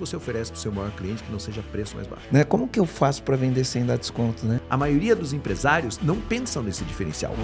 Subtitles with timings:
[0.00, 2.24] você oferece para o seu maior cliente que não seja preço mais baixo.
[2.32, 2.42] Né?
[2.42, 4.58] Como que eu faço para vender sem dar desconto, né?
[4.68, 7.34] A maioria dos empresários não pensam nesse diferencial.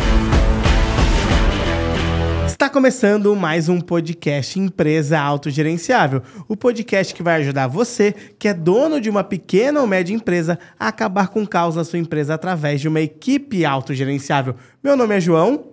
[2.47, 6.23] Está começando mais um podcast Empresa Autogerenciável.
[6.49, 10.59] O podcast que vai ajudar você, que é dono de uma pequena ou média empresa,
[10.81, 14.55] a acabar com o caos na sua empresa através de uma equipe autogerenciável.
[14.83, 15.73] Meu nome é João.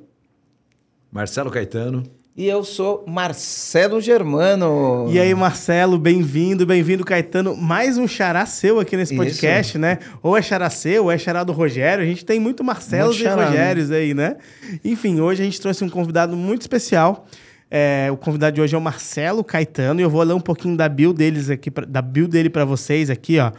[1.09, 2.03] Marcelo Caetano.
[2.35, 5.07] E eu sou Marcelo Germano.
[5.11, 7.55] E aí, Marcelo, bem-vindo, bem-vindo, Caetano.
[7.55, 9.77] Mais um xará seu aqui nesse podcast, Isso.
[9.77, 9.99] né?
[10.19, 12.03] Ou é xará seu, ou é xará do Rogério.
[12.03, 13.97] A gente tem muito Marcelos muito e xará, Rogérios né?
[13.97, 14.37] aí, né?
[14.83, 17.27] Enfim, hoje a gente trouxe um convidado muito especial.
[17.69, 20.75] É, o convidado de hoje é o Marcelo Caetano e eu vou ler um pouquinho
[20.75, 23.51] da bio deles aqui, da bio dele para vocês aqui, ó.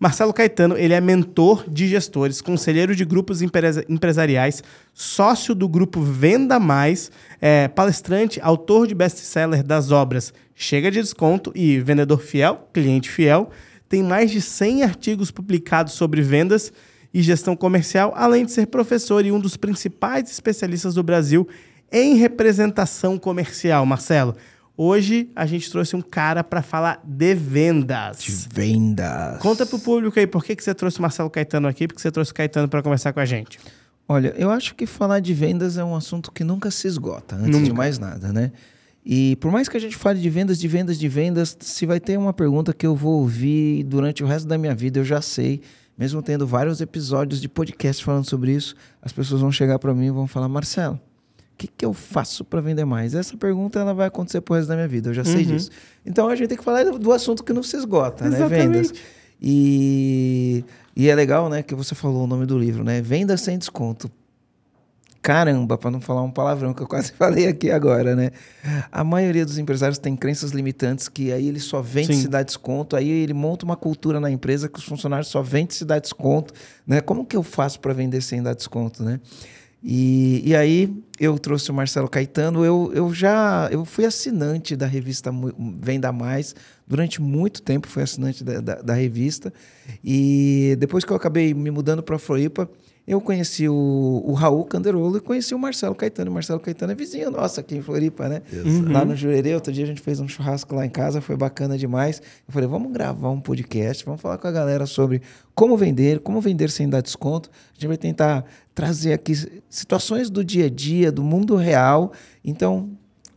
[0.00, 4.62] Marcelo Caetano, ele é mentor de gestores, conselheiro de grupos empresariais,
[4.94, 11.50] sócio do grupo Venda Mais, é, palestrante, autor de best-seller das obras Chega de Desconto
[11.52, 13.50] e Vendedor Fiel, Cliente Fiel.
[13.88, 16.72] Tem mais de 100 artigos publicados sobre vendas
[17.12, 21.48] e gestão comercial, além de ser professor e um dos principais especialistas do Brasil
[21.90, 23.84] em representação comercial.
[23.84, 24.36] Marcelo,
[24.80, 28.22] Hoje a gente trouxe um cara para falar de vendas.
[28.22, 29.38] De vendas.
[29.40, 32.00] Conta pro público aí por que, que você trouxe o Marcelo Caetano aqui, por que
[32.00, 33.58] você trouxe o Caetano para conversar com a gente.
[34.06, 37.50] Olha, eu acho que falar de vendas é um assunto que nunca se esgota, antes
[37.50, 37.64] nunca.
[37.64, 38.52] de mais nada, né?
[39.04, 41.98] E por mais que a gente fale de vendas, de vendas, de vendas, se vai
[41.98, 45.20] ter uma pergunta que eu vou ouvir durante o resto da minha vida, eu já
[45.20, 45.60] sei,
[45.98, 50.06] mesmo tendo vários episódios de podcast falando sobre isso, as pessoas vão chegar para mim
[50.06, 51.00] e vão falar: Marcelo,
[51.58, 53.14] que, que eu faço para vender mais?
[53.14, 55.56] Essa pergunta ela vai acontecer pro resto da minha vida, eu já sei uhum.
[55.56, 55.70] disso.
[56.06, 58.52] Então a gente tem que falar do assunto que não se esgota, Exatamente.
[58.52, 58.64] né?
[58.64, 58.92] Vendas.
[59.42, 60.64] E,
[60.96, 63.02] e é legal, né, que você falou o nome do livro, né?
[63.02, 64.10] Venda sem desconto.
[65.20, 68.30] Caramba, para não falar um palavrão que eu quase falei aqui agora, né?
[68.90, 72.22] A maioria dos empresários tem crenças limitantes que aí ele só vende Sim.
[72.22, 75.70] se dá desconto, aí ele monta uma cultura na empresa que os funcionários só vendem
[75.70, 76.54] se dá desconto,
[76.86, 77.00] né?
[77.00, 79.18] Como que eu faço para vender sem dar desconto, né?
[79.82, 82.64] E, e aí eu trouxe o Marcelo Caetano.
[82.64, 85.30] Eu, eu já eu fui assinante da revista
[85.80, 86.54] Venda Mais.
[86.88, 89.52] Durante muito tempo fui assinante da, da, da revista.
[90.02, 92.68] E depois que eu acabei me mudando para Floripa,
[93.06, 96.30] eu conheci o, o Raul Canderolo e conheci o Marcelo Caetano.
[96.30, 98.42] O Marcelo Caetano é vizinho nosso aqui em Floripa, né?
[98.52, 98.92] Uhum.
[98.92, 99.54] Lá no Jurerê.
[99.54, 102.22] Outro dia a gente fez um churrasco lá em casa, foi bacana demais.
[102.46, 105.22] Eu falei, vamos gravar um podcast, vamos falar com a galera sobre
[105.54, 107.50] como vender, como vender sem dar desconto.
[107.70, 108.44] A gente vai tentar
[108.74, 109.34] trazer aqui
[109.70, 112.12] situações do dia a dia, do mundo real.
[112.44, 112.90] Então,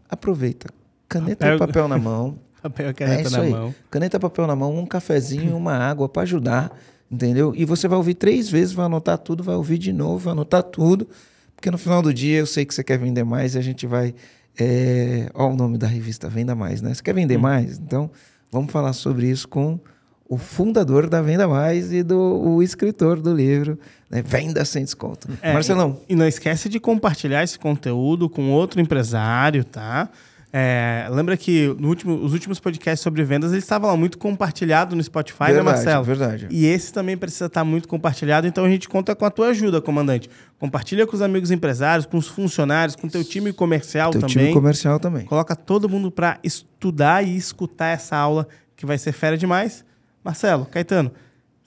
[0.10, 0.68] aproveita.
[1.08, 2.38] Caneta e papel na mão.
[2.62, 3.50] Papel e caneta é na aí.
[3.50, 3.76] mão.
[3.90, 6.72] Caneta, papel na mão, um cafezinho, uma água para ajudar
[7.12, 7.54] entendeu?
[7.56, 10.64] E você vai ouvir três vezes, vai anotar tudo, vai ouvir de novo, vai anotar
[10.64, 11.08] tudo,
[11.56, 13.86] porque no final do dia eu sei que você quer vender mais e a gente
[13.86, 14.16] vai.
[14.58, 15.30] É...
[15.34, 16.94] Olha o nome da revista, Venda Mais, né?
[16.94, 17.42] Você quer vender hum.
[17.42, 17.78] mais?
[17.78, 18.10] Então,
[18.52, 19.80] vamos falar sobre isso com
[20.28, 23.78] o fundador da Venda Mais e do o escritor do livro,
[24.10, 24.22] né?
[24.22, 25.28] Venda Sem Desconto.
[25.42, 26.00] É, Marcelão.
[26.08, 30.10] E, e não esquece de compartilhar esse conteúdo com outro empresário, tá?
[30.54, 34.96] É, lembra que no último, os últimos podcasts sobre vendas eles estavam lá muito compartilhado
[34.96, 36.04] no Spotify, verdade, né, Marcelo?
[36.04, 36.48] Verdade.
[36.52, 39.80] E esse também precisa estar muito compartilhado, então a gente conta com a tua ajuda,
[39.80, 40.30] comandante.
[40.60, 44.36] Compartilha com os amigos empresários, com os funcionários, com o teu time comercial teu também.
[44.36, 45.26] time comercial também.
[45.26, 48.46] Coloca todo mundo para estudar e escutar essa aula
[48.76, 49.86] que vai ser fera demais.
[50.24, 51.12] Marcelo, Caetano,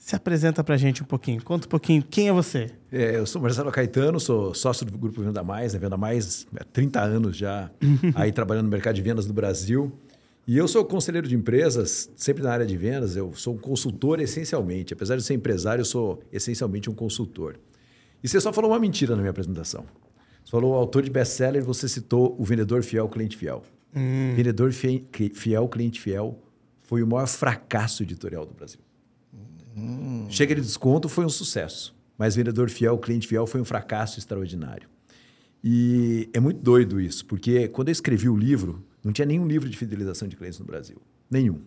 [0.05, 1.43] se apresenta para a gente um pouquinho.
[1.43, 2.03] Conta um pouquinho.
[2.03, 2.71] Quem é você?
[2.93, 5.81] É, eu sou Marcelo Caetano, sou sócio do Grupo Venda Mais, né?
[5.81, 7.71] Venda Mais há 30 anos já,
[8.15, 9.91] aí trabalhando no mercado de vendas do Brasil.
[10.47, 13.17] E eu sou conselheiro de empresas, sempre na área de vendas.
[13.17, 14.93] Eu sou um consultor essencialmente.
[14.93, 17.57] Apesar de ser empresário, eu sou essencialmente um consultor.
[18.23, 19.87] E você só falou uma mentira na minha apresentação.
[20.45, 23.63] Você falou o autor de best-seller, você citou o vendedor fiel, cliente fiel.
[23.97, 24.35] Hum.
[24.37, 26.39] Vendedor fiel, cliente fiel
[26.83, 28.84] foi o maior fracasso editorial do Brasil.
[29.77, 30.27] Hum.
[30.29, 34.89] Chega de desconto foi um sucesso, mas vendedor fiel, cliente fiel foi um fracasso extraordinário.
[35.63, 39.69] E é muito doido isso, porque quando eu escrevi o livro, não tinha nenhum livro
[39.69, 41.01] de fidelização de clientes no Brasil.
[41.31, 41.61] Nenhum.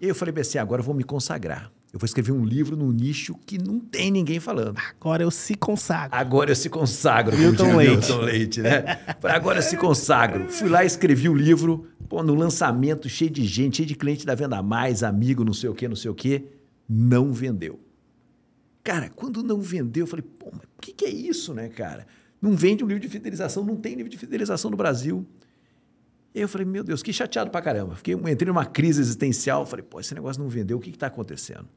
[0.00, 1.70] E eu falei assim, agora eu vou me consagrar.
[1.92, 4.78] Eu vou escrever um livro num nicho que não tem ninguém falando.
[4.78, 6.16] Agora eu se consagro.
[6.16, 7.36] Agora eu se consagro.
[7.36, 7.90] Milton Leite.
[7.90, 8.98] Milton Leite, né?
[9.24, 10.48] agora eu se consagro.
[10.48, 14.34] Fui lá, escrevi o livro, pô, no lançamento, cheio de gente, cheio de cliente da
[14.34, 16.46] Venda Mais, amigo, não sei o quê, não sei o quê
[16.92, 17.80] não vendeu.
[18.84, 22.06] Cara, quando não vendeu, eu falei, pô, mas o que, que é isso, né, cara?
[22.40, 25.24] Não vende um livro de fidelização, não tem livro de fidelização no Brasil.
[26.34, 27.94] E aí eu falei, meu Deus, que chateado pra caramba.
[27.94, 31.68] Fiquei, entrei numa crise existencial, falei, pô, esse negócio não vendeu, o que está acontecendo?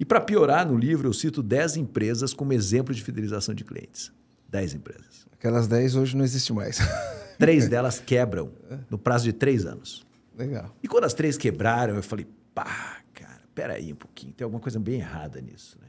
[0.00, 4.12] E para piorar, no livro eu cito 10 empresas como exemplo de fidelização de clientes.
[4.48, 5.26] 10 empresas.
[5.32, 6.78] Aquelas 10 hoje não existem mais.
[7.38, 8.50] Três delas quebram
[8.88, 10.06] no prazo de três anos.
[10.36, 10.74] Legal.
[10.82, 14.78] E quando as três quebraram, eu falei, pá, cara, peraí um pouquinho, tem alguma coisa
[14.78, 15.78] bem errada nisso.
[15.80, 15.88] Né?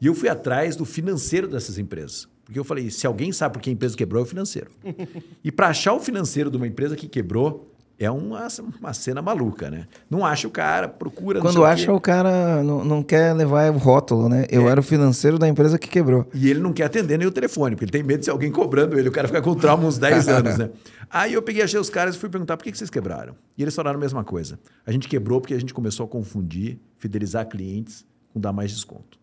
[0.00, 2.28] E eu fui atrás do financeiro dessas empresas.
[2.44, 4.70] Porque eu falei, se alguém sabe por que a empresa quebrou, é o financeiro.
[5.42, 8.48] e para achar o financeiro de uma empresa que quebrou, é uma,
[8.80, 9.86] uma cena maluca, né?
[10.10, 11.40] Não acha o cara, procura.
[11.40, 14.46] Quando acha, o, o cara não, não quer levar o rótulo, né?
[14.50, 14.72] Eu é.
[14.72, 16.26] era o financeiro da empresa que quebrou.
[16.34, 18.50] E ele não quer atender nem o telefone, porque ele tem medo de ser alguém
[18.50, 19.08] cobrando ele.
[19.08, 20.70] O cara fica com trauma uns 10 anos, né?
[21.08, 23.36] Aí eu peguei, achei os caras e fui perguntar por que, que vocês quebraram.
[23.56, 24.58] E eles falaram a mesma coisa.
[24.84, 29.18] A gente quebrou porque a gente começou a confundir, fidelizar clientes com dar mais desconto.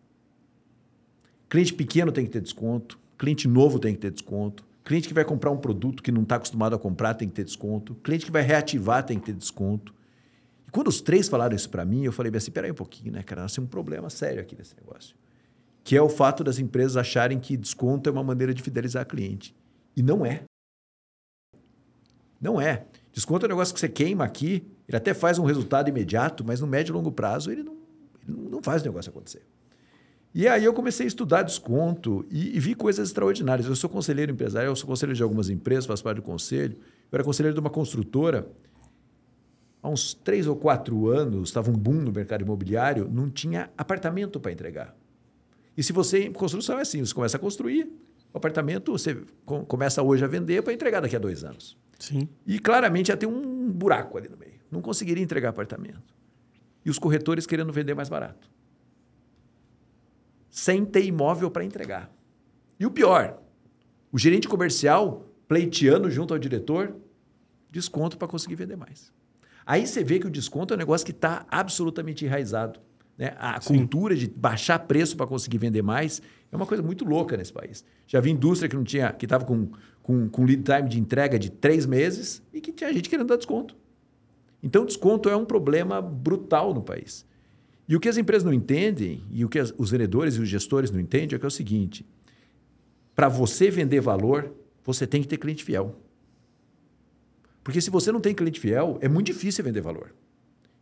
[1.49, 5.23] Cliente pequeno tem que ter desconto, cliente novo tem que ter desconto, cliente que vai
[5.23, 8.31] comprar um produto que não está acostumado a comprar tem que ter desconto, cliente que
[8.31, 9.95] vai reativar tem que ter desconto.
[10.67, 13.23] E quando os três falaram isso para mim, eu falei assim, peraí um pouquinho, né,
[13.23, 13.41] cara?
[13.41, 15.15] Nós temos um problema sério aqui nesse negócio.
[15.81, 19.55] Que é o fato das empresas acharem que desconto é uma maneira de fidelizar cliente.
[19.95, 20.43] E não é.
[22.41, 22.85] Não é.
[23.13, 26.59] Desconto é um negócio que você queima aqui, ele até faz um resultado imediato, mas
[26.59, 27.77] no médio e longo prazo ele não,
[28.27, 29.47] ele não faz o negócio acontecer.
[30.33, 33.67] E aí eu comecei a estudar desconto e, e, vi coisas extraordinárias.
[33.67, 36.77] Eu sou conselheiro empresário, eu sou conselheiro de algumas empresas, faço parte do conselho.
[37.11, 38.47] Eu era conselheiro de uma construtora.
[39.83, 44.39] Há uns três ou quatro anos, estava um boom no mercado imobiliário, não tinha apartamento
[44.39, 44.95] para entregar.
[45.75, 47.91] E se você, construção é assim, você começa a construir,
[48.33, 49.17] o apartamento você
[49.67, 51.77] começa hoje a vender para entregar daqui a dois anos.
[51.99, 52.29] Sim.
[52.47, 54.61] E claramente ia ter um buraco ali no meio.
[54.71, 56.13] Não conseguiria entregar apartamento.
[56.85, 58.49] E os corretores querendo vender mais barato
[60.51, 62.11] sem ter imóvel para entregar.
[62.77, 63.41] E o pior,
[64.11, 66.95] o gerente comercial pleiteando junto ao diretor
[67.71, 69.11] desconto para conseguir vender mais.
[69.65, 72.79] Aí você vê que o desconto é um negócio que está absolutamente enraizado.
[73.17, 73.33] Né?
[73.37, 73.77] A Sim.
[73.77, 76.21] cultura de baixar preço para conseguir vender mais
[76.51, 77.85] é uma coisa muito louca nesse país.
[78.05, 79.69] Já vi indústria que não tinha, que estava com,
[80.03, 83.37] com, com lead time de entrega de três meses e que tinha gente querendo dar
[83.37, 83.77] desconto.
[84.61, 87.25] Então, desconto é um problema brutal no país.
[87.91, 90.47] E o que as empresas não entendem, e o que as, os vendedores e os
[90.47, 92.05] gestores não entendem, é que é o seguinte:
[93.13, 94.49] para você vender valor,
[94.81, 95.93] você tem que ter cliente fiel.
[97.61, 100.15] Porque se você não tem cliente fiel, é muito difícil vender valor.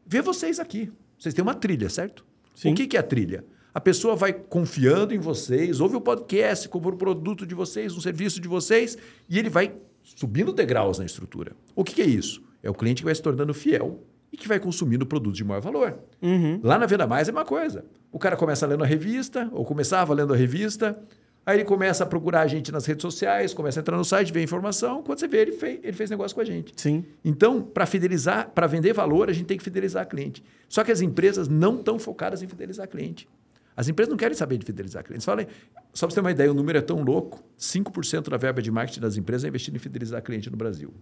[0.05, 0.91] Vê vocês aqui.
[1.17, 2.23] Vocês têm uma trilha, certo?
[2.53, 2.73] Sim.
[2.73, 3.43] O que, é a trilha?
[3.73, 8.01] A pessoa vai confiando em vocês, ouve o podcast, compra o produto de vocês, um
[8.01, 11.55] serviço de vocês, e ele vai subindo degraus na estrutura.
[11.75, 12.43] O que, que é isso?
[12.61, 13.99] É o cliente que vai se tornando fiel
[14.31, 15.99] e que vai consumindo produtos de maior valor.
[16.21, 16.59] Uhum.
[16.63, 17.85] Lá na Venda Mais é uma coisa.
[18.11, 20.97] O cara começa lendo a revista, ou começava lendo a revista,
[21.45, 24.31] aí ele começa a procurar a gente nas redes sociais, começa a entrar no site,
[24.31, 26.73] ver informação, quando você vê, ele fez, ele fez negócio com a gente.
[26.75, 27.03] Sim.
[27.23, 30.43] Então, para fidelizar, para vender valor, a gente tem que fidelizar cliente.
[30.67, 33.27] Só que as empresas não estão focadas em fidelizar cliente.
[33.75, 35.25] As empresas não querem saber de fidelizar clientes.
[35.25, 35.47] Falem,
[35.93, 38.69] só para você ter uma ideia, o número é tão louco: 5% da verba de
[38.69, 40.93] marketing das empresas é investido em fidelizar cliente no Brasil.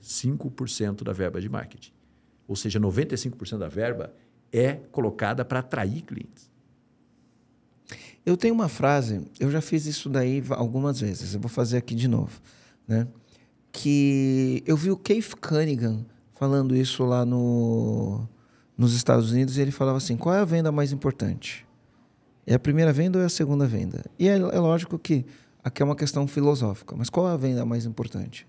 [0.00, 1.92] 5% da verba de marketing
[2.52, 4.12] ou seja, 95% da verba,
[4.52, 6.50] é colocada para atrair clientes.
[8.26, 11.94] Eu tenho uma frase, eu já fiz isso daí algumas vezes, eu vou fazer aqui
[11.94, 12.42] de novo,
[12.86, 13.08] né?
[13.72, 16.04] Que eu vi o Keith Cunningham
[16.34, 18.28] falando isso lá no,
[18.76, 21.66] nos Estados Unidos e ele falava assim: qual é a venda mais importante?
[22.46, 24.04] É a primeira venda ou é a segunda venda?
[24.18, 25.24] E é, é lógico que
[25.64, 28.46] aqui é uma questão filosófica, mas qual é a venda mais importante?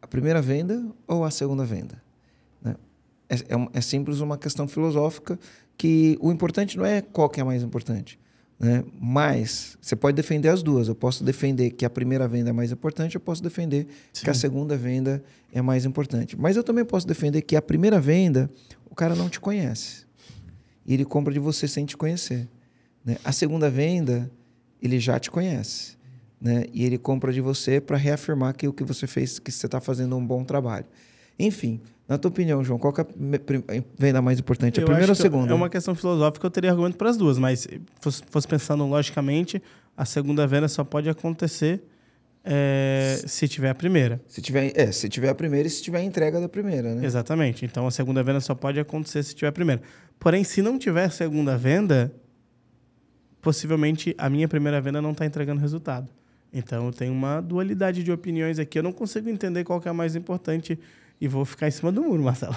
[0.00, 2.02] A primeira venda ou a segunda venda?
[3.30, 5.38] É, é, é, simples uma questão filosófica
[5.78, 8.18] que o importante não é qual que é mais importante.
[8.58, 8.84] Né?
[9.00, 10.88] Mas você pode defender as duas.
[10.88, 14.24] Eu posso defender que a primeira venda é mais importante, eu posso defender Sim.
[14.24, 16.36] que a segunda venda é mais importante.
[16.36, 18.50] Mas eu também posso defender que a primeira venda,
[18.90, 20.04] o cara não te conhece.
[20.84, 22.48] E ele compra de você sem te conhecer.
[23.04, 23.16] Né?
[23.24, 24.30] A segunda venda,
[24.82, 25.96] ele já te conhece.
[26.40, 26.64] Né?
[26.72, 29.80] E ele compra de você para reafirmar que o que você fez, que você está
[29.80, 30.86] fazendo um bom trabalho.
[31.38, 33.02] Enfim, na tua opinião, João, qual é
[33.78, 34.80] a venda mais importante?
[34.80, 35.52] A eu primeira ou a segunda?
[35.52, 37.68] É uma questão filosófica, eu teria argumento para as duas, mas
[38.00, 39.62] fosse, fosse pensando logicamente,
[39.96, 41.80] a segunda venda só pode acontecer
[42.44, 44.20] é, se tiver a primeira.
[44.26, 47.06] Se tiver, é, se tiver a primeira e se tiver a entrega da primeira, né?
[47.06, 47.64] Exatamente.
[47.64, 49.80] Então a segunda venda só pode acontecer se tiver a primeira.
[50.18, 52.12] Porém, se não tiver a segunda venda,
[53.40, 56.08] possivelmente a minha primeira venda não está entregando resultado.
[56.52, 58.80] Então tem uma dualidade de opiniões aqui.
[58.80, 60.76] Eu não consigo entender qual que é a mais importante
[61.20, 62.56] e vou ficar em cima do muro, Marcelo.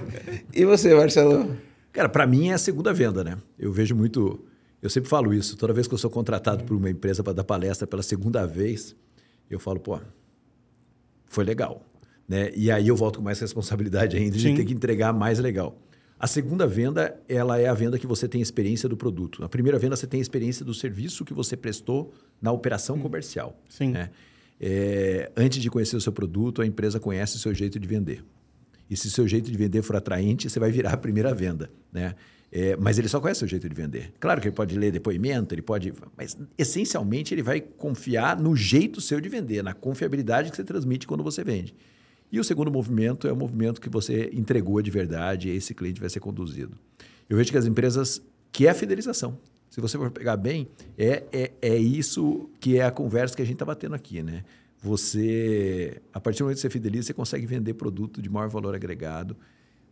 [0.54, 1.56] e você, Marcelo?
[1.92, 3.36] Cara, para mim é a segunda venda, né?
[3.58, 4.38] Eu vejo muito.
[4.80, 5.56] Eu sempre falo isso.
[5.56, 8.94] Toda vez que eu sou contratado por uma empresa para dar palestra pela segunda vez,
[9.50, 9.98] eu falo, pô,
[11.26, 11.84] foi legal.
[12.28, 12.50] Né?
[12.54, 15.80] E aí eu volto com mais responsabilidade ainda de ter que entregar mais legal.
[16.18, 19.40] A segunda venda, ela é a venda que você tem experiência do produto.
[19.40, 23.58] Na primeira venda, você tem experiência do serviço que você prestou na operação comercial.
[23.68, 23.90] Sim.
[23.90, 24.10] Né?
[24.60, 28.24] É, antes de conhecer o seu produto, a empresa conhece o seu jeito de vender.
[28.88, 32.14] E se seu jeito de vender for atraente, você vai virar a primeira venda, né?
[32.50, 34.14] É, mas ele só conhece o jeito de vender.
[34.20, 35.92] Claro que ele pode ler depoimento, ele pode.
[36.16, 41.06] Mas essencialmente ele vai confiar no jeito seu de vender, na confiabilidade que você transmite
[41.06, 41.74] quando você vende.
[42.30, 46.00] E o segundo movimento é o movimento que você entregou de verdade e esse cliente
[46.00, 46.76] vai ser conduzido.
[47.28, 48.22] Eu vejo que as empresas
[48.52, 49.38] que é a fidelização.
[49.76, 50.66] Se você for pegar bem,
[50.96, 54.42] é, é, é isso que é a conversa que a gente está batendo aqui, né?
[54.82, 58.74] Você, a partir do momento que você fideliza, você consegue vender produto de maior valor
[58.74, 59.36] agregado,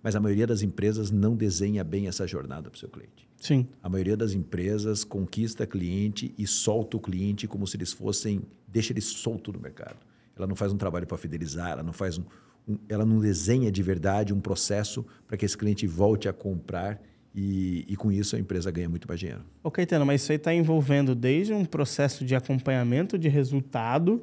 [0.02, 3.28] mas a maioria das empresas não desenha bem essa jornada para o seu cliente.
[3.38, 3.68] Sim.
[3.82, 8.90] A maioria das empresas conquista cliente e solta o cliente como se eles fossem, deixa
[8.90, 9.98] ele solto no mercado.
[10.34, 12.24] Ela não faz um trabalho para fidelizar, ela não faz um,
[12.66, 17.02] um, ela não desenha de verdade um processo para que esse cliente volte a comprar
[17.34, 19.42] e, e, com isso a empresa ganha muito mais dinheiro.
[19.62, 24.22] Ok, Tano, mas isso aí está envolvendo desde um processo de acompanhamento de resultado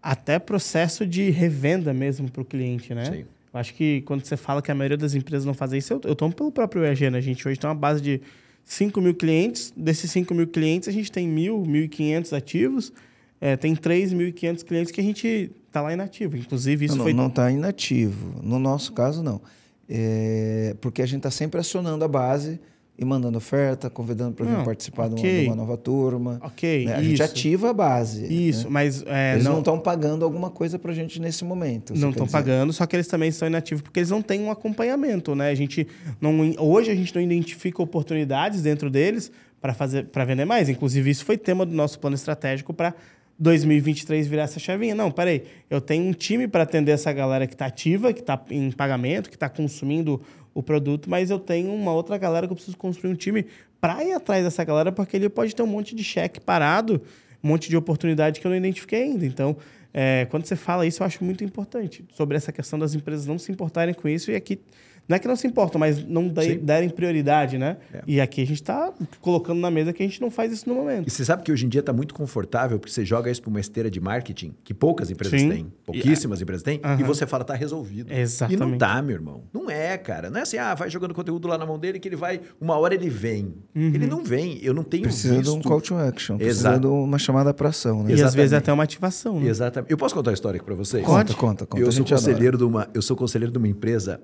[0.00, 3.04] até processo de revenda mesmo para o cliente, né?
[3.06, 3.24] Sim.
[3.52, 6.00] Eu acho que quando você fala que a maioria das empresas não fazem isso, eu,
[6.04, 7.18] eu tomo pelo próprio EG, né?
[7.18, 8.20] A gente hoje tem uma base de
[8.64, 9.72] 5 mil clientes.
[9.76, 12.92] Desses 5 mil clientes, a gente tem 1.000, 1.500 ativos.
[13.40, 16.36] É, tem 3.500 clientes que a gente está lá inativo.
[16.36, 17.12] Inclusive, isso não, foi...
[17.12, 18.40] Não está inativo.
[18.42, 19.40] No nosso caso, não.
[19.88, 22.58] É, porque a gente está sempre acionando a base
[22.98, 25.42] e mandando oferta, convidando para vir participar okay.
[25.42, 26.40] de, uma, nova turma.
[26.42, 26.94] Ok, né?
[26.94, 27.10] A isso.
[27.10, 28.24] gente ativa a base.
[28.26, 28.70] Isso, né?
[28.70, 29.04] mas...
[29.06, 31.94] É, eles não estão pagando alguma coisa para a gente nesse momento.
[31.94, 35.34] Não estão pagando, só que eles também estão inativos porque eles não têm um acompanhamento,
[35.34, 35.50] né?
[35.50, 35.86] A gente
[36.20, 40.68] não, hoje a gente não identifica oportunidades dentro deles para fazer para vender mais.
[40.68, 42.94] Inclusive, isso foi tema do nosso plano estratégico para
[43.38, 44.94] 2023 virar essa chavinha.
[44.94, 48.42] Não, peraí, eu tenho um time para atender essa galera que está ativa, que está
[48.50, 50.20] em pagamento, que está consumindo
[50.54, 53.46] o produto, mas eu tenho uma outra galera que eu preciso construir um time
[53.80, 57.02] para ir atrás dessa galera, porque ele pode ter um monte de cheque parado,
[57.44, 59.26] um monte de oportunidade que eu não identifiquei ainda.
[59.26, 59.56] Então,
[59.92, 63.38] é, quando você fala isso, eu acho muito importante sobre essa questão das empresas não
[63.38, 64.60] se importarem com isso e aqui
[65.08, 67.76] não é que não se importam, mas não derem prioridade, né?
[67.92, 68.02] É.
[68.06, 70.74] E aqui a gente está colocando na mesa que a gente não faz isso no
[70.74, 71.06] momento.
[71.06, 73.50] E você sabe que hoje em dia está muito confortável, porque você joga isso para
[73.50, 75.48] uma esteira de marketing, que poucas empresas Sim.
[75.48, 77.00] têm, pouquíssimas e, empresas têm, uhum.
[77.00, 78.12] e você fala, está resolvido.
[78.12, 78.62] Exatamente.
[78.62, 79.44] E não tá, meu irmão.
[79.52, 80.28] Não é, cara.
[80.28, 82.76] Não é assim, ah, vai jogando conteúdo lá na mão dele que ele vai, uma
[82.76, 83.54] hora ele vem.
[83.74, 83.94] Uhum.
[83.94, 84.58] Ele não vem.
[84.62, 85.52] Eu não tenho precisa visto.
[85.52, 86.36] de um call to action.
[86.36, 86.80] Precisa Exato.
[86.80, 88.12] de uma chamada para ação, né?
[88.12, 89.48] E às vezes até uma ativação, né?
[89.48, 89.90] Exatamente.
[89.90, 91.04] Eu posso contar a história aqui para vocês?
[91.04, 91.82] Conta, conta, conta.
[91.82, 94.20] Eu sou conselheiro de uma, eu sou conselheiro de uma empresa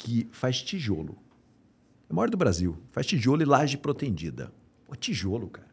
[0.00, 1.18] que faz tijolo.
[2.08, 2.76] É o maior do Brasil.
[2.90, 4.50] Faz tijolo e laje protendida.
[4.86, 5.68] Pô, tijolo, cara.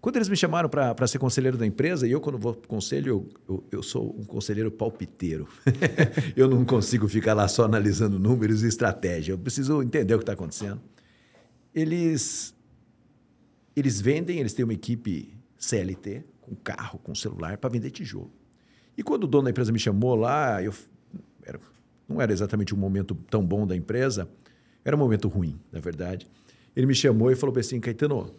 [0.00, 3.08] Quando eles me chamaram para ser conselheiro da empresa, e eu, quando vou para conselho,
[3.08, 5.48] eu, eu, eu, sou um conselheiro palpiteiro.
[6.36, 9.32] eu não consigo ficar lá só analisando números e estratégia.
[9.32, 10.80] Eu preciso entender o que está acontecendo.
[11.74, 12.54] Eles,
[13.74, 18.30] eles vendem, eles têm uma equipe CLT, com carro, com celular, para vender tijolo.
[18.96, 20.72] E quando o dono da empresa me chamou lá, eu
[22.08, 24.28] não era exatamente um momento tão bom da empresa,
[24.84, 26.26] era um momento ruim, na verdade.
[26.74, 28.34] Ele me chamou e falou assim, Caetano,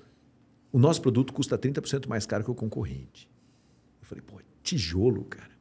[0.71, 3.29] o nosso produto custa 30% mais caro que o concorrente.
[4.01, 5.51] Eu falei, pô, tijolo, cara.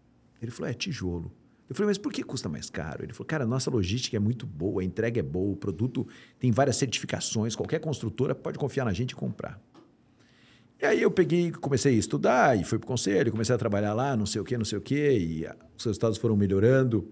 [0.41, 1.33] Ele falou, é tijolo.
[1.69, 3.05] Eu falei, mas por que custa mais caro?
[3.05, 6.07] Ele falou, cara, nossa logística é muito boa, a entrega é boa, o produto
[6.39, 9.61] tem várias certificações, qualquer construtora pode confiar na gente e comprar.
[10.81, 13.93] E aí eu peguei, comecei a estudar e fui para o conselho, comecei a trabalhar
[13.93, 15.47] lá, não sei o quê, não sei o quê, e
[15.77, 17.07] os resultados foram melhorando.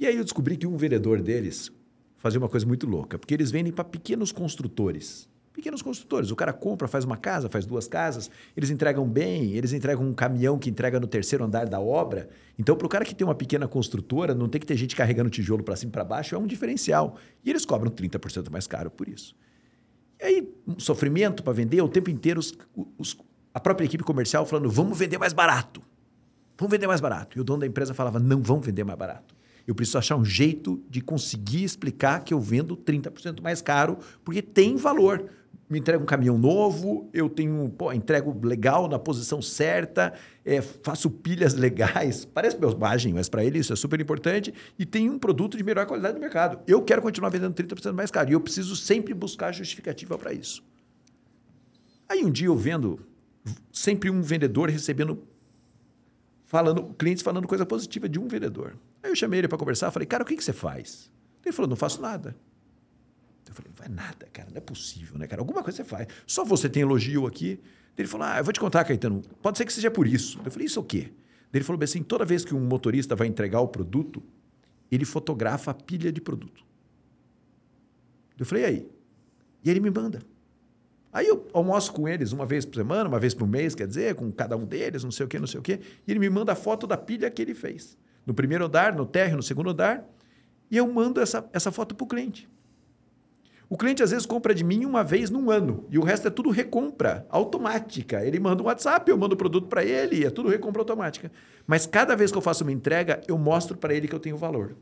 [0.00, 1.70] E aí eu descobri que um vendedor deles
[2.16, 5.28] fazia uma coisa muito louca, porque eles vendem para pequenos construtores.
[5.52, 6.30] Pequenos construtores.
[6.30, 10.14] O cara compra, faz uma casa, faz duas casas, eles entregam bem, eles entregam um
[10.14, 12.30] caminhão que entrega no terceiro andar da obra.
[12.58, 15.28] Então, para o cara que tem uma pequena construtora, não tem que ter gente carregando
[15.28, 17.18] tijolo para cima e para baixo, é um diferencial.
[17.44, 19.36] E eles cobram 30% mais caro por isso.
[20.18, 22.54] E aí, um sofrimento para vender, o tempo inteiro os,
[22.96, 23.18] os,
[23.52, 25.82] a própria equipe comercial falando: vamos vender mais barato.
[26.56, 27.36] Vamos vender mais barato.
[27.36, 29.39] E o dono da empresa falava: não, vamos vender mais barato.
[29.70, 34.42] Eu preciso achar um jeito de conseguir explicar que eu vendo 30% mais caro, porque
[34.42, 35.30] tem valor.
[35.68, 40.12] Me entrega um caminhão novo, eu tenho, pô, entrego legal na posição certa,
[40.44, 42.24] é, faço pilhas legais.
[42.24, 45.86] Parece bobagem, mas para ele isso é super importante e tem um produto de melhor
[45.86, 46.58] qualidade no mercado.
[46.66, 50.64] Eu quero continuar vendendo 30% mais caro e eu preciso sempre buscar justificativa para isso.
[52.08, 53.06] Aí um dia eu vendo
[53.72, 55.22] sempre um vendedor recebendo
[56.50, 58.76] falando, clientes falando coisa positiva de um vendedor.
[59.04, 61.08] Aí eu chamei ele para conversar, falei, cara, o que, que você faz?
[61.44, 62.34] Ele falou, não faço nada.
[63.48, 65.40] Eu falei, não faz nada, cara, não é possível, né, cara?
[65.40, 66.08] Alguma coisa você faz.
[66.26, 67.60] Só você tem elogio aqui.
[67.96, 70.40] Ele falou, ah, eu vou te contar, Caetano, pode ser que seja por isso.
[70.44, 71.12] Eu falei, isso é o quê?
[71.54, 74.20] Ele falou assim, toda vez que um motorista vai entregar o produto,
[74.90, 76.64] ele fotografa a pilha de produto.
[78.36, 78.90] Eu falei, e aí?
[79.62, 80.20] E ele me manda.
[81.12, 84.14] Aí eu almoço com eles uma vez por semana, uma vez por mês, quer dizer,
[84.14, 85.80] com cada um deles, não sei o quê, não sei o quê.
[86.06, 87.98] E ele me manda a foto da pilha que ele fez.
[88.24, 90.04] No primeiro andar, no térreo, no segundo andar.
[90.70, 92.48] e eu mando essa, essa foto para o cliente.
[93.68, 96.30] O cliente às vezes compra de mim uma vez num ano e o resto é
[96.30, 98.24] tudo recompra automática.
[98.24, 101.30] Ele manda um WhatsApp, eu mando o produto para ele, é tudo recompra automática.
[101.66, 104.36] Mas cada vez que eu faço uma entrega, eu mostro para ele que eu tenho
[104.36, 104.76] valor.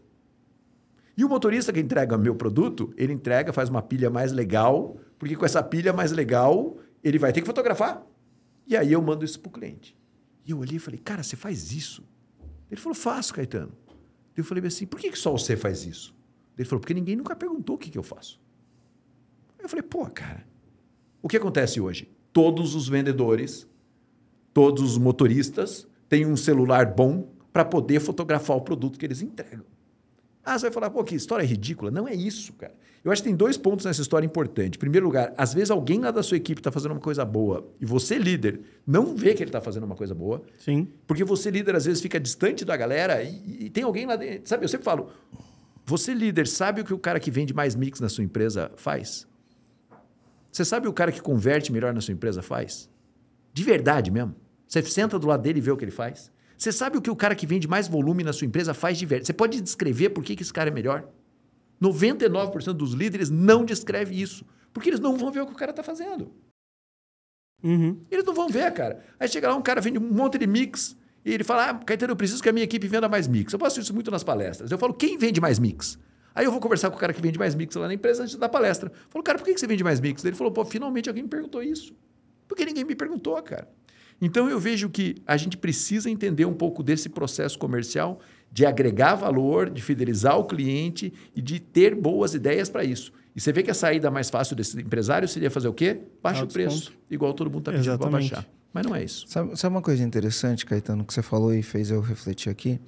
[1.18, 5.36] E o motorista que entrega meu produto, ele entrega, faz uma pilha mais legal, porque
[5.36, 8.06] com essa pilha mais legal, ele vai ter que fotografar.
[8.66, 9.96] E aí eu mando isso para o cliente.
[10.44, 12.02] E eu olhei e falei, cara, você faz isso?
[12.70, 13.72] Ele falou, faço, Caetano.
[14.36, 16.14] Eu falei assim, por que só você faz isso?
[16.56, 18.40] Ele falou, porque ninguém nunca perguntou o que, que eu faço.
[19.58, 20.46] Eu falei, pô, cara,
[21.20, 22.10] o que acontece hoje?
[22.32, 23.66] Todos os vendedores,
[24.54, 29.64] todos os motoristas têm um celular bom para poder fotografar o produto que eles entregam.
[30.48, 31.90] Ah, você vai falar, pô, que história ridícula.
[31.90, 32.72] Não é isso, cara.
[33.04, 34.78] Eu acho que tem dois pontos nessa história importantes.
[34.78, 37.70] Em primeiro lugar, às vezes alguém lá da sua equipe está fazendo uma coisa boa
[37.78, 40.42] e você, líder, não vê que ele está fazendo uma coisa boa.
[40.56, 40.88] Sim.
[41.06, 44.48] Porque você, líder, às vezes fica distante da galera e, e tem alguém lá dentro.
[44.48, 45.10] Sabe, eu sempre falo,
[45.84, 49.28] você, líder, sabe o que o cara que vende mais mix na sua empresa faz?
[50.50, 52.88] Você sabe o cara que converte melhor na sua empresa faz?
[53.52, 54.34] De verdade mesmo.
[54.66, 56.32] Você senta do lado dele e vê o que ele faz.
[56.58, 59.06] Você sabe o que o cara que vende mais volume na sua empresa faz de
[59.06, 59.28] verdade.
[59.28, 61.08] Você pode descrever por que, que esse cara é melhor?
[61.80, 64.44] 99% dos líderes não descreve isso.
[64.72, 66.32] Porque eles não vão ver o que o cara está fazendo.
[67.62, 68.00] Uhum.
[68.10, 69.04] Eles não vão ver, cara.
[69.18, 72.12] Aí chega lá um cara, vende um monte de mix, e ele fala: Ah, Caetano,
[72.12, 73.52] eu preciso que a minha equipe venda mais mix.
[73.52, 74.70] Eu faço isso muito nas palestras.
[74.70, 75.98] Eu falo: quem vende mais mix?
[76.34, 78.36] Aí eu vou conversar com o cara que vende mais mix lá na empresa antes
[78.36, 78.90] da palestra.
[78.90, 80.24] Eu falo, cara, por que você vende mais mix?
[80.24, 81.96] Ele falou, pô, finalmente alguém me perguntou isso.
[82.46, 83.68] Porque ninguém me perguntou, cara.
[84.20, 88.20] Então eu vejo que a gente precisa entender um pouco desse processo comercial
[88.50, 93.12] de agregar valor, de fidelizar o cliente e de ter boas ideias para isso.
[93.36, 96.00] E você vê que a saída mais fácil desse empresário seria fazer o quê?
[96.22, 98.46] Baixa o preço, igual todo mundo está pedindo para baixar.
[98.72, 99.26] Mas não é isso.
[99.28, 102.80] Sabe, sabe, uma coisa interessante, Caetano, que você falou e fez eu refletir aqui?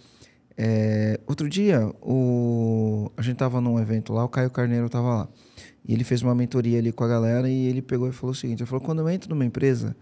[0.57, 5.29] É, outro dia, o, a gente estava num evento lá, o Caio Carneiro estava lá.
[5.87, 8.35] E ele fez uma mentoria ali com a galera e ele pegou e falou o
[8.35, 9.97] seguinte: ele falou, quando eu entro numa empresa,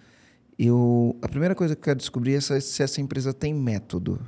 [0.58, 4.20] eu, a primeira coisa que eu quero descobrir é se essa empresa tem método.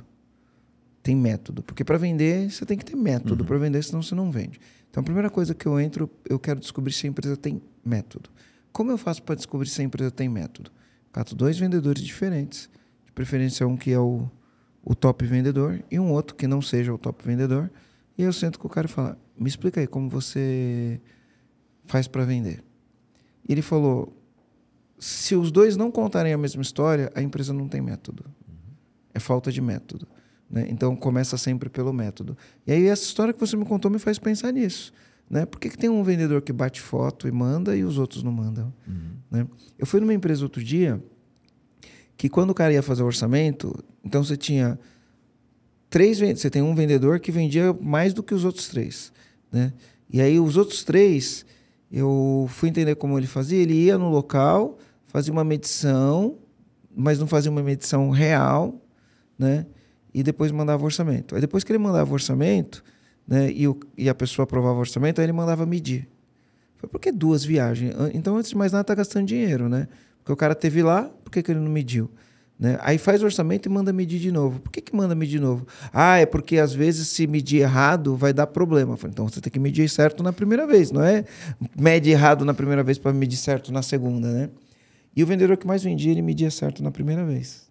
[1.03, 1.63] Tem método.
[1.63, 3.43] Porque para vender, você tem que ter método.
[3.43, 3.47] Uhum.
[3.47, 4.59] Para vender, senão você não vende.
[4.89, 8.29] Então, a primeira coisa que eu entro, eu quero descobrir se a empresa tem método.
[8.71, 10.71] Como eu faço para descobrir se a empresa tem método?
[11.11, 12.69] Cato dois vendedores diferentes.
[13.05, 14.29] De preferência, um que é o
[14.83, 17.71] o top vendedor e um outro que não seja o top vendedor.
[18.17, 20.99] E eu sento com o cara e falo: Me explica aí como você
[21.85, 22.63] faz para vender.
[23.47, 24.15] E ele falou:
[25.01, 28.23] Se os dois não contarem a mesma história, a empresa não tem método.
[29.11, 30.07] É falta de método.
[30.47, 30.67] Né?
[30.69, 32.37] Então começa sempre pelo método.
[32.67, 34.93] E aí essa história que você me contou me faz pensar nisso.
[35.27, 35.43] Né?
[35.43, 38.31] Por que, que tem um vendedor que bate foto e manda e os outros não
[38.31, 38.71] mandam?
[38.87, 39.11] Uhum.
[39.31, 39.47] Né?
[39.79, 41.03] Eu fui numa empresa outro dia
[42.15, 43.73] que quando o cara ia fazer o orçamento,
[44.05, 44.77] então você tinha
[45.89, 49.11] três você tem um vendedor que vendia mais do que os outros três,
[49.51, 49.73] né?
[50.07, 51.43] E aí os outros três,
[51.91, 54.77] eu fui entender como ele fazia, ele ia no local,
[55.11, 56.37] fazia uma medição,
[56.95, 58.81] mas não fazia uma medição real,
[59.37, 59.65] né?
[60.13, 61.35] E depois mandava o orçamento.
[61.35, 62.83] Aí depois que ele mandava o orçamento,
[63.27, 66.07] né, e, o, e a pessoa aprovava o orçamento, aí ele mandava medir.
[66.77, 67.93] Foi por que duas viagens?
[68.13, 69.87] Então, antes de mais nada, tá gastando dinheiro, né?
[70.19, 72.09] Porque o cara teve lá, por que, que ele não mediu?
[72.57, 72.77] Né?
[72.81, 74.59] Aí faz o orçamento e manda medir de novo.
[74.59, 75.67] Por que, que manda medir de novo?
[75.91, 78.95] Ah, é porque às vezes se medir errado vai dar problema.
[78.95, 81.25] Falei, então você tem que medir certo na primeira vez, não é
[81.77, 84.49] mede errado na primeira vez para medir certo na segunda, né?
[85.15, 87.69] E o vendedor que mais vendia, ele media certo na primeira vez.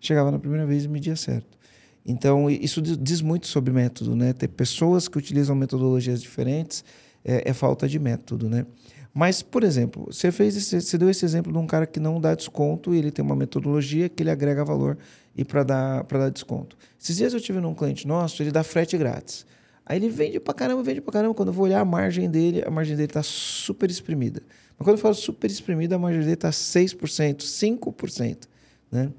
[0.00, 1.58] Chegava na primeira vez e media certo.
[2.06, 4.32] Então, isso diz muito sobre método, né?
[4.32, 6.84] Ter pessoas que utilizam metodologias diferentes
[7.24, 8.66] é, é falta de método, né?
[9.14, 12.20] Mas, por exemplo, você fez esse, você deu esse exemplo de um cara que não
[12.20, 14.98] dá desconto e ele tem uma metodologia que ele agrega valor
[15.36, 16.76] e para dar dar desconto.
[17.00, 19.46] Esses dias eu tive num cliente nosso, ele dá frete grátis.
[19.86, 21.34] Aí ele vende para caramba, vende para caramba.
[21.34, 24.42] Quando eu vou olhar a margem dele, a margem dele está super exprimida.
[24.78, 28.48] Mas quando eu falo super exprimida, a margem dele está 6%, 5%.
[28.90, 29.12] Né?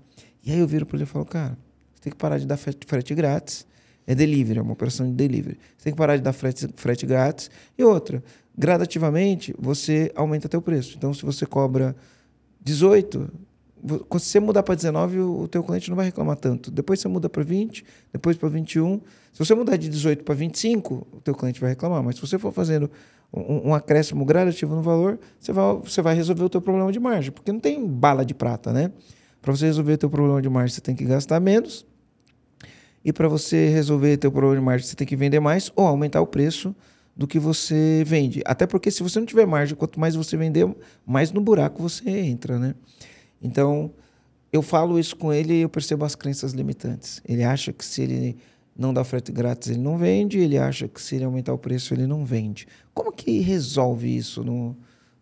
[0.44, 1.58] E aí eu viro para ele e falo, cara,
[1.94, 3.66] você tem que parar de dar frete, frete grátis.
[4.08, 5.58] É delivery, é uma operação de delivery.
[5.76, 7.50] Você tem que parar de dar frete, frete grátis.
[7.76, 8.24] E outra,
[8.56, 10.96] gradativamente você aumenta teu preço.
[10.98, 11.96] Então, se você cobra
[12.62, 13.32] 18,
[14.08, 16.72] quando você mudar para 19, o teu cliente não vai reclamar tanto.
[16.72, 19.00] Depois você muda para 20, depois para 21.
[19.32, 22.02] Se você mudar de 18 para 25, o teu cliente vai reclamar.
[22.04, 22.90] Mas se você for fazendo
[23.34, 27.00] um, um acréscimo gradativo no valor, você vai, você vai resolver o teu problema de
[27.00, 28.92] margem, porque não tem bala de prata, né?
[29.42, 31.86] Para você resolver o teu problema de margem, você tem que gastar menos.
[33.04, 35.86] E para você resolver o teu problema de margem, você tem que vender mais ou
[35.86, 36.76] aumentar o preço
[37.16, 38.42] do que você vende.
[38.46, 40.68] Até porque se você não tiver margem, quanto mais você vender,
[41.06, 42.74] mais no buraco você entra, né?
[43.46, 43.92] Então,
[44.52, 47.22] eu falo isso com ele e eu percebo as crenças limitantes.
[47.26, 48.38] Ele acha que se ele
[48.78, 51.94] não dá frete grátis, ele não vende, ele acha que se ele aumentar o preço,
[51.94, 52.68] ele não vende.
[52.94, 54.76] Como que resolve isso no,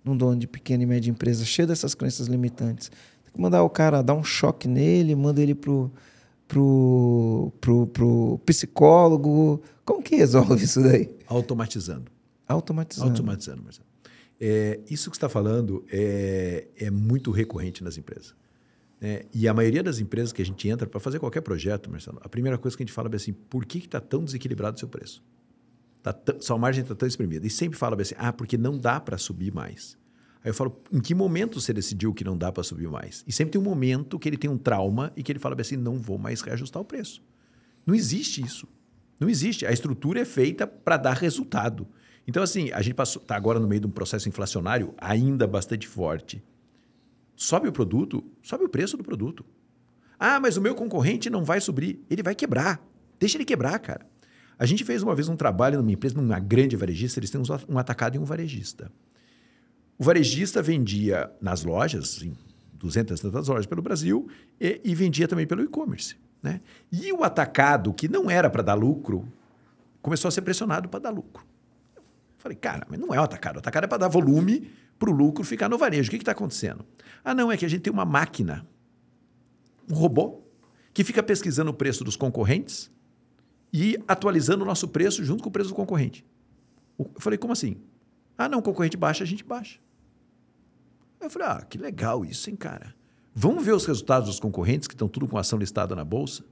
[0.04, 2.90] no dono de pequena e média empresa, cheio dessas crenças limitantes?
[3.24, 5.92] Tem que mandar o cara dar um choque nele, manda ele pro,
[6.48, 9.62] pro, pro, pro psicólogo.
[9.86, 11.10] Como que resolve isso daí?
[11.28, 12.12] Automatizando.
[12.48, 13.10] Automatizando.
[13.10, 13.93] Automatizando, Marcelo.
[14.46, 18.36] É, isso que está falando é, é muito recorrente nas empresas.
[19.02, 22.20] É, e a maioria das empresas que a gente entra para fazer qualquer projeto, Marcelo,
[22.22, 24.80] a primeira coisa que a gente fala é assim, por que está tão desequilibrado o
[24.80, 25.24] seu preço?
[26.02, 27.48] Tá sua margem está tão espremida.
[27.48, 29.98] E sempre fala assim, ah, porque não dá para subir mais.
[30.44, 33.24] Aí eu falo, em que momento você decidiu que não dá para subir mais?
[33.26, 35.78] E sempre tem um momento que ele tem um trauma e que ele fala assim,
[35.78, 37.24] não vou mais reajustar o preço.
[37.86, 38.68] Não existe isso.
[39.22, 39.66] Não existe.
[39.66, 41.88] A estrutura é feita para dar resultado.
[42.28, 46.44] Então, assim, a gente está agora no meio de um processo inflacionário ainda bastante forte.
[47.36, 49.46] Sobe o produto, sobe o preço do produto.
[50.18, 52.00] Ah, mas o meu concorrente não vai subir.
[52.10, 52.82] Ele vai quebrar.
[53.20, 54.06] Deixa ele quebrar, cara.
[54.58, 57.78] A gente fez uma vez um trabalho numa empresa, numa grande varejista, eles têm um
[57.78, 58.92] atacado e um varejista.
[59.98, 62.34] O varejista vendia nas lojas, em
[62.74, 64.28] 200 tantas lojas pelo Brasil,
[64.60, 66.16] e, e vendia também pelo e-commerce.
[66.42, 66.62] Né?
[66.92, 69.28] E o atacado, que não era para dar lucro,
[70.02, 71.44] começou a ser pressionado para dar lucro.
[72.44, 73.56] Falei, cara, mas não é o atacado.
[73.56, 76.10] O atacado é para dar volume para o lucro ficar no varejo.
[76.10, 76.86] O que está acontecendo?
[77.24, 78.68] Ah, não, é que a gente tem uma máquina,
[79.90, 80.42] um robô,
[80.94, 82.92] que fica pesquisando o preço dos concorrentes
[83.72, 86.26] e atualizando o nosso preço junto com o preço do concorrente.
[87.00, 87.78] Eu falei, como assim?
[88.38, 89.80] Ah, não, o concorrente baixa, a gente baixa.
[91.22, 92.94] Eu falei, ah, que legal isso, hein, cara?
[93.34, 96.44] Vamos ver os resultados dos concorrentes, que estão tudo com ação listada na bolsa?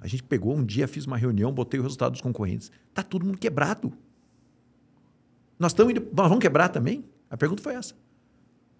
[0.00, 2.72] A gente pegou um dia, fiz uma reunião, botei o resultado dos concorrentes.
[2.88, 3.92] Está todo mundo quebrado.
[5.62, 7.04] Nós, estamos indo, nós vamos quebrar também?
[7.30, 7.94] A pergunta foi essa.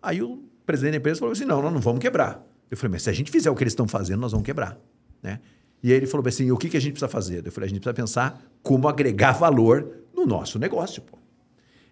[0.03, 2.45] Aí o presidente da empresa falou assim: não, nós não vamos quebrar.
[2.69, 4.77] Eu falei, mas se a gente fizer o que eles estão fazendo, nós vamos quebrar.
[5.23, 5.39] Né?
[5.81, 7.47] E aí ele falou assim: o que, que a gente precisa fazer?
[7.47, 11.05] Eu falei: a gente precisa pensar como agregar valor no nosso negócio.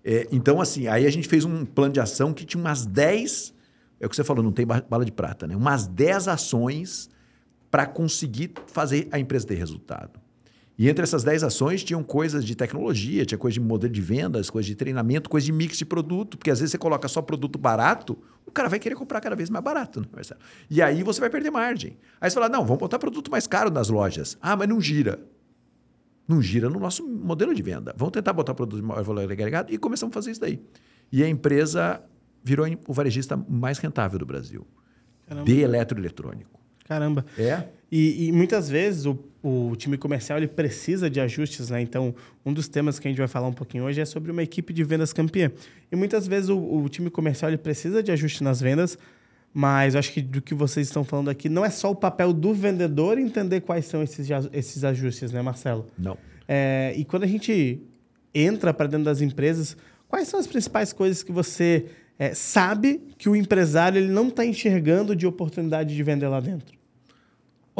[0.04, 3.54] É, então, assim, aí a gente fez um plano de ação que tinha umas 10,
[4.00, 5.54] é o que você falou, não tem bala de prata, né?
[5.54, 7.08] Umas 10 ações
[7.70, 10.18] para conseguir fazer a empresa ter resultado.
[10.80, 14.48] E entre essas 10 ações tinham coisas de tecnologia, tinha coisa de modelo de vendas,
[14.48, 17.58] coisa de treinamento, coisa de mix de produto, porque às vezes você coloca só produto
[17.58, 18.16] barato,
[18.46, 20.40] o cara vai querer comprar cada vez mais barato, né, Marcelo?
[20.70, 21.98] E aí você vai perder margem.
[22.18, 24.38] Aí você fala, não, vamos botar produto mais caro nas lojas.
[24.40, 25.20] Ah, mas não gira.
[26.26, 27.94] Não gira no nosso modelo de venda.
[27.94, 30.62] Vamos tentar botar produto de maior valor agregado e começamos a fazer isso daí.
[31.12, 32.02] E a empresa
[32.42, 34.66] virou o varejista mais rentável do Brasil.
[35.26, 35.44] Caramba.
[35.44, 36.58] De eletroeletrônico.
[36.86, 37.26] Caramba.
[37.36, 37.68] É?
[37.90, 41.80] E, e, muitas vezes o, o time comercial ele precisa de ajustes, né?
[41.80, 42.14] Então,
[42.46, 44.72] um dos temas que a gente vai falar um pouquinho hoje é sobre uma equipe
[44.72, 45.50] de vendas campeã.
[45.90, 48.96] E muitas vezes o, o time comercial ele precisa de ajuste nas vendas,
[49.52, 52.32] mas eu acho que do que vocês estão falando aqui não é só o papel
[52.32, 55.86] do vendedor entender quais são esses, esses ajustes, né, Marcelo?
[55.98, 56.16] Não.
[56.46, 57.80] É, e quando a gente
[58.32, 59.76] entra para dentro das empresas,
[60.06, 61.86] quais são as principais coisas que você
[62.18, 66.79] é, sabe que o empresário ele não está enxergando de oportunidade de vender lá dentro?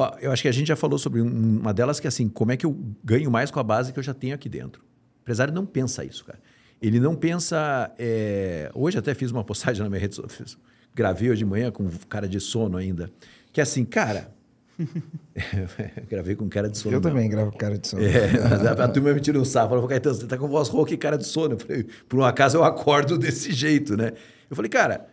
[0.00, 2.52] Ó, eu acho que a gente já falou sobre uma delas que é assim, como
[2.52, 4.80] é que eu ganho mais com a base que eu já tenho aqui dentro.
[4.82, 6.38] O empresário não pensa isso, cara.
[6.80, 7.92] Ele não pensa.
[7.98, 8.70] É...
[8.74, 10.58] Hoje até fiz uma postagem na minha rede social,
[10.94, 13.10] gravei hoje de manhã com cara de sono ainda,
[13.52, 14.34] que é assim, cara.
[16.08, 16.96] gravei com cara de sono.
[16.96, 17.10] Eu não.
[17.10, 18.02] também gravo com cara de sono.
[18.02, 19.74] É, a, a turma me tira um sapo.
[19.74, 21.58] Falou, Caetano, você tá com voz rouca e cara de sono.
[21.58, 24.14] Falei, por um acaso eu acordo desse jeito, né?
[24.48, 25.08] Eu falei, cara,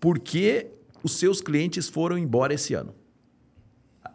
[0.00, 0.68] por que
[1.02, 2.94] os seus clientes foram embora esse ano?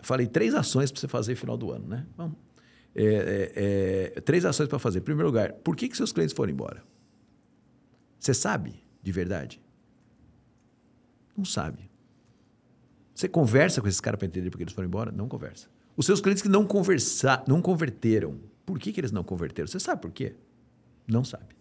[0.02, 2.06] Falei três ações para você fazer no final do ano, né?
[2.16, 2.38] Vamos.
[2.96, 5.00] É, é, é, três ações para fazer.
[5.00, 6.84] Em primeiro lugar, por que, que seus clientes foram embora?
[8.20, 9.62] Você sabe de verdade?
[11.38, 11.90] Não sabe.
[13.14, 15.12] Você conversa com esses caras para entender por que eles foram embora?
[15.12, 15.68] Não conversa.
[15.96, 19.68] Os seus clientes que não conversar, não converteram, por que, que eles não converteram?
[19.68, 20.36] Você sabe por quê?
[21.08, 21.56] Não sabe.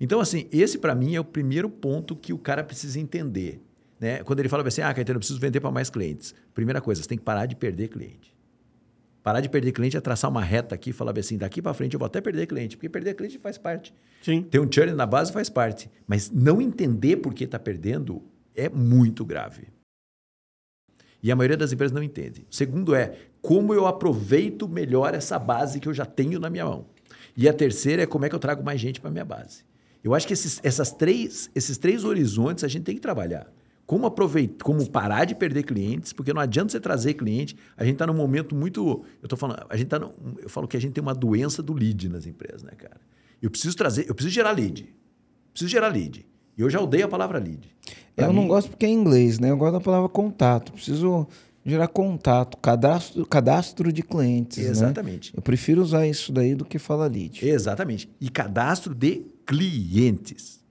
[0.00, 3.62] Então, assim, esse para mim é o primeiro ponto que o cara precisa entender.
[4.02, 4.24] Né?
[4.24, 6.34] Quando ele fala assim, ah, Caetano, eu preciso vender para mais clientes.
[6.52, 8.36] Primeira coisa, você tem que parar de perder cliente.
[9.22, 11.94] Parar de perder cliente é traçar uma reta aqui e falar assim, daqui para frente
[11.94, 13.94] eu vou até perder cliente, porque perder cliente faz parte.
[14.20, 14.42] Sim.
[14.42, 15.88] Ter um churn na base faz parte.
[16.04, 18.24] Mas não entender por que está perdendo
[18.56, 19.68] é muito grave.
[21.22, 22.44] E a maioria das empresas não entende.
[22.50, 26.64] O segundo é como eu aproveito melhor essa base que eu já tenho na minha
[26.64, 26.86] mão.
[27.36, 29.62] E a terceira é como é que eu trago mais gente para minha base.
[30.02, 33.46] Eu acho que esses, essas três, esses três horizontes a gente tem que trabalhar.
[33.92, 37.54] Como aproveitar, como parar de perder clientes, porque não adianta você trazer cliente.
[37.76, 39.04] A gente está num momento muito.
[39.22, 41.62] Eu tô falando, a gente tá no, eu falo que a gente tem uma doença
[41.62, 42.98] do lead nas empresas, né, cara?
[43.42, 44.88] Eu preciso trazer, eu preciso gerar lead.
[45.52, 46.26] Preciso gerar lead.
[46.56, 47.68] E eu já odeio a palavra lead.
[48.16, 49.50] Pra eu mim, não gosto porque é em inglês, né?
[49.50, 50.72] Eu gosto da palavra contato.
[50.72, 51.28] Preciso
[51.62, 54.56] gerar contato, cadastro, cadastro de clientes.
[54.56, 54.70] Né?
[54.70, 55.32] Exatamente.
[55.32, 55.34] Né?
[55.36, 57.46] Eu prefiro usar isso daí do que falar lead.
[57.46, 58.08] Exatamente.
[58.18, 60.61] E cadastro de clientes.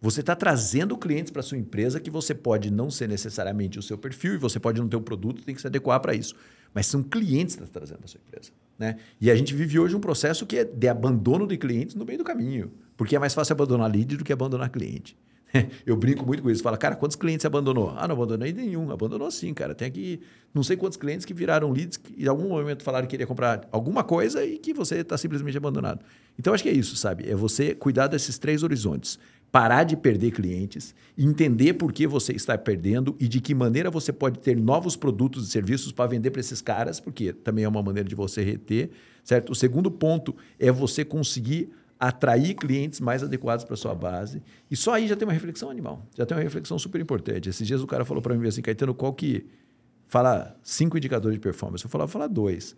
[0.00, 3.98] Você está trazendo clientes para sua empresa que você pode não ser necessariamente o seu
[3.98, 6.34] perfil e você pode não ter um produto, tem que se adequar para isso.
[6.72, 8.50] Mas são clientes que está trazendo para sua empresa.
[8.78, 8.96] Né?
[9.20, 12.16] E a gente vive hoje um processo que é de abandono de clientes no meio
[12.16, 12.72] do caminho.
[12.96, 15.16] Porque é mais fácil abandonar lead do que abandonar cliente.
[15.84, 16.62] Eu brinco muito com isso.
[16.62, 17.92] Fala, cara, quantos clientes abandonou?
[17.96, 18.90] Ah, não abandonei nenhum.
[18.90, 19.74] Abandonou sim, cara.
[19.74, 20.20] Tem aqui
[20.52, 23.68] não sei quantos clientes que viraram leads que em algum momento falaram que queria comprar
[23.70, 26.04] alguma coisa e que você está simplesmente abandonado.
[26.38, 27.28] Então, acho que é isso, sabe?
[27.28, 29.18] É você cuidar desses três horizontes.
[29.52, 34.12] Parar de perder clientes, entender por que você está perdendo e de que maneira você
[34.12, 37.82] pode ter novos produtos e serviços para vender para esses caras, porque também é uma
[37.82, 38.90] maneira de você reter,
[39.24, 39.50] certo?
[39.50, 41.68] O segundo ponto é você conseguir
[42.00, 44.42] atrair clientes mais adequados para sua base.
[44.70, 46.06] E só aí já tem uma reflexão animal.
[46.16, 47.50] Já tem uma reflexão super importante.
[47.50, 49.46] Esses dias o cara falou para mim assim, Caetano, qual que...
[50.08, 51.84] Fala cinco indicadores de performance.
[51.84, 52.74] Eu falava, fala dois.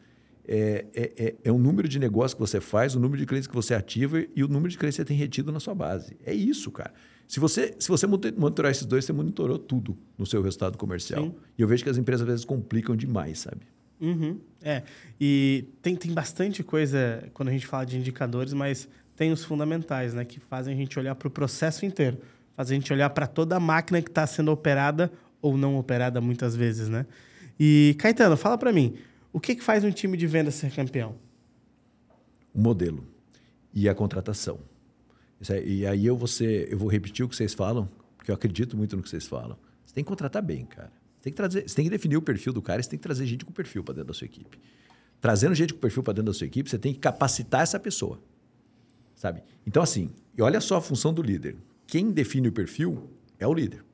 [0.46, 3.46] É, é, é, é, o número de negócios que você faz, o número de clientes
[3.46, 6.16] que você ativa e o número de clientes que você tem retido na sua base.
[6.26, 6.92] É isso, cara.
[7.26, 11.24] Se você, se você monitorar esses dois, você monitorou tudo no seu resultado comercial.
[11.24, 11.34] Sim.
[11.56, 13.62] E eu vejo que as empresas às vezes complicam demais, sabe?
[13.98, 14.38] Uhum.
[14.60, 14.82] É.
[15.18, 18.88] E tem, tem bastante coisa quando a gente fala de indicadores, mas
[19.22, 22.18] tem os fundamentais, né, que fazem a gente olhar para o processo inteiro,
[22.56, 26.20] fazem a gente olhar para toda a máquina que está sendo operada ou não operada
[26.20, 27.06] muitas vezes, né?
[27.58, 28.96] E Caetano, fala para mim,
[29.32, 31.14] o que, que faz um time de venda ser campeão?
[32.52, 33.06] O modelo
[33.72, 34.58] e a contratação.
[35.64, 38.76] E aí eu vou, ser, eu vou repetir o que vocês falam, porque eu acredito
[38.76, 39.56] muito no que vocês falam.
[39.86, 40.90] Você tem que contratar bem, cara.
[41.18, 42.98] Você tem que, trazer, você tem que definir o perfil do cara e você tem
[42.98, 44.58] que trazer gente com perfil para dentro da sua equipe.
[45.20, 48.18] Trazendo gente com perfil para dentro da sua equipe, você tem que capacitar essa pessoa
[49.22, 49.40] sabe?
[49.64, 51.54] Então, assim, e olha só a função do líder.
[51.86, 53.08] Quem define o perfil
[53.38, 53.84] é o líder.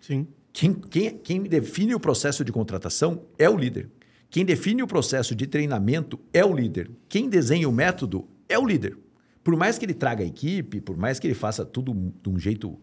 [0.00, 0.26] Sim.
[0.52, 3.88] Quem, quem, quem define o processo de contratação é o líder.
[4.28, 6.90] Quem define o processo de treinamento é o líder.
[7.08, 8.98] Quem desenha o método é o líder.
[9.44, 12.36] Por mais que ele traga a equipe, por mais que ele faça tudo de um
[12.36, 12.76] jeito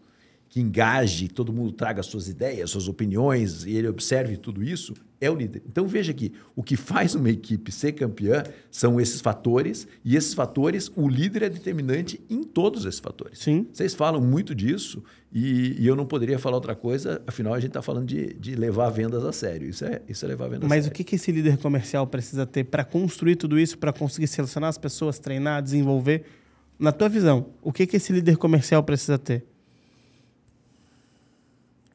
[0.52, 5.30] que engaje, todo mundo traga suas ideias, suas opiniões e ele observe tudo isso, é
[5.30, 5.62] o líder.
[5.66, 10.34] Então veja que o que faz uma equipe ser campeã são esses fatores e esses
[10.34, 13.38] fatores, o líder é determinante em todos esses fatores.
[13.38, 13.66] Sim.
[13.72, 17.70] Vocês falam muito disso e, e eu não poderia falar outra coisa, afinal a gente
[17.70, 19.70] está falando de, de levar vendas a sério.
[19.70, 20.84] Isso é, isso é levar vendas Mas a sério.
[20.84, 24.26] Mas o que, que esse líder comercial precisa ter para construir tudo isso, para conseguir
[24.26, 26.26] selecionar as pessoas, treinar, desenvolver?
[26.78, 29.46] Na tua visão, o que, que esse líder comercial precisa ter?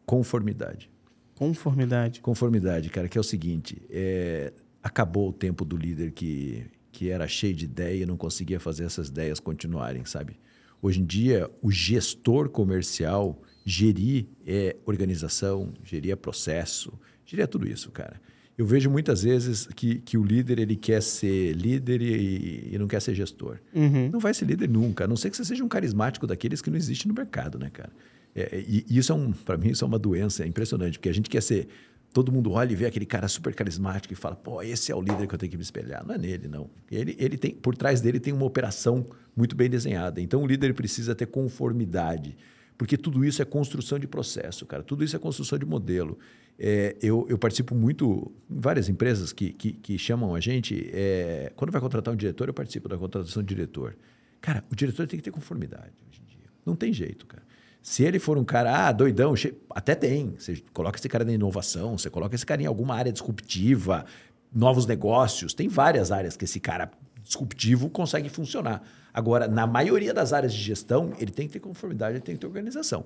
[0.07, 0.89] Conformidade.
[1.35, 2.21] Conformidade.
[2.21, 7.27] Conformidade, cara, que é o seguinte: é, acabou o tempo do líder que, que era
[7.27, 10.39] cheio de ideia e não conseguia fazer essas ideias continuarem, sabe?
[10.81, 16.93] Hoje em dia, o gestor comercial gerir é organização, gerir é processo,
[17.25, 18.21] gerir é tudo isso, cara.
[18.57, 22.87] Eu vejo muitas vezes que, que o líder ele quer ser líder e, e não
[22.87, 23.59] quer ser gestor.
[23.75, 24.09] Uhum.
[24.09, 26.69] Não vai ser líder nunca, a não ser que você seja um carismático daqueles que
[26.69, 27.91] não existe no mercado, né, cara?
[28.37, 31.09] É, e, e isso é um, para mim, isso é uma doença é impressionante, porque
[31.09, 31.67] a gente quer ser.
[32.13, 35.01] Todo mundo olha e vê aquele cara super carismático e fala, pô, esse é o
[35.01, 36.05] líder que eu tenho que me espelhar.
[36.05, 36.69] Não é nele, não.
[36.89, 40.21] Ele, ele tem, por trás dele tem uma operação muito bem desenhada.
[40.21, 42.37] Então o líder precisa ter conformidade,
[42.77, 44.83] porque tudo isso é construção de processo, cara.
[44.83, 46.17] Tudo isso é construção de modelo.
[46.57, 50.89] É, eu, eu, participo muito em várias empresas que, que, que chamam a gente.
[50.93, 53.95] É, quando vai contratar um diretor, eu participo da contratação de diretor.
[54.41, 56.49] Cara, o diretor tem que ter conformidade hoje em dia.
[56.65, 57.46] Não tem jeito, cara.
[57.87, 59.33] Se ele for um cara, ah, doidão,
[59.69, 60.35] até tem.
[60.37, 64.05] Você coloca esse cara na inovação, você coloca esse cara em alguma área disruptiva,
[64.53, 65.53] novos negócios.
[65.53, 66.91] Tem várias áreas que esse cara
[67.23, 68.83] disruptivo consegue funcionar.
[69.13, 72.41] Agora, na maioria das áreas de gestão, ele tem que ter conformidade, ele tem que
[72.41, 73.05] ter organização.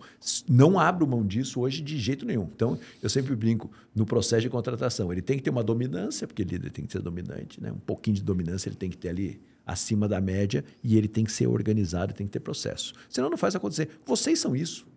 [0.50, 2.50] Não abro mão disso hoje de jeito nenhum.
[2.56, 5.12] Então, eu sempre brinco no processo de contratação.
[5.12, 7.72] Ele tem que ter uma dominância, porque líder tem que ser dominante, né?
[7.72, 11.24] Um pouquinho de dominância ele tem que ter ali acima da média e ele tem
[11.24, 12.93] que ser organizado, tem que ter processo.
[13.10, 13.89] Senão não faz acontecer.
[14.06, 14.88] Vocês são isso.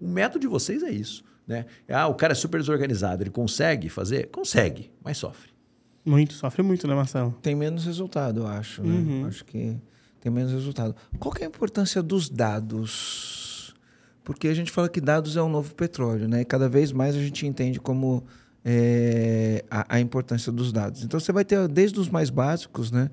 [0.00, 1.24] O método de vocês é isso.
[1.46, 1.64] Né?
[1.88, 4.28] Ah, o cara é super desorganizado, ele consegue fazer?
[4.28, 5.50] Consegue, mas sofre.
[6.04, 7.32] Muito, sofre muito, né, Marcelo?
[7.42, 8.82] Tem menos resultado, eu acho.
[8.82, 8.94] Né?
[8.94, 9.26] Uhum.
[9.26, 9.76] Acho que
[10.20, 10.94] tem menos resultado.
[11.18, 13.74] Qual é a importância dos dados?
[14.24, 16.40] Porque a gente fala que dados é o novo petróleo, né?
[16.40, 18.24] E cada vez mais a gente entende como
[18.64, 21.04] é, a, a importância dos dados.
[21.04, 23.08] Então você vai ter desde os mais básicos, né?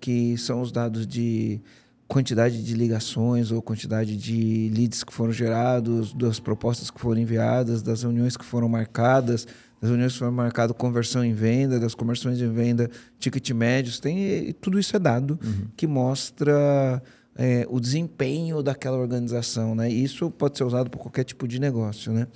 [0.00, 1.60] Que são os dados de
[2.08, 7.82] quantidade de ligações ou quantidade de leads que foram gerados, das propostas que foram enviadas,
[7.82, 9.46] das reuniões que foram marcadas,
[9.80, 14.52] das reuniões que foram marcadas conversão em venda, das conversões em venda, ticket médios, tem
[14.60, 15.66] tudo isso é dado uhum.
[15.76, 17.02] que mostra
[17.36, 19.90] é, o desempenho daquela organização, né?
[19.90, 22.26] Isso pode ser usado para qualquer tipo de negócio, né?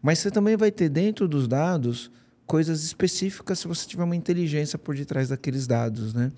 [0.00, 2.10] Mas você também vai ter dentro dos dados
[2.44, 6.32] coisas específicas se você tiver uma inteligência por detrás daqueles dados, né?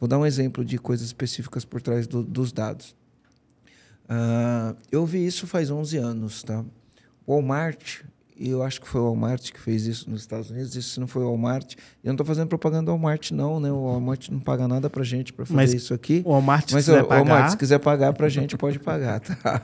[0.00, 2.96] Vou dar um exemplo de coisas específicas por trás do, dos dados.
[4.06, 6.64] Uh, eu vi isso faz 11 anos, tá?
[7.28, 8.00] Walmart,
[8.36, 11.06] e eu acho que foi o Walmart que fez isso nos Estados Unidos, isso não
[11.06, 11.74] foi o Walmart.
[12.02, 13.70] Eu não estou fazendo propaganda do Walmart, não, né?
[13.70, 16.22] O Walmart não paga nada pra gente para fazer mas isso aqui.
[16.24, 17.30] O Walmart, mas se quiser o, pagar...
[17.30, 19.62] Walmart, se quiser pagar pra gente, pode pagar, tá?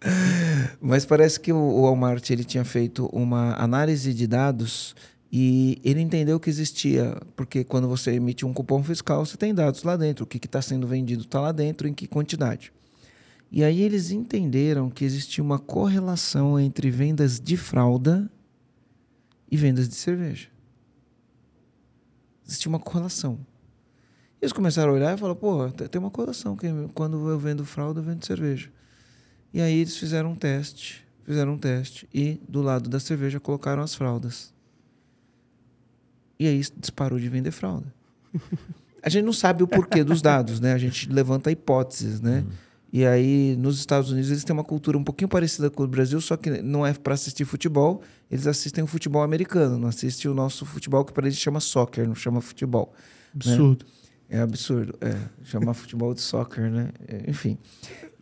[0.78, 4.94] mas parece que o Walmart ele tinha feito uma análise de dados
[5.30, 9.82] e ele entendeu que existia, porque quando você emite um cupom fiscal, você tem dados
[9.82, 10.24] lá dentro.
[10.24, 12.72] O que está sendo vendido está lá dentro, em que quantidade.
[13.50, 18.30] E aí eles entenderam que existia uma correlação entre vendas de fralda
[19.50, 20.48] e vendas de cerveja.
[22.46, 23.38] Existia uma correlação.
[24.40, 28.00] Eles começaram a olhar e falaram, pô, tem uma correlação, que quando eu vendo fralda,
[28.00, 28.70] eu vendo cerveja.
[29.52, 33.82] E aí eles fizeram um teste, fizeram um teste e do lado da cerveja colocaram
[33.82, 34.54] as fraldas.
[36.38, 37.92] E aí disparou de vender fralda.
[39.02, 40.72] A gente não sabe o porquê dos dados, né?
[40.72, 42.44] A gente levanta hipóteses, né?
[42.46, 42.52] Uhum.
[42.92, 46.20] E aí, nos Estados Unidos, eles têm uma cultura um pouquinho parecida com o Brasil,
[46.20, 50.34] só que não é para assistir futebol, eles assistem o futebol americano, não assistem o
[50.34, 52.94] nosso futebol, que para eles chama soccer, não chama futebol.
[53.34, 53.52] Né?
[53.52, 53.84] Absurdo.
[53.84, 53.92] Né?
[54.30, 55.16] É absurdo, é.
[55.44, 56.90] Chamar futebol de soccer, né?
[57.06, 57.58] É, enfim.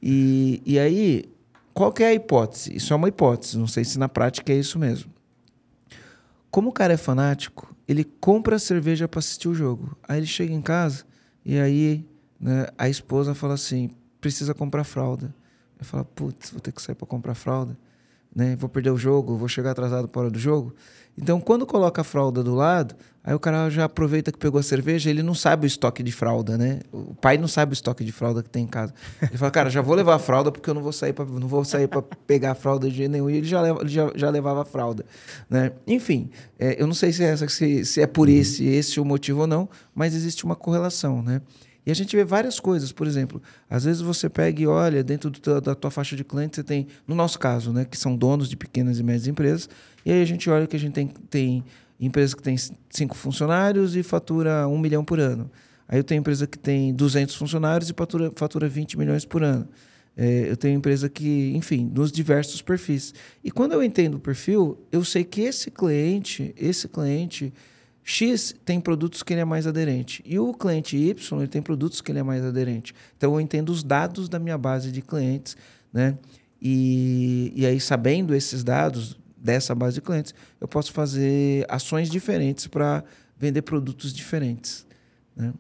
[0.02, 1.24] E, e aí,
[1.72, 2.74] qual que é a hipótese?
[2.74, 5.12] Isso é uma hipótese, não sei se na prática é isso mesmo.
[6.50, 9.96] Como o cara é fanático, ele compra cerveja para assistir o jogo.
[10.06, 11.04] Aí ele chega em casa
[11.44, 12.04] e aí
[12.40, 15.34] né, a esposa fala assim: precisa comprar fralda.
[15.78, 17.76] Eu falo, putz, vou ter que sair para comprar fralda.
[18.36, 18.54] Né?
[18.54, 20.74] Vou perder o jogo, vou chegar atrasado para hora do jogo.
[21.16, 22.94] Então, quando coloca a fralda do lado,
[23.24, 26.12] aí o cara já aproveita que pegou a cerveja, ele não sabe o estoque de
[26.12, 26.80] fralda, né?
[26.92, 28.92] O pai não sabe o estoque de fralda que tem em casa.
[29.22, 31.48] Ele fala, cara, já vou levar a fralda porque eu não vou sair para não
[31.48, 33.30] vou sair para pegar a fralda de jeito nenhum.
[33.30, 35.06] E ele já, leva, já, já levava a fralda,
[35.48, 35.72] né?
[35.86, 38.34] Enfim, é, eu não sei se é, se, se é por uhum.
[38.34, 41.40] esse, esse o motivo ou não, mas existe uma correlação, né?
[41.86, 45.30] E a gente vê várias coisas, por exemplo, às vezes você pega e olha, dentro
[45.30, 48.48] do, da tua faixa de clientes, você tem, no nosso caso, né, que são donos
[48.48, 49.68] de pequenas e médias empresas,
[50.04, 51.64] e aí a gente olha que a gente tem, tem
[52.00, 52.56] empresas que tem
[52.90, 55.48] cinco funcionários e fatura um milhão por ano.
[55.88, 59.68] Aí eu tenho empresa que tem 200 funcionários e fatura, fatura 20 milhões por ano.
[60.16, 63.14] É, eu tenho empresa que, enfim, nos diversos perfis.
[63.44, 67.52] E quando eu entendo o perfil, eu sei que esse cliente, esse cliente
[68.08, 70.22] X tem produtos que ele é mais aderente.
[70.24, 72.94] E o cliente Y ele tem produtos que ele é mais aderente.
[73.16, 75.56] Então eu entendo os dados da minha base de clientes,
[75.92, 76.16] né?
[76.62, 82.68] E, e aí, sabendo esses dados dessa base de clientes, eu posso fazer ações diferentes
[82.68, 83.02] para
[83.36, 84.86] vender produtos diferentes.
[85.34, 85.52] Né?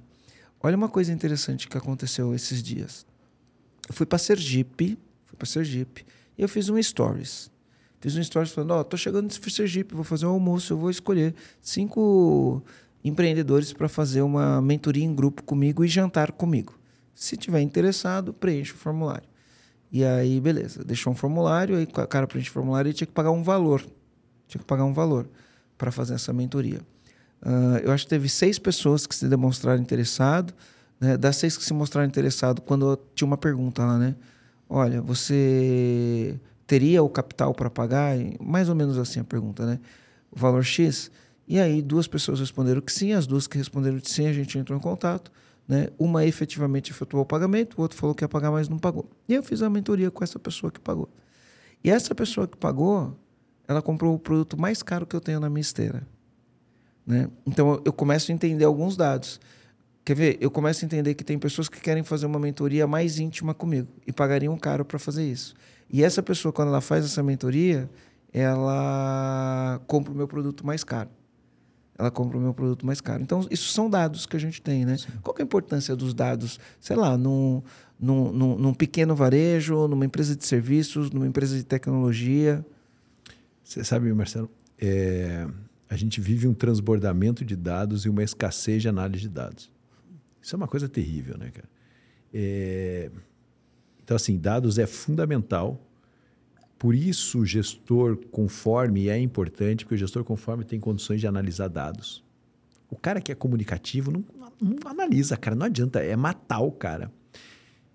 [0.60, 3.04] Olha uma coisa interessante que aconteceu esses dias.
[3.88, 6.06] Eu fui para Sergipe, fui para Sergipe,
[6.38, 7.50] e eu fiz um stories.
[8.06, 10.76] Fiz um story falando, ó, oh, tô chegando nesse Sergipe, vou fazer um almoço, eu
[10.76, 12.62] vou escolher cinco
[13.02, 16.78] empreendedores para fazer uma mentoria em grupo comigo e jantar comigo.
[17.12, 19.28] Se tiver interessado, preencha o formulário.
[19.90, 23.12] E aí, beleza, deixou um formulário, aí o cara preenche o formulário e tinha que
[23.12, 23.84] pagar um valor.
[24.46, 25.28] Tinha que pagar um valor
[25.76, 26.78] para fazer essa mentoria.
[27.42, 30.54] Uh, eu acho que teve seis pessoas que se demonstraram interessado.
[31.00, 31.16] Né?
[31.16, 34.14] Das seis que se mostraram interessado, quando eu tinha uma pergunta lá, né?
[34.68, 38.16] Olha, você teria o capital para pagar?
[38.40, 39.80] Mais ou menos assim a pergunta, né?
[40.30, 41.10] O valor X.
[41.46, 44.58] E aí duas pessoas responderam que sim, as duas que responderam que sim, a gente
[44.58, 45.30] entrou em contato.
[45.68, 45.88] Né?
[45.98, 49.08] Uma efetivamente efetuou o pagamento, o outro falou que ia pagar, mas não pagou.
[49.28, 51.08] E eu fiz a mentoria com essa pessoa que pagou.
[51.82, 53.16] E essa pessoa que pagou,
[53.66, 56.06] ela comprou o produto mais caro que eu tenho na minha esteira.
[57.06, 57.28] Né?
[57.46, 59.40] Então eu começo a entender alguns dados.
[60.04, 60.38] Quer ver?
[60.40, 63.88] Eu começo a entender que tem pessoas que querem fazer uma mentoria mais íntima comigo
[64.06, 65.54] e pagariam caro para fazer isso.
[65.90, 67.88] E essa pessoa, quando ela faz essa mentoria,
[68.32, 71.10] ela compra o meu produto mais caro.
[71.98, 73.22] Ela compra o meu produto mais caro.
[73.22, 74.98] Então, isso são dados que a gente tem, né?
[74.98, 75.08] Sim.
[75.22, 77.62] Qual é a importância dos dados, sei lá, num,
[77.98, 82.64] num, num, num pequeno varejo, numa empresa de serviços, numa empresa de tecnologia?
[83.64, 85.48] Você sabe, Marcelo, é,
[85.88, 89.70] a gente vive um transbordamento de dados e uma escassez de análise de dados.
[90.42, 91.68] Isso é uma coisa terrível, né, cara?
[92.34, 93.10] É,
[94.06, 95.84] então, assim, dados é fundamental.
[96.78, 101.66] Por isso, o gestor conforme é importante, porque o gestor conforme tem condições de analisar
[101.66, 102.24] dados.
[102.88, 104.24] O cara que é comunicativo não,
[104.62, 107.10] não analisa, cara, não adianta, é matar o cara.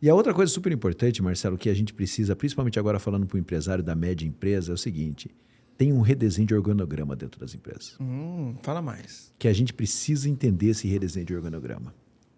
[0.01, 3.38] E a outra coisa super importante, Marcelo, que a gente precisa, principalmente agora falando para
[3.38, 5.34] o empresário da média empresa, é o seguinte:
[5.78, 7.95] tem um redesenho de organograma dentro das empresas.
[8.01, 9.34] Hum, fala mais.
[9.39, 11.93] Que a gente precisa entender esse redesenho de organograma.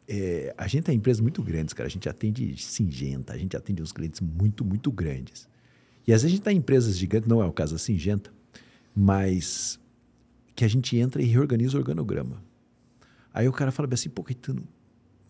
[0.07, 1.87] É, a gente tem empresas muito grandes, cara.
[1.87, 5.47] A gente atende Singenta, a gente atende uns clientes muito, muito grandes.
[6.05, 8.31] E às vezes a gente está em empresas gigantes, não é o caso da Singenta,
[8.95, 9.79] mas
[10.55, 12.43] que a gente entra e reorganiza o organograma.
[13.33, 14.67] Aí o cara fala assim, pô, Caetano,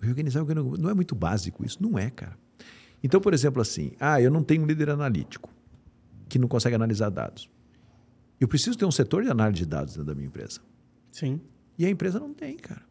[0.01, 1.81] reorganizar o organograma não é muito básico isso?
[1.81, 2.37] Não é, cara.
[3.03, 5.53] Então, por exemplo, assim, ah, eu não tenho um líder analítico
[6.27, 7.49] que não consegue analisar dados.
[8.39, 10.59] Eu preciso ter um setor de análise de dados dentro da minha empresa.
[11.11, 11.39] Sim.
[11.77, 12.81] E a empresa não tem, cara.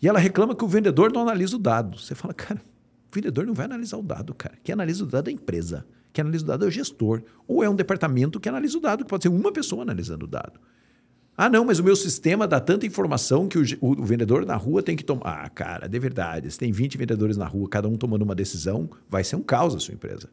[0.00, 1.98] E ela reclama que o vendedor não analisa o dado.
[1.98, 4.56] Você fala, cara, o vendedor não vai analisar o dado, cara.
[4.62, 5.86] Quem analisa o dado é a empresa.
[6.12, 7.22] Quem analisa o dado é o gestor.
[7.46, 10.28] Ou é um departamento que analisa o dado, que pode ser uma pessoa analisando o
[10.28, 10.60] dado.
[11.36, 14.82] Ah, não, mas o meu sistema dá tanta informação que o, o, vendedor na rua
[14.82, 15.44] tem que tomar.
[15.44, 16.50] Ah, cara, de verdade.
[16.50, 19.74] Se tem 20 vendedores na rua, cada um tomando uma decisão, vai ser um caos
[19.74, 20.28] a sua empresa.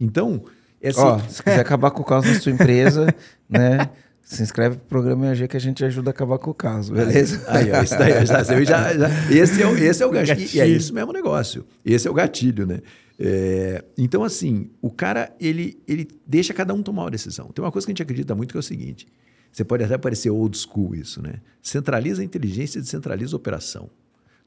[0.00, 0.44] Então.
[0.80, 1.00] É assim...
[1.00, 3.12] oh, se quiser acabar com o caos da sua empresa,
[3.48, 3.90] né?
[4.26, 7.44] Se inscreve pro programa EAG que a gente ajuda a acabar com o caos, beleza?
[7.46, 10.36] Aí, ó, isso daí, já, já, já, esse, é o, esse é o gatilho.
[10.36, 10.56] gatilho.
[10.56, 11.64] E é isso mesmo o negócio.
[11.84, 12.80] Esse é o gatilho, né?
[13.20, 17.52] É, então, assim, o cara, ele, ele deixa cada um tomar uma decisão.
[17.54, 19.06] Tem uma coisa que a gente acredita muito que é o seguinte:
[19.52, 21.34] você pode até parecer old school isso, né?
[21.62, 23.88] Centraliza a inteligência e descentraliza a operação.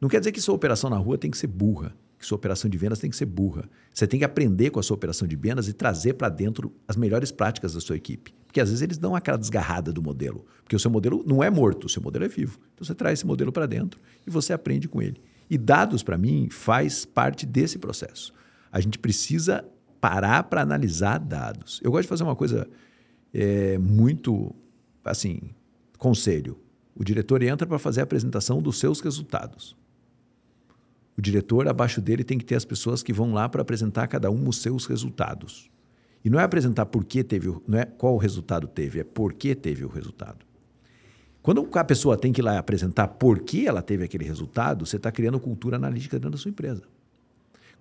[0.01, 2.69] Não quer dizer que sua operação na rua tem que ser burra, que sua operação
[2.69, 3.63] de vendas tem que ser burra.
[3.93, 6.97] Você tem que aprender com a sua operação de vendas e trazer para dentro as
[6.97, 8.33] melhores práticas da sua equipe.
[8.49, 10.43] Porque às vezes eles dão aquela desgarrada do modelo.
[10.63, 12.59] Porque o seu modelo não é morto, o seu modelo é vivo.
[12.73, 15.21] Então você traz esse modelo para dentro e você aprende com ele.
[15.47, 18.33] E dados, para mim, faz parte desse processo.
[18.71, 19.63] A gente precisa
[20.01, 21.79] parar para analisar dados.
[21.83, 22.67] Eu gosto de fazer uma coisa
[23.31, 24.55] é, muito
[25.05, 25.41] assim,
[25.99, 26.57] conselho.
[26.95, 29.77] O diretor entra para fazer a apresentação dos seus resultados.
[31.15, 34.31] O diretor, abaixo dele, tem que ter as pessoas que vão lá para apresentar cada
[34.31, 35.69] um os seus resultados.
[36.23, 39.33] E não é apresentar por que teve, não é qual o resultado teve, é por
[39.33, 40.45] que teve o resultado.
[41.41, 44.97] Quando a pessoa tem que ir lá apresentar por que ela teve aquele resultado, você
[44.97, 46.83] está criando cultura analítica dentro da sua empresa.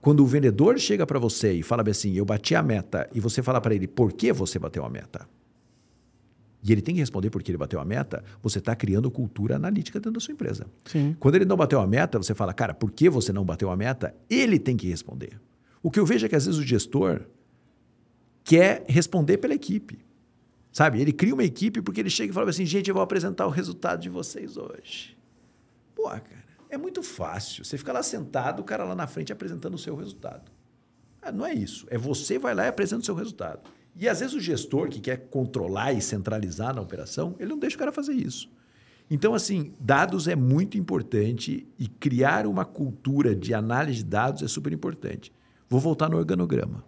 [0.00, 3.42] Quando o vendedor chega para você e fala assim, eu bati a meta, e você
[3.42, 5.28] fala para ele por que você bateu a meta,
[6.62, 9.98] e ele tem que responder porque ele bateu a meta, você está criando cultura analítica
[9.98, 10.66] dentro da sua empresa.
[10.84, 11.16] Sim.
[11.18, 13.76] Quando ele não bateu a meta, você fala, cara, por que você não bateu a
[13.76, 14.14] meta?
[14.28, 15.40] Ele tem que responder.
[15.82, 17.22] O que eu vejo é que às vezes o gestor
[18.48, 19.98] quer responder pela equipe.
[20.72, 21.02] Sabe?
[21.02, 23.50] Ele cria uma equipe porque ele chega e fala assim: gente, eu vou apresentar o
[23.50, 25.18] resultado de vocês hoje.
[25.94, 27.62] Pô, cara, é muito fácil.
[27.62, 30.50] Você fica lá sentado, o cara lá na frente apresentando o seu resultado.
[31.20, 31.86] Ah, não é isso.
[31.90, 33.70] É você vai lá e apresenta o seu resultado.
[33.94, 37.76] E às vezes o gestor que quer controlar e centralizar na operação, ele não deixa
[37.76, 38.50] o cara fazer isso.
[39.10, 44.48] Então, assim, dados é muito importante e criar uma cultura de análise de dados é
[44.48, 45.32] super importante.
[45.68, 46.84] Vou voltar no organograma,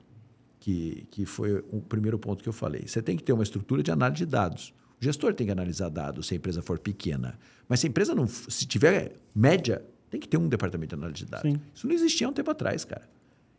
[0.61, 2.85] que, que foi o primeiro ponto que eu falei.
[2.87, 4.75] Você tem que ter uma estrutura de análise de dados.
[5.01, 7.39] O gestor tem que analisar dados se a empresa for pequena.
[7.67, 8.27] Mas se a empresa não.
[8.27, 11.51] Se tiver média, tem que ter um departamento de análise de dados.
[11.51, 11.61] Sim.
[11.75, 13.09] Isso não existia há um tempo atrás, cara.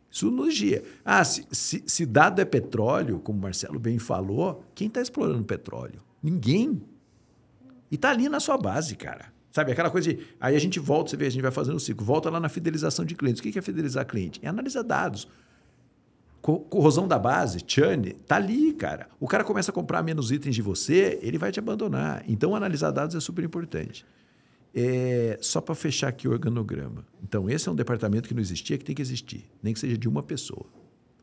[0.08, 0.84] Isso não existia.
[1.04, 5.42] Ah, se, se, se dado é petróleo, como o Marcelo bem falou, quem está explorando
[5.42, 6.00] petróleo?
[6.22, 6.80] Ninguém.
[7.90, 9.32] E está ali na sua base, cara.
[9.50, 10.24] Sabe, aquela coisa de.
[10.40, 12.48] Aí a gente volta, você vê, a gente vai fazendo o ciclo, volta lá na
[12.48, 13.40] fidelização de clientes.
[13.40, 14.38] O que é fidelizar cliente?
[14.42, 15.26] É analisar dados.
[16.42, 19.06] Corrosão da base, churn, tá ali, cara.
[19.20, 22.24] O cara começa a comprar menos itens de você, ele vai te abandonar.
[22.26, 24.04] Então, analisar dados é super importante.
[24.74, 27.06] É, só para fechar aqui o organograma.
[27.22, 29.48] Então, esse é um departamento que não existia, que tem que existir.
[29.62, 30.66] Nem que seja de uma pessoa.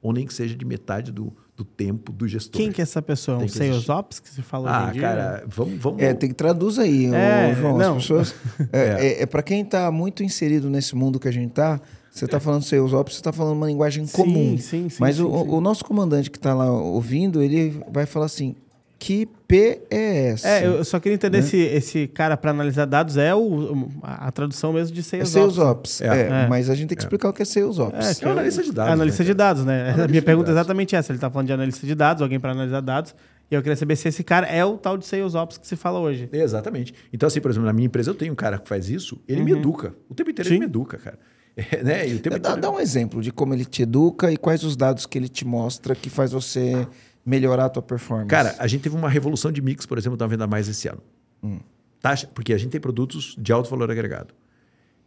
[0.01, 2.57] Ou nem que seja de metade do, do tempo do gestor.
[2.57, 3.39] Quem que é essa pessoa?
[3.39, 5.77] Um Sales Ops que você falou Ah, cara, vamos...
[5.79, 6.01] vamos...
[6.01, 7.77] É, tem que traduzir aí, é, João.
[7.77, 7.97] Não.
[7.97, 8.35] As pessoas...
[8.71, 9.23] é, é.
[9.23, 11.81] é para quem está muito inserido nesse mundo que a gente está,
[12.11, 14.57] você está falando Sales Ops, você está falando uma linguagem comum.
[14.57, 15.49] Sim, sim, Mas sim, o, sim.
[15.49, 18.55] o nosso comandante que está lá ouvindo, ele vai falar assim,
[18.99, 20.47] que P é essa?
[20.47, 21.43] É, eu só queria entender né?
[21.43, 25.57] se esse cara para analisar dados é o, a tradução mesmo de Sales, é Sales
[25.57, 26.01] Ops.
[26.01, 26.01] Ops.
[26.01, 26.43] É.
[26.43, 27.05] É, mas a gente tem que é.
[27.05, 28.05] explicar o que é Sales Ops.
[28.05, 28.93] É, que é analista de dados.
[28.93, 29.81] Analista né, de dados, né?
[29.81, 31.11] Analista a minha pergunta é exatamente essa.
[31.11, 33.15] Ele está falando de analista de dados, alguém para analisar dados.
[33.49, 35.75] E eu queria saber se esse cara é o tal de Sales Ops que se
[35.75, 36.29] fala hoje.
[36.31, 36.93] Exatamente.
[37.11, 39.39] Então, assim, por exemplo, na minha empresa eu tenho um cara que faz isso, ele
[39.39, 39.45] uhum.
[39.45, 39.95] me educa.
[40.07, 40.55] O tempo inteiro Sim.
[40.55, 41.17] ele me educa, cara.
[41.83, 42.05] Né?
[42.39, 45.27] dá, dá um exemplo de como ele te educa e quais os dados que ele
[45.27, 46.87] te mostra que faz você
[47.25, 48.29] melhorar a tua performance?
[48.29, 51.01] Cara, a gente teve uma revolução de mix, por exemplo, da Venda Mais esse ano.
[51.43, 51.59] Hum.
[52.01, 54.33] Taxa, porque a gente tem produtos de alto valor agregado.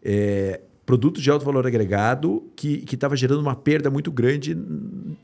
[0.02, 4.56] É, produtos de alto valor agregado que estava gerando uma perda muito grande,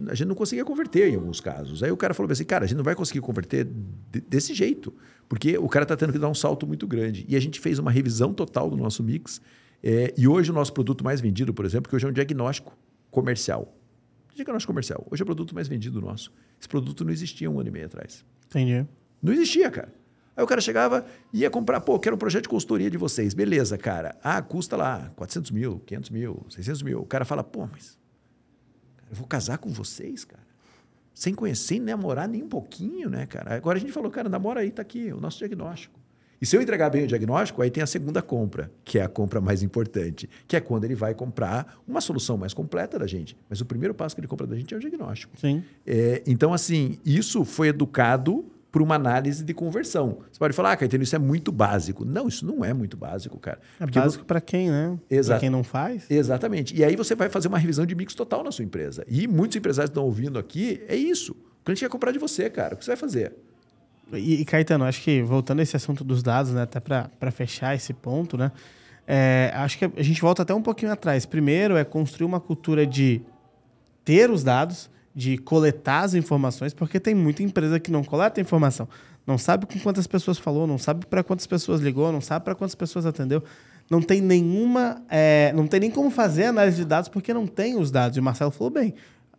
[0.06, 1.82] a gente não conseguia converter em alguns casos.
[1.82, 3.66] Aí o cara falou assim, cara, a gente não vai conseguir converter
[4.10, 4.92] de, desse jeito,
[5.28, 7.26] porque o cara está tendo que dar um salto muito grande.
[7.28, 9.40] E a gente fez uma revisão total do nosso mix.
[9.82, 12.76] É, e hoje o nosso produto mais vendido, por exemplo, que hoje é um diagnóstico
[13.10, 13.74] comercial.
[14.34, 15.06] Diagnóstico comercial.
[15.10, 16.32] Hoje é o produto mais vendido nosso.
[16.58, 18.24] Esse produto não existia um ano e meio atrás.
[18.46, 18.86] Entendi.
[19.22, 19.92] Não existia, cara.
[20.36, 23.34] Aí o cara chegava e ia comprar, pô, quero um projeto de consultoria de vocês.
[23.34, 24.16] Beleza, cara.
[24.22, 27.00] Ah, custa lá 400 mil, 500 mil, 600 mil.
[27.00, 27.98] O cara fala, pô, mas
[29.10, 30.46] eu vou casar com vocês, cara.
[31.12, 33.56] sem conhecer, sem namorar nem um pouquinho, né, cara?
[33.56, 35.98] Agora a gente falou, cara, namora aí, tá aqui, o nosso diagnóstico.
[36.40, 39.08] E se eu entregar bem o diagnóstico, aí tem a segunda compra, que é a
[39.08, 43.36] compra mais importante, que é quando ele vai comprar uma solução mais completa da gente.
[43.48, 45.38] Mas o primeiro passo que ele compra da gente é o diagnóstico.
[45.38, 45.62] Sim.
[45.86, 50.18] É, então, assim, isso foi educado por uma análise de conversão.
[50.30, 52.04] Você pode falar, ah, Caetano, isso é muito básico.
[52.04, 53.58] Não, isso não é muito básico, cara.
[53.80, 54.98] É Porque básico para quem, né?
[55.26, 56.08] Para quem não faz.
[56.10, 56.76] Exatamente.
[56.76, 59.04] E aí você vai fazer uma revisão de mix total na sua empresa.
[59.08, 61.32] E muitos empresários estão ouvindo aqui, é isso.
[61.32, 62.74] O cliente quer comprar de você, cara.
[62.74, 63.34] O que você vai fazer?
[64.12, 67.74] E, e Caetano, acho que voltando a esse assunto dos dados, né, até para fechar
[67.74, 68.52] esse ponto, né,
[69.06, 71.24] é, acho que a gente volta até um pouquinho atrás.
[71.24, 73.22] Primeiro é construir uma cultura de
[74.04, 78.88] ter os dados, de coletar as informações, porque tem muita empresa que não coleta informação.
[79.26, 82.54] Não sabe com quantas pessoas falou, não sabe para quantas pessoas ligou, não sabe para
[82.54, 83.42] quantas pessoas atendeu.
[83.90, 85.02] Não tem nenhuma.
[85.08, 88.16] É, não tem nem como fazer análise de dados porque não tem os dados.
[88.16, 88.94] E o Marcelo falou bem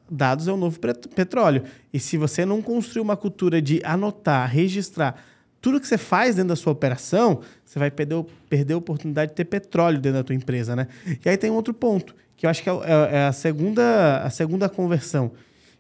[0.10, 0.80] dados é o novo
[1.16, 1.64] petróleo.
[1.94, 5.22] E se você não construir uma cultura de anotar, registrar
[5.62, 9.36] tudo que você faz dentro da sua operação, você vai perder, perder a oportunidade de
[9.36, 10.88] ter petróleo dentro da tua empresa, né?
[11.24, 14.30] E aí tem outro ponto, que eu acho que é, é, é a, segunda, a
[14.30, 15.32] segunda conversão.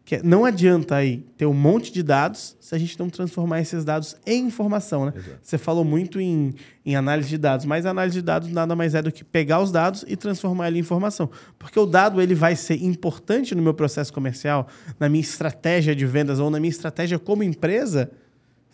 [0.06, 3.62] Que é, não adianta aí ter um monte de dados se a gente não transformar
[3.62, 5.14] esses dados em informação, né?
[5.16, 5.39] Exato.
[5.41, 6.54] Você falou muito em,
[6.86, 9.72] em análise de dados, mas análise de dados nada mais é do que pegar os
[9.72, 11.30] dados e transformar ele em informação.
[11.58, 14.68] Porque o dado ele vai ser importante no meu processo comercial,
[15.00, 18.10] na minha estratégia de vendas ou na minha estratégia como empresa,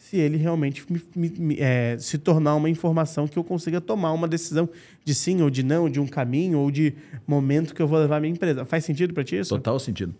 [0.05, 4.27] se ele realmente me, me, é, se tornar uma informação que eu consiga tomar uma
[4.27, 4.69] decisão
[5.03, 6.93] de sim ou de não, de um caminho ou de
[7.25, 8.65] momento que eu vou levar a minha empresa.
[8.65, 9.49] Faz sentido para ti isso?
[9.49, 10.13] Total sentido.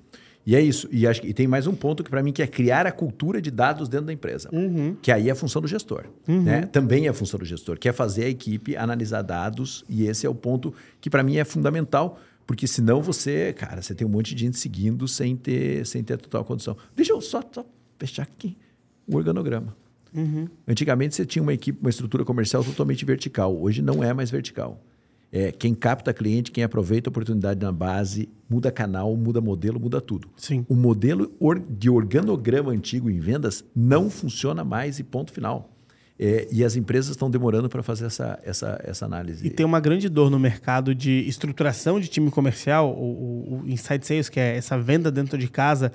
[0.46, 0.88] E é isso.
[0.92, 2.92] E, acho que, e tem mais um ponto que para mim que é criar a
[2.92, 4.50] cultura de dados dentro da empresa.
[4.54, 4.96] Uhum.
[5.02, 6.06] Que aí é a função do gestor.
[6.28, 6.44] Uhum.
[6.44, 6.62] Né?
[6.68, 9.84] Também é a função do gestor, que é fazer a equipe analisar dados.
[9.90, 12.20] E esse é o ponto que para mim é fundamental.
[12.46, 16.18] Porque senão você, cara, você tem um monte de gente seguindo sem ter, sem ter
[16.18, 16.78] total condição.
[16.96, 17.66] Deixa eu só, só
[17.98, 18.56] fechar aqui
[19.08, 19.76] o organograma.
[20.14, 20.48] Uhum.
[20.68, 23.60] Antigamente você tinha uma equipe, uma estrutura comercial totalmente vertical.
[23.60, 24.80] Hoje não é mais vertical.
[25.36, 30.00] É, quem capta cliente, quem aproveita a oportunidade na base, muda canal, muda modelo, muda
[30.00, 30.30] tudo.
[30.38, 30.66] Sim.
[30.70, 31.30] O modelo
[31.70, 35.76] de organograma antigo em vendas não funciona mais e ponto final.
[36.18, 39.46] É, e as empresas estão demorando para fazer essa, essa, essa análise.
[39.46, 43.68] E tem uma grande dor no mercado de estruturação de time comercial, o, o, o
[43.68, 45.92] Inside Sales, que é essa venda dentro de casa,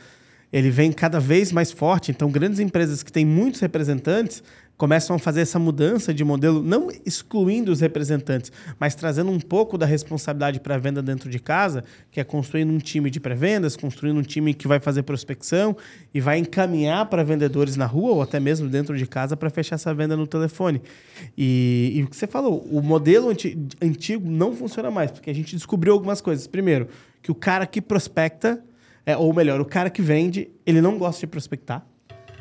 [0.52, 2.10] ele vem cada vez mais forte.
[2.10, 4.42] Então, grandes empresas que têm muitos representantes
[4.80, 9.76] começam a fazer essa mudança de modelo, não excluindo os representantes, mas trazendo um pouco
[9.76, 13.76] da responsabilidade para a venda dentro de casa, que é construindo um time de pré-vendas,
[13.76, 15.76] construindo um time que vai fazer prospecção
[16.14, 19.74] e vai encaminhar para vendedores na rua ou até mesmo dentro de casa para fechar
[19.74, 20.80] essa venda no telefone.
[21.36, 25.34] E, e o que você falou, o modelo anti antigo não funciona mais, porque a
[25.34, 26.46] gente descobriu algumas coisas.
[26.46, 26.88] Primeiro,
[27.20, 28.64] que o cara que prospecta,
[29.04, 31.84] é, ou melhor, o cara que vende, ele não gosta de prospectar.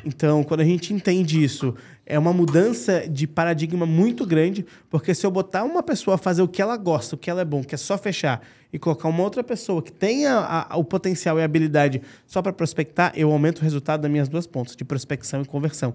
[0.04, 1.74] Então, quando a gente entende isso,
[2.06, 6.42] é uma mudança de paradigma muito grande, porque se eu botar uma pessoa a fazer
[6.42, 8.42] o que ela gosta, o que ela é bom, que é só fechar,
[8.72, 12.40] e colocar uma outra pessoa que tenha a, a, o potencial e a habilidade só
[12.40, 15.94] para prospectar, eu aumento o resultado das minhas duas pontas, de prospecção e conversão.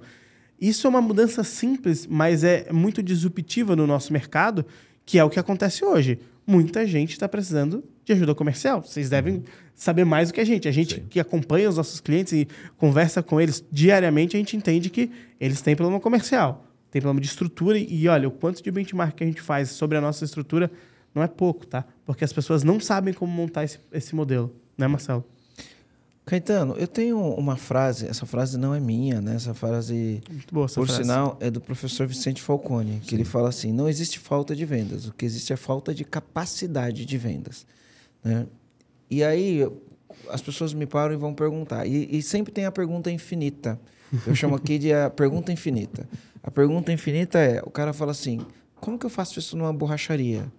[0.59, 4.65] Isso é uma mudança simples, mas é muito disruptiva no nosso mercado,
[5.05, 6.19] que é o que acontece hoje.
[6.47, 8.81] Muita gente está precisando de ajuda comercial.
[8.81, 9.43] Vocês devem
[9.73, 10.67] saber mais do que a gente.
[10.67, 11.05] A gente Sim.
[11.09, 12.47] que acompanha os nossos clientes e
[12.77, 17.27] conversa com eles diariamente, a gente entende que eles têm problema comercial, tem problema de
[17.27, 17.77] estrutura.
[17.77, 20.71] E, olha, o quanto de benchmark que a gente faz sobre a nossa estrutura
[21.13, 21.83] não é pouco, tá?
[22.05, 25.25] Porque as pessoas não sabem como montar esse, esse modelo, né, Marcelo?
[26.25, 29.35] Caetano, eu tenho uma frase, essa frase não é minha, né?
[29.35, 31.03] Essa frase, boa essa por frase.
[31.03, 33.15] sinal, é do professor Vicente Falcone, que Sim.
[33.17, 37.05] ele fala assim: não existe falta de vendas, o que existe é falta de capacidade
[37.05, 37.67] de vendas.
[38.25, 38.47] Né?
[39.09, 39.65] E aí
[40.29, 41.85] as pessoas me param e vão perguntar.
[41.85, 43.79] E, e sempre tem a pergunta infinita.
[44.25, 46.09] Eu chamo aqui de a pergunta infinita.
[46.41, 48.41] A pergunta infinita é: o cara fala assim,
[48.75, 50.51] como que eu faço isso numa borracharia?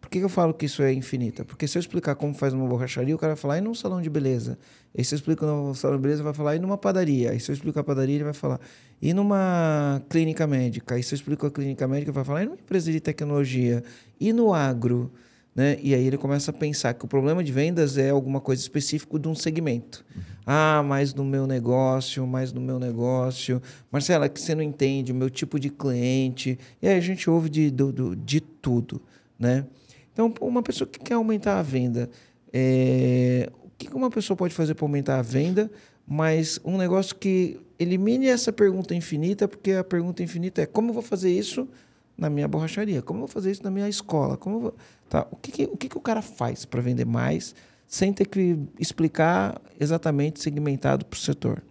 [0.00, 1.46] Por que, eu falo que isso é infinita?
[1.46, 4.02] Porque se eu explicar como faz uma borracharia, o cara vai falar, e num salão
[4.02, 4.58] de beleza?
[4.94, 7.34] E se eu explico no salão de beleza, vai falar, e numa padaria?
[7.34, 8.60] E se eu explico a padaria, ele vai falar,
[9.00, 10.98] e numa clínica médica?
[10.98, 13.82] E se eu explico a clínica médica, vai falar, e numa empresa de tecnologia?
[14.20, 15.10] E no agro?
[15.54, 15.78] Né?
[15.80, 19.18] E aí ele começa a pensar que o problema de vendas é alguma coisa específica
[19.18, 20.04] de um segmento.
[20.14, 20.22] Uhum.
[20.46, 23.62] Ah, mas no meu negócio, mas no meu negócio.
[23.90, 26.58] Marcela, que você não entende o meu tipo de cliente.
[26.82, 29.00] E aí a gente ouve de, de, de tudo.
[29.38, 29.64] Né?
[30.12, 32.10] Então, uma pessoa que quer aumentar a venda,
[32.52, 33.48] é...
[33.62, 35.70] o que uma pessoa pode fazer para aumentar a venda?
[36.06, 40.94] Mas um negócio que elimine essa pergunta infinita, porque a pergunta infinita é como eu
[40.94, 41.68] vou fazer isso
[42.16, 43.02] na minha borracharia?
[43.02, 44.36] Como eu vou fazer isso na minha escola?
[44.36, 44.76] Como vou...
[45.08, 45.26] tá?
[45.30, 47.54] O, que, que, o que, que o cara faz para vender mais
[47.86, 51.62] sem ter que explicar exatamente segmentado para o setor?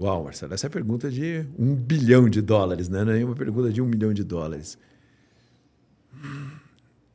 [0.00, 3.04] Uau, Marcelo, essa é a pergunta de um bilhão de dólares, né?
[3.04, 4.78] não é uma pergunta de um milhão de dólares.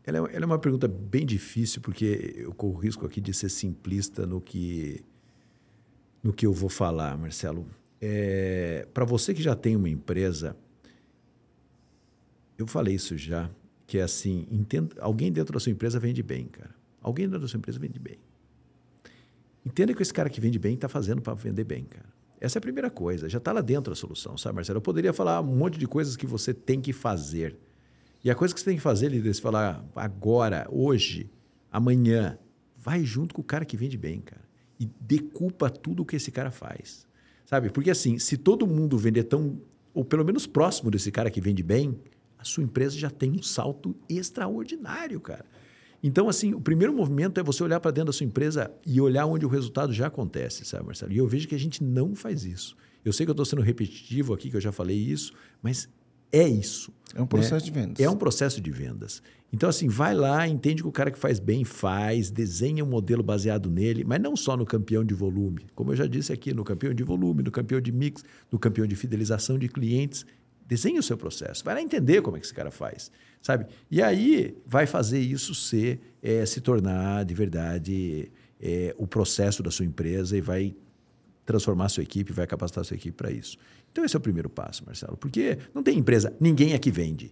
[0.05, 3.33] Ela é, ela é uma pergunta bem difícil, porque eu corro o risco aqui de
[3.33, 5.03] ser simplista no que,
[6.21, 7.65] no que eu vou falar, Marcelo.
[7.99, 10.55] É, Para você que já tem uma empresa,
[12.58, 13.49] eu falei isso já,
[13.88, 16.74] que é assim, entenda, alguém dentro da sua empresa vende bem, cara.
[17.01, 18.18] Alguém dentro da sua empresa vende bem.
[19.66, 22.14] Entenda que esse cara que vende bem está fazendo para vender bem, cara.
[22.39, 23.28] Essa é a primeira coisa.
[23.28, 24.78] Já está lá dentro a solução, sabe, Marcelo?
[24.78, 27.58] Eu poderia falar um monte de coisas que você tem que fazer.
[28.24, 31.30] E a coisa que você tem que fazer, líder, é falar agora, hoje,
[31.72, 32.38] amanhã,
[32.78, 34.43] vai junto com o cara que vende bem, cara.
[34.80, 37.08] E decupa tudo o que esse cara faz.
[37.45, 37.70] Sabe?
[37.70, 39.60] Porque assim, se todo mundo vender tão,
[39.93, 41.99] ou pelo menos próximo desse cara que vende bem,
[42.46, 45.46] a sua empresa já tem um salto extraordinário, cara.
[46.04, 49.26] Então, assim, o primeiro movimento é você olhar para dentro da sua empresa e olhar
[49.26, 51.12] onde o resultado já acontece, sabe, Marcelo?
[51.12, 52.78] E eu vejo que a gente não faz isso.
[53.04, 55.34] Eu sei que eu estou sendo repetitivo aqui, que eu já falei isso,
[55.64, 55.89] mas
[56.32, 56.93] é isso.
[57.16, 57.72] É um processo né?
[57.72, 58.06] de vendas.
[58.06, 59.24] É um processo de vendas.
[59.52, 63.24] Então, assim, vai lá, entende que o cara que faz bem faz, desenha um modelo
[63.24, 65.66] baseado nele, mas não só no campeão de volume.
[65.74, 68.86] Como eu já disse aqui, no campeão de volume, no campeão de mix, no campeão
[68.86, 70.24] de fidelização de clientes.
[70.66, 71.63] Desenhe o seu processo.
[71.63, 73.11] Vai lá entender como é que esse cara faz,
[73.41, 73.68] sabe?
[73.89, 79.70] E aí vai fazer isso ser, é, se tornar de verdade é, o processo da
[79.70, 80.76] sua empresa e vai
[81.45, 83.57] transformar a sua equipe, vai capacitar a sua equipe para isso.
[83.91, 85.16] Então, esse é o primeiro passo, Marcelo.
[85.16, 87.32] Porque não tem empresa, ninguém aqui vende.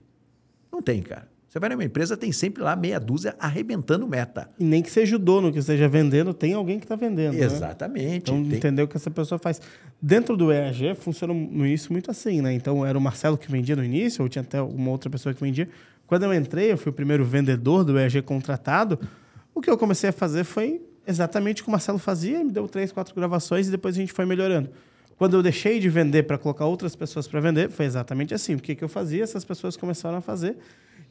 [0.72, 1.33] Não tem, cara.
[1.54, 4.50] Você vai numa empresa, tem sempre lá meia dúzia arrebentando meta.
[4.58, 7.36] E nem que seja o dono que esteja vendendo, tem alguém que está vendendo.
[7.36, 7.46] Né?
[7.46, 8.08] Exatamente.
[8.08, 8.16] Né?
[8.16, 8.58] Então, tem...
[8.58, 9.62] entender o que essa pessoa faz.
[10.02, 12.52] Dentro do EAG, funciona início muito assim, né?
[12.56, 15.44] Então, era o Marcelo que vendia no início, ou tinha até uma outra pessoa que
[15.44, 15.70] vendia.
[16.08, 19.00] Quando eu entrei, eu fui o primeiro vendedor do EAG contratado.
[19.54, 22.68] O que eu comecei a fazer foi exatamente o que o Marcelo fazia, me deu
[22.68, 24.72] três, quatro gravações e depois a gente foi melhorando.
[25.20, 28.56] Quando eu deixei de vender para colocar outras pessoas para vender, foi exatamente assim.
[28.56, 30.58] O que, que eu fazia, essas pessoas começaram a fazer.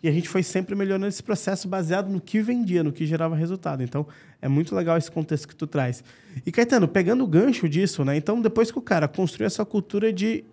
[0.03, 3.37] E a gente foi sempre melhorando esse processo baseado no que vendia, no que gerava
[3.37, 3.83] resultado.
[3.83, 4.07] Então,
[4.41, 6.03] é muito legal esse contexto que tu traz.
[6.45, 8.17] E, Caetano, pegando o gancho disso, né?
[8.17, 10.45] Então, depois que o cara construiu essa cultura de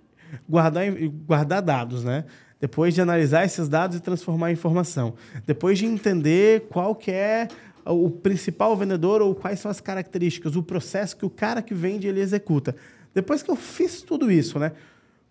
[0.47, 0.85] guardar,
[1.25, 2.25] guardar dados, né?
[2.61, 5.15] Depois de analisar esses dados e transformar em informação.
[5.47, 7.47] Depois de entender qual que é
[7.85, 12.07] o principal vendedor ou quais são as características, o processo que o cara que vende
[12.07, 12.75] ele executa.
[13.15, 14.73] Depois que eu fiz tudo isso, né?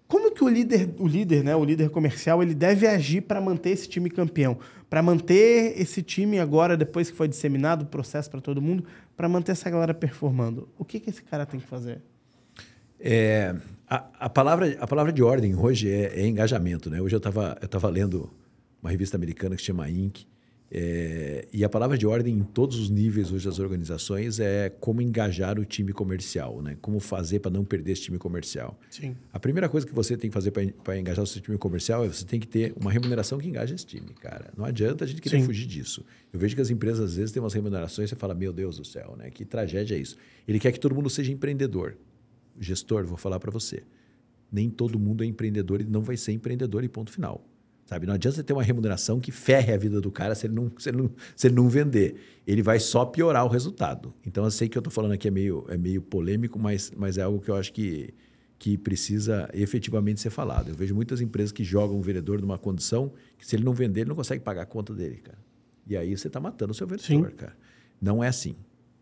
[0.09, 3.71] Como que o líder, o líder, né, o líder comercial, ele deve agir para manter
[3.71, 8.41] esse time campeão, para manter esse time agora depois que foi disseminado o processo para
[8.41, 8.85] todo mundo,
[9.15, 10.67] para manter essa galera performando?
[10.79, 12.01] O que que esse cara tem que fazer?
[12.99, 13.55] É,
[13.87, 17.03] a, a, palavra, a palavra de ordem hoje é, é engajamento, né?
[17.03, 18.31] Hoje eu estava eu tava lendo
[18.83, 20.25] uma revista americana que se chama Inc.
[20.71, 25.01] É, e a palavra de ordem em todos os níveis hoje das organizações é como
[25.01, 26.77] engajar o time comercial, né?
[26.83, 28.79] Como fazer para não perder esse time comercial.
[28.91, 29.17] Sim.
[29.33, 32.09] A primeira coisa que você tem que fazer para engajar o seu time comercial é
[32.09, 34.53] você tem que ter uma remuneração que engaje esse time, cara.
[34.57, 35.47] Não adianta a gente querer Sim.
[35.47, 36.05] fugir disso.
[36.33, 38.77] Eu vejo que as empresas às vezes têm umas remunerações e você fala, meu Deus
[38.77, 39.31] do céu, né?
[39.31, 40.17] Que tragédia é isso.
[40.47, 41.97] Ele quer que todo mundo seja empreendedor.
[42.61, 43.85] Gestor, vou falar para você.
[44.53, 47.43] Nem todo mundo é empreendedor e não vai ser empreendedor e ponto final.
[47.89, 48.07] Sabe?
[48.07, 50.71] Não adianta você ter uma remuneração que ferre a vida do cara se ele não,
[50.77, 52.17] se ele não, se ele não vender.
[52.47, 54.13] Ele vai só piorar o resultado.
[54.27, 57.17] Então, eu sei que eu estou falando aqui é meio, é meio polêmico, mas, mas
[57.17, 58.13] é algo que eu acho que,
[58.59, 60.69] que precisa efetivamente ser falado.
[60.69, 64.01] Eu vejo muitas empresas que jogam o vendedor numa condição que, se ele não vender,
[64.03, 65.39] ele não consegue pagar a conta dele, cara.
[65.87, 67.37] E aí você está matando o seu vendedor, Sim.
[67.37, 67.57] cara.
[67.99, 68.55] Não é assim.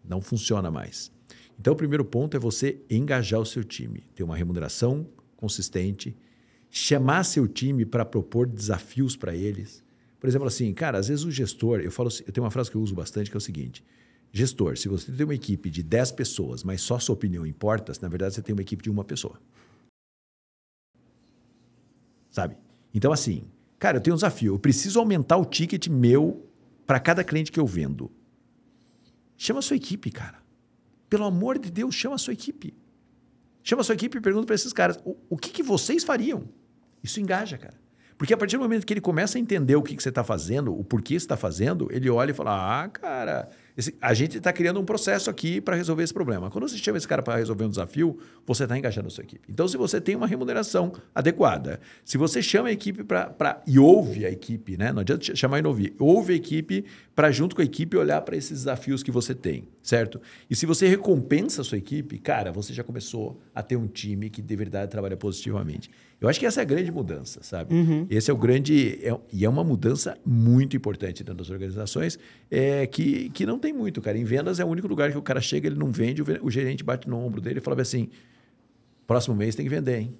[0.09, 1.11] Não funciona mais.
[1.59, 4.05] Então, o primeiro ponto é você engajar o seu time.
[4.15, 6.17] Ter uma remuneração consistente,
[6.79, 9.83] chamar seu time para propor desafios para eles.
[10.21, 12.77] Por exemplo, assim, cara, às vezes o gestor, eu falo, eu tenho uma frase que
[12.77, 13.83] eu uso bastante que é o seguinte:
[14.31, 18.09] gestor, se você tem uma equipe de 10 pessoas, mas só sua opinião importa, na
[18.09, 19.41] verdade você tem uma equipe de uma pessoa.
[22.31, 22.59] Sabe?
[22.93, 23.45] Então, assim,
[23.79, 24.53] cara, eu tenho um desafio.
[24.53, 26.47] Eu preciso aumentar o ticket meu
[26.87, 28.13] para cada cliente que eu vendo.
[29.39, 30.43] Chama a sua equipe, cara.
[31.09, 32.75] Pelo amor de Deus, chama a sua equipe.
[33.63, 36.47] Chama a sua equipe e pergunta para esses caras: o, o que, que vocês fariam?
[37.07, 37.75] Isso engaja, cara.
[38.19, 40.25] Porque a partir do momento que ele começa a entender o que, que você está
[40.25, 44.39] fazendo, o porquê você está fazendo, ele olha e fala: Ah, cara, esse, a gente
[44.39, 46.51] está criando um processo aqui para resolver esse problema.
[46.51, 49.47] Quando você chama esse cara para resolver um desafio, você está engajando a sua equipe.
[49.51, 53.63] Então, se você tem uma remuneração adequada, se você chama a equipe para.
[53.67, 54.93] e ouve a equipe, né?
[54.93, 58.23] não adianta chamar e não ouvir, ouve a equipe para, junto com a equipe, olhar
[58.23, 59.69] para esses desafios que você tem.
[59.83, 60.23] certo?
[60.49, 64.31] E se você recompensa a sua equipe, cara, você já começou a ter um time
[64.31, 65.91] que de verdade trabalha positivamente.
[66.21, 67.75] Eu acho que essa é a grande mudança, sabe?
[67.75, 68.07] Uhum.
[68.09, 68.99] Esse é o grande.
[69.07, 72.19] É, e é uma mudança muito importante dentro das organizações,
[72.51, 74.17] é, que, que não tem muito, cara.
[74.17, 76.51] Em vendas é o único lugar que o cara chega, ele não vende, o, o
[76.51, 78.09] gerente bate no ombro dele e fala assim:
[79.07, 80.17] próximo mês tem que vender, hein?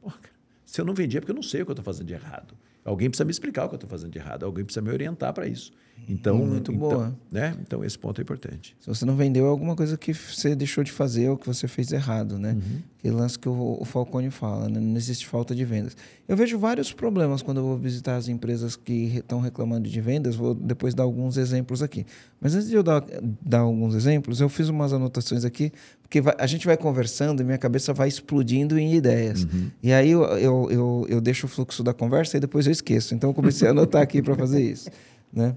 [0.00, 0.34] Pô, cara,
[0.64, 2.14] se eu não vendi é porque eu não sei o que eu estou fazendo de
[2.14, 2.54] errado.
[2.84, 5.32] Alguém precisa me explicar o que eu estou fazendo de errado, alguém precisa me orientar
[5.32, 5.72] para isso.
[6.08, 7.16] Então, muito então, boa.
[7.30, 7.54] Né?
[7.60, 8.76] Então, esse ponto é importante.
[8.80, 11.68] Se você não vendeu, é alguma coisa que você deixou de fazer ou que você
[11.68, 12.52] fez errado, né?
[12.52, 12.78] Uhum.
[12.98, 14.78] Aquele lance que o, o Falcone fala, né?
[14.80, 15.96] não existe falta de vendas.
[16.28, 20.36] Eu vejo vários problemas quando eu vou visitar as empresas que estão reclamando de vendas,
[20.36, 22.06] vou depois dar alguns exemplos aqui.
[22.40, 23.04] Mas antes de eu dar,
[23.40, 25.72] dar alguns exemplos, eu fiz umas anotações aqui,
[26.02, 29.44] porque vai, a gente vai conversando e minha cabeça vai explodindo em ideias.
[29.44, 29.70] Uhum.
[29.82, 33.14] E aí eu, eu, eu, eu deixo o fluxo da conversa e depois eu esqueço.
[33.14, 34.90] Então eu comecei a anotar aqui para fazer isso,
[35.32, 35.56] né?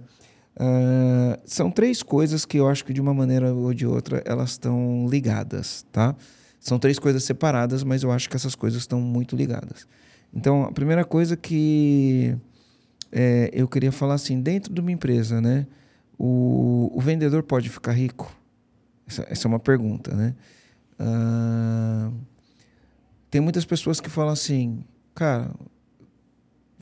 [0.58, 4.51] Uh, são três coisas que eu acho que de uma maneira ou de outra elas
[4.51, 6.16] estão ligadas, tá?
[6.60, 9.88] São três coisas separadas, mas eu acho que essas coisas estão muito ligadas.
[10.34, 12.36] Então, a primeira coisa que
[13.12, 15.68] é, eu queria falar assim, dentro de uma empresa, né?
[16.18, 18.34] O, o vendedor pode ficar rico?
[19.08, 20.36] Essa, essa é uma pergunta, né?
[20.99, 22.14] Uh,
[23.30, 24.84] tem muitas pessoas que falam assim,
[25.14, 25.51] cara,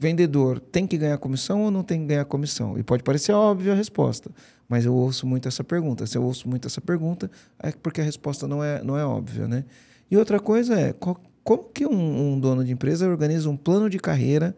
[0.03, 2.77] vendedor tem que ganhar comissão ou não tem que ganhar comissão?
[2.77, 4.29] E pode parecer óbvia a resposta,
[4.67, 6.05] mas eu ouço muito essa pergunta.
[6.05, 9.47] Se eu ouço muito essa pergunta, é porque a resposta não é, não é óbvia,
[9.47, 9.63] né?
[10.11, 13.89] E outra coisa é, qual, como que um, um, dono de empresa organiza um plano
[13.89, 14.55] de carreira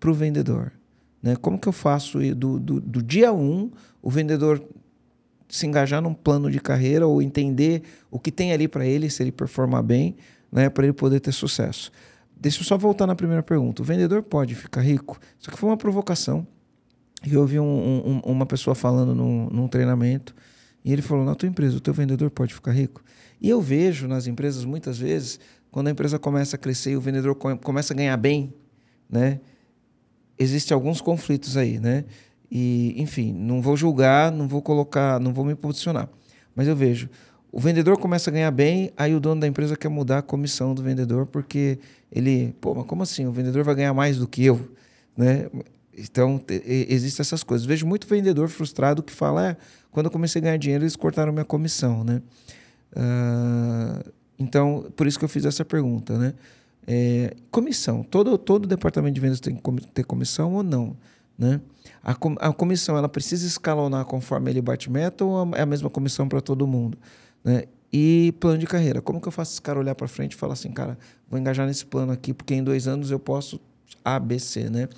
[0.00, 0.72] para o vendedor?
[1.22, 1.36] Né?
[1.36, 3.70] Como que eu faço do, do, do dia 1 um,
[4.02, 4.60] o vendedor
[5.48, 9.22] se engajar num plano de carreira ou entender o que tem ali para ele, se
[9.22, 10.16] ele performar bem,
[10.52, 11.90] né, para ele poder ter sucesso.
[12.40, 13.82] Deixa eu só voltar na primeira pergunta.
[13.82, 15.18] O vendedor pode ficar rico?
[15.38, 16.46] Isso aqui foi uma provocação.
[17.26, 20.34] Eu ouvi um, um, uma pessoa falando num, num, treinamento
[20.84, 23.02] e ele falou: na tua empresa, o teu vendedor pode ficar rico?
[23.40, 27.00] E eu vejo nas empresas, muitas vezes, quando a empresa começa a crescer e o
[27.00, 28.54] vendedor começa a ganhar bem,
[29.10, 29.40] né?
[30.38, 32.04] Existem alguns conflitos aí, né?
[32.50, 36.08] E, enfim, não vou julgar, não vou colocar, não vou me posicionar.
[36.54, 37.08] Mas eu vejo,
[37.50, 40.74] o vendedor começa a ganhar bem, aí o dono da empresa quer mudar a comissão
[40.74, 41.78] do vendedor, porque
[42.12, 43.26] ele, pô, mas como assim?
[43.26, 44.68] O vendedor vai ganhar mais do que eu,
[45.16, 45.48] né?
[45.96, 47.66] Então, existem essas coisas.
[47.66, 49.56] Vejo muito vendedor frustrado que fala, é,
[49.90, 52.22] quando eu comecei a ganhar dinheiro, eles cortaram minha comissão, né?
[52.92, 56.34] Uh, então, por isso que eu fiz essa pergunta, né?
[56.86, 58.02] É, comissão.
[58.04, 60.96] Todo, todo departamento de vendas tem que ter comissão ou não,
[61.36, 61.60] né?
[62.02, 65.90] A, com, a comissão, ela precisa escalonar conforme ele bate meta ou é a mesma
[65.90, 66.96] comissão para todo mundo?
[67.48, 67.62] Né?
[67.90, 69.00] E plano de carreira.
[69.00, 70.98] Como que eu faço esse cara olhar para frente e falar assim, cara,
[71.30, 73.58] vou engajar nesse plano aqui, porque em dois anos eu posso
[74.04, 74.88] A, B, C, né?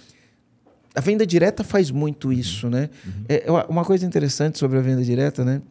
[0.92, 2.32] A venda direta faz muito uhum.
[2.32, 2.90] isso, né?
[3.06, 3.24] Uhum.
[3.28, 5.62] É, uma coisa interessante sobre a venda direta, né?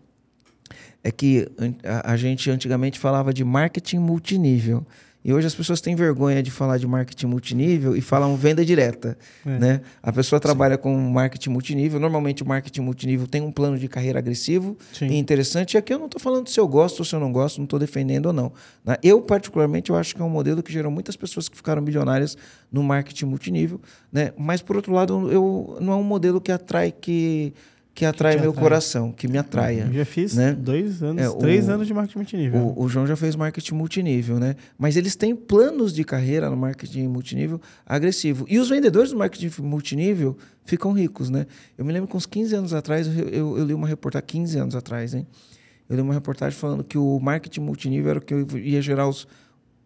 [1.04, 1.50] É que
[1.84, 4.88] a, a gente antigamente falava de marketing multinível.
[5.24, 9.18] E hoje as pessoas têm vergonha de falar de marketing multinível e falam venda direta.
[9.46, 9.50] É.
[9.60, 9.82] Né?
[10.02, 10.82] A pessoa trabalha Sim.
[10.82, 12.00] com marketing multinível.
[12.00, 15.08] Normalmente o marketing multinível tem um plano de carreira agressivo Sim.
[15.08, 15.74] e interessante.
[15.74, 17.66] E aqui eu não estou falando se eu gosto ou se eu não gosto, não
[17.66, 18.54] estou defendendo ou não.
[18.86, 18.96] Né?
[19.04, 22.38] Eu, particularmente, eu acho que é um modelo que gerou muitas pessoas que ficaram milionárias
[22.72, 23.82] no marketing multinível.
[24.12, 24.32] Né?
[24.38, 27.54] Mas, por outro lado, eu, não é um modelo que atrai que
[27.94, 28.64] que atrai que meu atrai.
[28.64, 29.88] coração, que me atraia.
[29.88, 30.54] Eu já fiz né?
[30.54, 32.60] dois anos, é, três o, anos de marketing multinível.
[32.62, 34.56] O, o, João já fez marketing multinível, né?
[34.78, 38.46] Mas eles têm planos de carreira no marketing multinível agressivo.
[38.48, 41.46] E os vendedores do marketing multinível ficam ricos, né?
[41.78, 44.60] Eu me lembro que uns 15 anos atrás, eu, eu, eu li uma reportagem, 15
[44.60, 45.28] anos atrás, hein?
[45.90, 49.28] Eu li uma reportagem falando que o marketing multinível era o que ia gerar os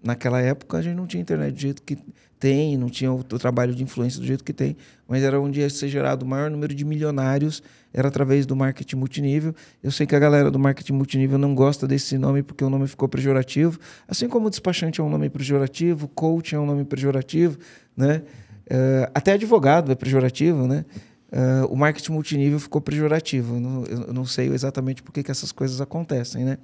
[0.04, 1.98] naquela época a gente não tinha internet do jeito que
[2.44, 4.76] tem, não tinha o, o, trabalho de influência do jeito que tem,
[5.08, 7.64] mas era onde ia ser gerado o maior número de milionários,
[7.94, 9.56] era através do marketing multinível.
[9.82, 12.86] Eu sei que a galera do marketing multinível não gosta desse nome porque o nome
[12.86, 13.80] ficou pejorativo,
[14.10, 17.58] assim como despachante é um nome pejorativo, coach é um nome pejorativo,
[17.96, 18.24] né?
[18.66, 20.84] Uh, até advogado é pejorativo, né?
[21.32, 23.56] Uh, o marketing multinível ficou pejorativo.
[23.56, 26.58] Eu não, eu não sei exatamente por que, que essas coisas acontecem, né?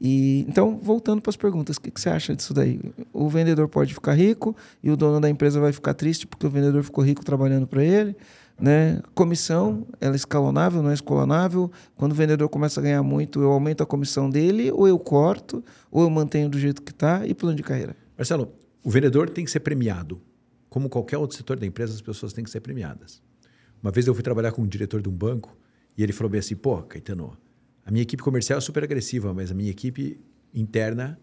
[0.00, 2.80] E, então, voltando para as perguntas, o que, que, você acha disso daí?
[3.12, 6.50] O vendedor pode ficar rico e o dono da empresa vai ficar triste porque o
[6.50, 8.16] vendedor ficou rico trabalhando para ele.
[8.58, 9.00] Né?
[9.14, 11.70] Comissão, ela é escalonável, não é escalonável.
[11.96, 15.64] Quando o vendedor começa a ganhar muito, eu aumento a comissão dele, ou eu corto,
[15.90, 17.96] ou eu mantenho do jeito que está, e plano de carreira.
[18.16, 20.20] Marcelo, o vendedor tem que ser premiado.
[20.68, 23.22] Como qualquer outro setor da empresa, as pessoas têm que ser premiadas.
[23.82, 25.56] Uma vez eu fui trabalhar com um diretor de um banco
[25.96, 27.36] e ele falou bem assim: pô, Caetano,
[27.84, 30.20] a minha equipe comercial é super agressiva, mas a minha equipe
[30.52, 31.18] interna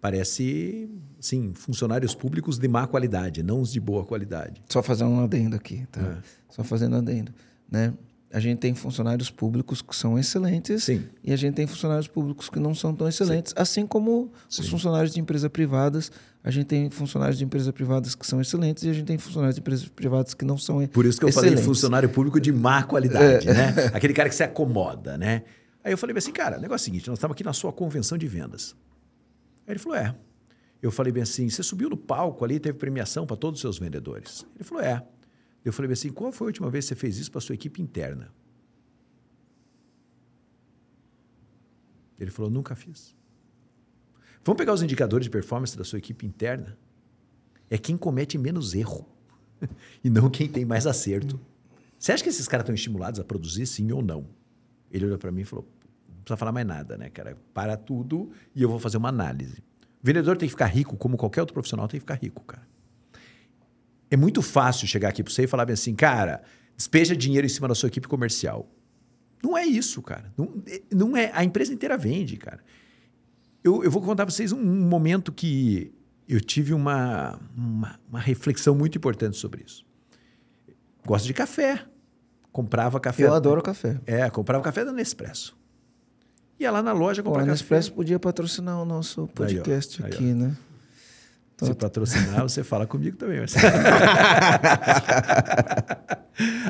[0.00, 4.62] parece, sim, funcionários públicos de má qualidade, não os de boa qualidade.
[4.68, 6.00] Só fazer um adendo aqui, tá?
[6.00, 6.16] É.
[6.50, 7.32] Só fazendo um adendo,
[7.70, 7.92] né?
[8.32, 11.04] a gente tem funcionários públicos que são excelentes Sim.
[11.22, 13.62] e a gente tem funcionários públicos que não são tão excelentes, Sim.
[13.62, 14.62] assim como Sim.
[14.62, 16.10] os funcionários de empresas privadas.
[16.42, 19.54] A gente tem funcionários de empresas privadas que são excelentes e a gente tem funcionários
[19.54, 21.54] de empresas privadas que não são Por isso que eu excelentes.
[21.54, 23.54] falei funcionário público de má qualidade, é.
[23.54, 23.74] né?
[23.94, 25.42] Aquele cara que se acomoda, né?
[25.86, 27.72] Aí eu falei assim, cara, o negócio é o seguinte, nós estamos aqui na sua
[27.72, 28.74] convenção de vendas.
[29.64, 30.18] Aí ele falou, é.
[30.82, 33.78] Eu falei bem assim, você subiu no palco ali, teve premiação para todos os seus
[33.78, 34.44] vendedores.
[34.56, 35.06] Ele falou, é.
[35.64, 37.54] Eu falei bem assim, qual foi a última vez que você fez isso para sua
[37.54, 38.34] equipe interna?
[42.18, 43.14] Ele falou, nunca fiz.
[44.44, 46.76] Vamos pegar os indicadores de performance da sua equipe interna?
[47.70, 49.08] É quem comete menos erro
[50.02, 51.38] e não quem tem mais acerto.
[51.96, 54.26] Você acha que esses caras estão estimulados a produzir sim ou não?
[54.90, 55.75] Ele olhou para mim e falou:
[56.26, 57.38] precisa falar mais nada, né, cara?
[57.54, 59.62] Para tudo e eu vou fazer uma análise.
[60.02, 62.66] O vendedor tem que ficar rico, como qualquer outro profissional tem que ficar rico, cara.
[64.10, 66.42] É muito fácil chegar aqui para você e falar bem assim, cara,
[66.76, 68.68] despeja dinheiro em cima da sua equipe comercial.
[69.42, 70.32] Não é isso, cara.
[70.36, 70.62] Não,
[70.92, 71.30] não é.
[71.32, 72.60] A empresa inteira vende, cara.
[73.62, 75.92] Eu, eu vou contar para vocês um, um, momento que
[76.28, 79.84] eu tive uma, uma, uma, reflexão muito importante sobre isso.
[81.04, 81.84] Gosto de café.
[82.50, 83.24] Comprava café.
[83.24, 84.00] Eu adoro café.
[84.06, 85.56] É, comprava café da Nespresso.
[86.58, 87.50] Ia lá na loja comprar café.
[87.50, 90.56] A Nespresso podia patrocinar o nosso podcast aí, ó, aqui, aí, né?
[91.58, 93.38] Se patrocinar, você fala comigo também.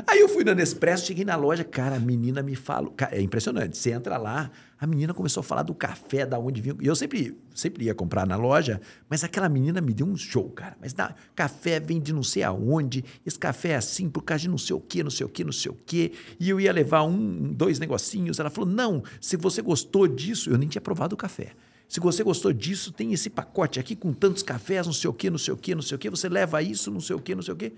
[0.07, 2.89] Aí eu fui na Nespresso, cheguei na loja, cara, a menina me fala.
[3.11, 3.77] É impressionante.
[3.77, 6.73] Você entra lá, a menina começou a falar do café, da onde vinha.
[6.79, 8.79] E eu sempre, sempre ia comprar na loja,
[9.09, 10.77] mas aquela menina me deu um show, cara.
[10.79, 14.47] Mas da, café vem de não sei aonde, esse café é assim por causa de
[14.47, 16.13] não sei o quê, não sei o quê, não sei o quê.
[16.39, 18.39] E eu ia levar um, dois negocinhos.
[18.39, 21.51] Ela falou: não, se você gostou disso, eu nem tinha provado o café.
[21.87, 25.29] Se você gostou disso, tem esse pacote aqui com tantos cafés, não sei o quê,
[25.29, 26.09] não sei o quê, não sei o quê.
[26.09, 27.73] Você leva isso, não sei o quê, não sei o quê.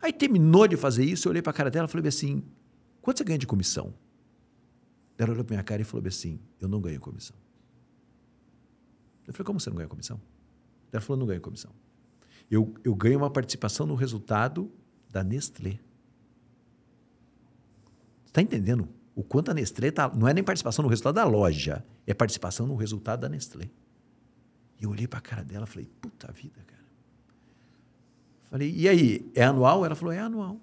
[0.00, 2.42] Aí terminou de fazer isso, eu olhei para a cara dela e falei assim:
[3.00, 3.94] quanto você ganha de comissão?
[5.16, 7.36] Ela olhou para minha cara e falou assim: eu não ganho comissão.
[9.26, 10.20] Eu falei: como você não ganha comissão?
[10.92, 11.70] Ela falou: não ganho comissão.
[12.50, 14.70] Eu, eu ganho uma participação no resultado
[15.08, 15.78] da Nestlé.
[18.26, 18.88] Está entendendo?
[19.14, 22.66] O quanto a Nestlé tá, não é nem participação no resultado da loja, é participação
[22.66, 23.70] no resultado da Nestlé.
[24.80, 26.82] E eu olhei para a cara dela e falei, puta vida, cara.
[28.50, 29.84] Falei, e aí, é anual?
[29.84, 30.60] Ela falou, é anual.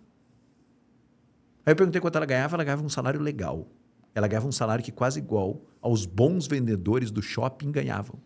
[1.66, 3.68] Aí eu perguntei quanto ela ganhava, ela ganhava um salário legal.
[4.14, 8.20] Ela ganhava um salário que quase igual aos bons vendedores do shopping ganhavam.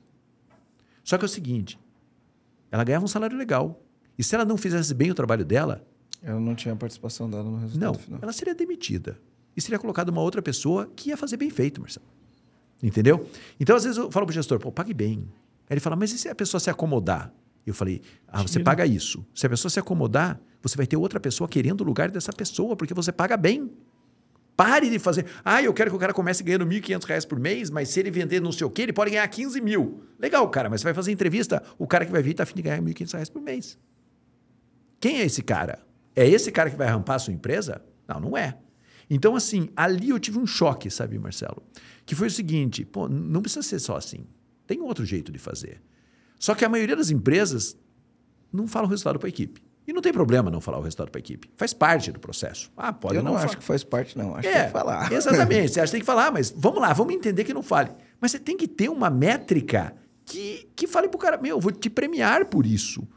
[1.03, 1.79] Só que é o seguinte,
[2.71, 3.79] ela ganhava um salário legal.
[4.17, 5.85] E se ela não fizesse bem o trabalho dela...
[6.23, 8.19] Ela não tinha participação dela no resultado não, final.
[8.23, 9.19] ela seria demitida
[9.55, 12.05] e seria colocado uma outra pessoa que ia fazer bem feito, Marcelo.
[12.81, 13.29] Entendeu?
[13.59, 15.27] Então, às vezes, eu falo para o gestor, pô, pague bem.
[15.69, 17.33] Aí ele fala, mas e se a pessoa se acomodar?
[17.65, 19.25] Eu falei, ah, você paga isso.
[19.33, 22.75] Se a pessoa se acomodar, você vai ter outra pessoa querendo o lugar dessa pessoa,
[22.75, 23.71] porque você paga bem.
[24.55, 25.25] Pare de fazer.
[25.43, 28.11] Ah, eu quero que o cara comece ganhando R$ 1.500 por mês, mas se ele
[28.11, 30.03] vender não sei o quê, ele pode ganhar 15 mil.
[30.19, 32.61] Legal, cara, mas você vai fazer entrevista, o cara que vai vir está afim de
[32.61, 33.77] ganhar R$ 1.500 por mês.
[34.99, 35.79] Quem é esse cara?
[36.15, 37.81] É esse cara que vai rampar a sua empresa?
[38.07, 38.57] Não, não é.
[39.09, 41.61] Então, assim, ali eu tive um choque, sabe, Marcelo?
[42.05, 44.25] Que foi o seguinte: pô, não precisa ser só assim.
[44.65, 45.81] Tem outro jeito de fazer.
[46.39, 47.77] Só que a maioria das empresas
[48.51, 49.63] não fala o resultado para a equipe.
[49.87, 51.47] E não tem problema não falar o resultado para a equipe.
[51.55, 52.71] Faz parte do processo.
[52.75, 54.35] Ah, pode eu não, não acho que faz parte, não.
[54.35, 55.11] Acho é, que tem que falar.
[55.13, 55.73] Exatamente.
[55.73, 57.91] Você acha que tem que falar, mas vamos lá, vamos entender que não fale.
[58.19, 59.95] Mas você tem que ter uma métrica
[60.25, 63.07] que, que fale para o cara, meu, eu vou te premiar por isso.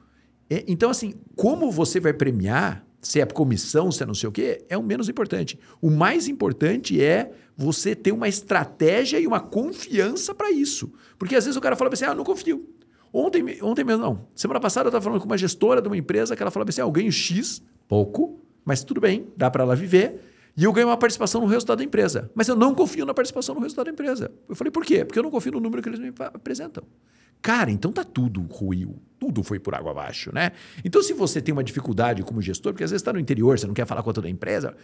[0.51, 4.33] É, então, assim, como você vai premiar se é comissão, se é não sei o
[4.33, 5.59] quê, é o menos importante.
[5.81, 10.93] O mais importante é você ter uma estratégia e uma confiança para isso.
[11.19, 12.69] Porque às vezes o cara fala assim: ah, não confio.
[13.13, 14.29] Ontem, ontem mesmo, não.
[14.35, 16.81] Semana passada eu estava falando com uma gestora de uma empresa que ela falava assim:
[16.81, 20.21] ah, eu ganho X, pouco, mas tudo bem, dá para ela viver.
[20.57, 22.31] E eu ganho uma participação no resultado da empresa.
[22.35, 24.33] Mas eu não confio na participação no resultado da empresa.
[24.49, 25.05] Eu falei, por quê?
[25.05, 26.83] Porque eu não confio no número que eles me apresentam.
[27.41, 30.53] Cara, então tá tudo ruiu, tudo foi por água abaixo, né?
[30.85, 33.67] Então, se você tem uma dificuldade como gestor, porque às vezes está no interior, você
[33.67, 34.77] não quer falar com a toda a empresa,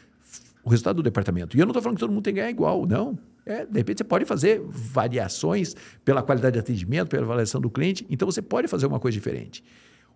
[0.65, 1.57] o resultado do departamento.
[1.57, 3.19] E eu não estou falando que todo mundo tem que ganhar igual, não.
[3.45, 8.07] É, de repente você pode fazer variações pela qualidade de atendimento, pela avaliação do cliente,
[8.09, 9.63] então você pode fazer uma coisa diferente.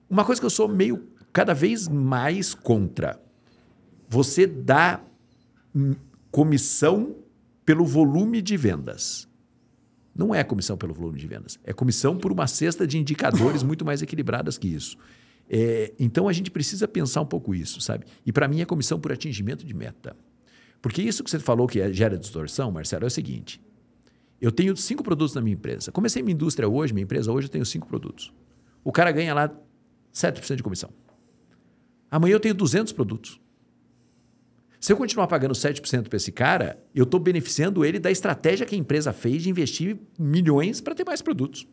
[0.09, 3.21] Uma coisa que eu sou meio cada vez mais contra.
[4.09, 5.03] Você dá
[5.75, 5.95] hum,
[6.31, 7.17] comissão
[7.67, 9.28] pelo volume de vendas.
[10.19, 13.85] Não é comissão pelo volume de vendas, é comissão por uma cesta de indicadores muito
[13.85, 14.99] mais equilibradas que isso.
[15.49, 18.05] É, então a gente precisa pensar um pouco isso, sabe?
[18.27, 20.17] E para mim é comissão por atingimento de meta.
[20.83, 23.63] Porque isso que você falou que é, gera distorção, Marcelo, é o seguinte:
[24.41, 25.93] eu tenho cinco produtos na minha empresa.
[25.93, 28.33] Comecei minha indústria hoje, minha empresa hoje, eu tenho cinco produtos.
[28.83, 29.51] O cara ganha lá
[30.13, 30.91] 7% de comissão.
[32.11, 33.41] Amanhã eu tenho 200 produtos.
[34.81, 38.75] Se eu continuar pagando 7% para esse cara, eu estou beneficiando ele da estratégia que
[38.75, 41.67] a empresa fez de investir milhões para ter mais produtos.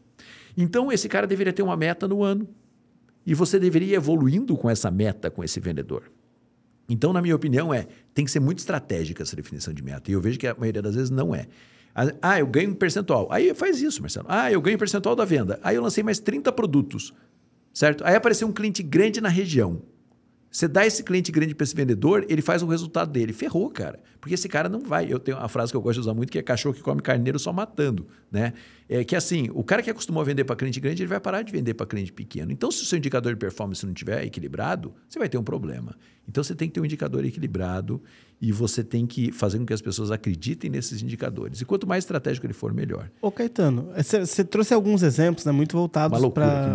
[0.57, 2.47] Então, esse cara deveria ter uma meta no ano.
[3.25, 6.11] E você deveria ir evoluindo com essa meta com esse vendedor.
[6.87, 10.09] Então, na minha opinião, é tem que ser muito estratégica essa definição de meta.
[10.09, 11.47] E eu vejo que a maioria das vezes não é.
[12.21, 13.27] Ah, eu ganho um percentual.
[13.31, 14.27] Aí faz isso, Marcelo.
[14.29, 15.59] Ah, eu ganho um percentual da venda.
[15.63, 17.13] Aí eu lancei mais 30 produtos.
[17.73, 18.05] Certo?
[18.05, 19.81] Aí apareceu um cliente grande na região.
[20.55, 23.33] Você dá esse cliente grande para esse vendedor, ele faz o resultado dele.
[23.33, 23.99] Ferrou, cara.
[24.21, 25.05] Porque esse cara não vai.
[25.11, 27.01] Eu tenho uma frase que eu gosto de usar muito, que é cachorro que come
[27.01, 28.07] carneiro só matando.
[28.31, 28.53] Né?
[28.87, 31.41] É que assim, o cara que acostumou a vender para cliente grande, ele vai parar
[31.41, 32.53] de vender para cliente pequeno.
[32.53, 35.93] Então, se o seu indicador de performance não estiver equilibrado, você vai ter um problema.
[36.25, 38.01] Então, você tem que ter um indicador equilibrado
[38.41, 41.59] e você tem que fazer com que as pessoas acreditem nesses indicadores.
[41.59, 43.11] E quanto mais estratégico ele for, melhor.
[43.21, 46.73] Ô, Caetano, você trouxe alguns exemplos né, muito voltados para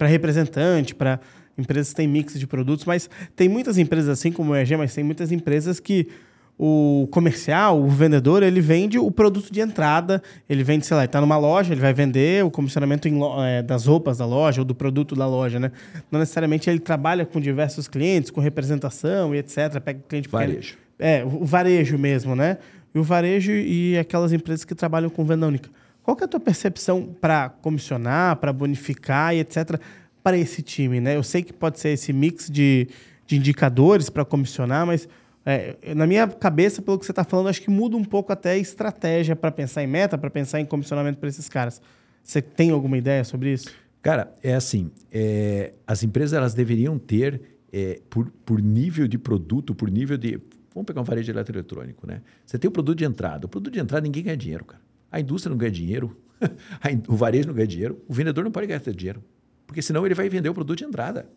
[0.00, 0.06] né?
[0.08, 1.20] representante, para
[1.58, 5.04] empresas têm mix de produtos, mas tem muitas empresas assim como o EG, mas tem
[5.04, 6.08] muitas empresas que
[6.58, 11.20] o comercial, o vendedor, ele vende o produto de entrada, ele vende, sei lá, está
[11.20, 13.08] numa loja, ele vai vender o comissionamento
[13.46, 15.70] é, das roupas da loja ou do produto da loja, né?
[16.10, 19.80] Não necessariamente ele trabalha com diversos clientes, com representação e etc.
[19.80, 20.76] Pega cliente varejo.
[20.98, 22.58] É, o varejo mesmo, né?
[22.92, 25.70] E o varejo e aquelas empresas que trabalham com venda única.
[26.02, 29.78] Qual que é a tua percepção para comissionar, para bonificar e etc
[30.28, 31.16] para esse time, né?
[31.16, 32.86] Eu sei que pode ser esse mix de,
[33.26, 35.08] de indicadores para comissionar, mas
[35.46, 38.50] é, na minha cabeça, pelo que você está falando, acho que muda um pouco até
[38.50, 41.80] a estratégia para pensar em meta, para pensar em comissionamento para esses caras.
[42.22, 43.70] Você tem alguma ideia sobre isso?
[44.02, 47.40] Cara, é assim, é, as empresas elas deveriam ter,
[47.72, 50.38] é, por, por nível de produto, por nível de...
[50.74, 52.20] Vamos pegar um varejo eletroeletrônico, né?
[52.44, 53.46] Você tem o produto de entrada.
[53.46, 54.82] O produto de entrada ninguém ganha dinheiro, cara.
[55.10, 56.14] A indústria não ganha dinheiro,
[57.08, 59.22] o varejo não ganha dinheiro, o vendedor não pode ganhar dinheiro.
[59.68, 61.28] Porque senão ele vai vender o produto de entrada.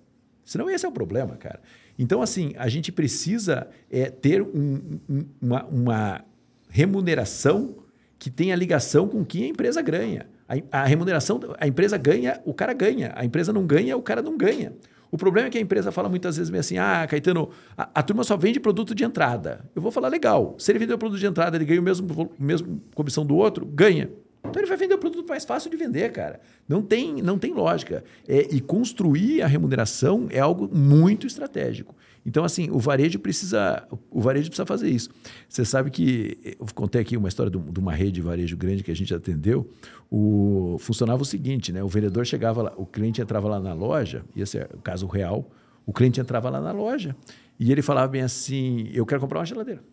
[0.45, 1.59] Senão esse é o problema, cara.
[1.99, 6.25] Então, assim, a gente precisa é, ter um, um, uma, uma,
[6.69, 7.75] remuneração
[8.17, 10.27] que tenha ligação com o que a empresa ganha.
[10.47, 13.11] A, a, remuneração, a empresa ganha, o cara ganha.
[13.15, 14.73] A empresa não ganha, o cara não ganha.
[15.11, 18.23] O problema é que a empresa fala muitas vezes assim: ah, Caetano, a, a turma
[18.23, 19.69] só vende produto de entrada.
[19.75, 20.55] Eu vou falar, legal.
[20.57, 23.65] Se ele vender o produto de entrada, ele ganha o mesmo, mesmo comissão do outro,
[23.65, 24.09] ganha.
[24.43, 26.39] Então ele vai vender o produto mais fácil de vender, cara.
[26.67, 28.03] Não tem, não tem lógica.
[28.27, 31.95] É, e construir a remuneração é algo muito estratégico.
[32.25, 35.09] Então, assim, o varejo precisa, o varejo precisa fazer isso.
[35.49, 38.91] Você sabe que eu contei aqui uma história de uma rede de varejo grande que
[38.91, 39.69] a gente atendeu.
[40.09, 41.83] O, funcionava o seguinte, né?
[41.83, 45.07] O vendedor chegava lá, o cliente entrava lá na loja, e esse é o caso
[45.07, 45.49] real.
[45.85, 47.15] O cliente entrava lá na loja
[47.59, 49.83] e ele falava bem assim: Eu quero comprar uma geladeira.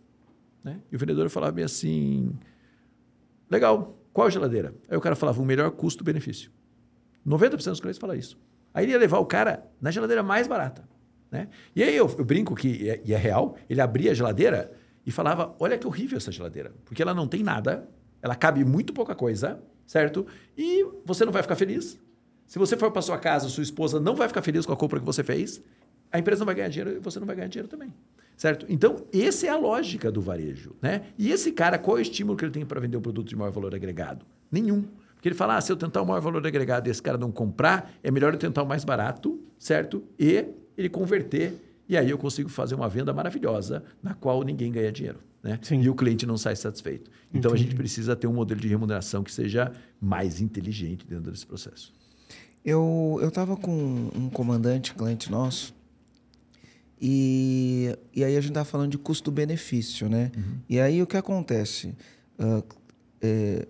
[0.62, 0.80] Né?
[0.92, 2.30] E o vendedor falava bem assim:
[3.50, 4.74] Legal, qual geladeira?
[4.88, 6.50] Aí o cara falava o melhor custo-benefício.
[7.24, 8.36] 90% dos clientes falam isso.
[8.74, 10.82] Aí ele ia levar o cara na geladeira mais barata.
[11.30, 11.46] Né?
[11.76, 14.72] E aí eu, eu brinco que, é, e é real, ele abria a geladeira
[15.06, 17.88] e falava: Olha que horrível essa geladeira, porque ela não tem nada,
[18.20, 20.26] ela cabe muito pouca coisa, certo?
[20.56, 21.96] E você não vai ficar feliz.
[22.44, 24.98] Se você for para sua casa, sua esposa não vai ficar feliz com a compra
[24.98, 25.62] que você fez,
[26.10, 27.94] a empresa não vai ganhar dinheiro e você não vai ganhar dinheiro também.
[28.38, 28.64] Certo?
[28.68, 30.76] Então, essa é a lógica do varejo.
[30.80, 31.02] Né?
[31.18, 33.34] E esse cara, qual é o estímulo que ele tem para vender um produto de
[33.34, 34.24] maior valor agregado?
[34.50, 34.84] Nenhum.
[35.16, 37.32] Porque ele fala, ah, se eu tentar o maior valor agregado e esse cara não
[37.32, 40.04] comprar, é melhor eu tentar o mais barato, certo?
[40.16, 41.52] E ele converter.
[41.88, 45.18] E aí eu consigo fazer uma venda maravilhosa na qual ninguém ganha dinheiro.
[45.42, 45.58] Né?
[45.72, 47.10] E o cliente não sai satisfeito.
[47.34, 47.64] Então, Entendi.
[47.64, 51.92] a gente precisa ter um modelo de remuneração que seja mais inteligente dentro desse processo.
[52.64, 55.74] Eu estava com um comandante, cliente nosso,
[57.00, 60.32] e, e aí a gente está falando de custo-benefício, né?
[60.36, 60.58] Uhum.
[60.68, 61.94] E aí o que acontece?
[62.38, 62.64] Uh,
[63.20, 63.66] é,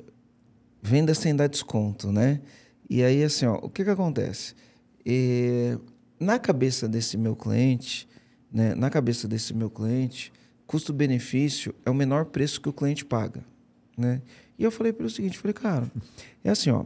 [0.83, 2.41] venda sem dar desconto, né?
[2.89, 4.55] E aí, assim, ó, o que, que acontece?
[5.05, 5.79] E,
[6.19, 8.09] na cabeça desse meu cliente,
[8.53, 10.33] né, na cabeça desse meu cliente,
[10.67, 13.45] custo-benefício é o menor preço que o cliente paga,
[13.97, 14.23] né?
[14.59, 15.91] E eu falei para o seguinte, falei, cara,
[16.43, 16.85] é assim, ó,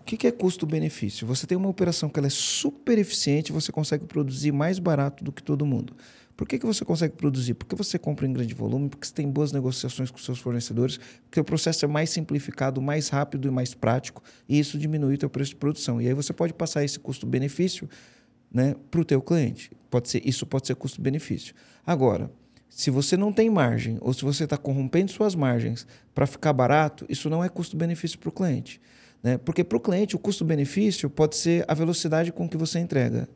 [0.00, 1.26] o que é custo-benefício?
[1.26, 5.30] Você tem uma operação que ela é super eficiente, você consegue produzir mais barato do
[5.30, 5.94] que todo mundo.
[6.36, 7.52] Por que, que você consegue produzir?
[7.52, 11.38] Porque você compra em grande volume, porque você tem boas negociações com seus fornecedores, porque
[11.38, 15.28] o processo é mais simplificado, mais rápido e mais prático, e isso diminui o teu
[15.28, 16.00] preço de produção.
[16.00, 17.86] E aí você pode passar esse custo-benefício
[18.50, 19.70] né, para o teu cliente.
[19.90, 21.54] Pode ser, isso pode ser custo-benefício.
[21.84, 22.32] Agora,
[22.70, 27.04] se você não tem margem, ou se você está corrompendo suas margens para ficar barato,
[27.06, 28.80] isso não é custo-benefício para o cliente.
[29.22, 29.38] Né?
[29.38, 33.28] Porque para o cliente, o custo-benefício pode ser a velocidade com que você entrega.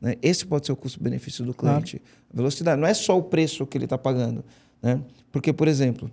[0.00, 0.16] Né?
[0.22, 1.98] Esse pode ser o custo-benefício do cliente.
[1.98, 2.18] Claro.
[2.32, 2.80] Velocidade.
[2.80, 4.44] Não é só o preço que ele está pagando.
[4.82, 5.00] Né?
[5.30, 6.10] Porque, por exemplo,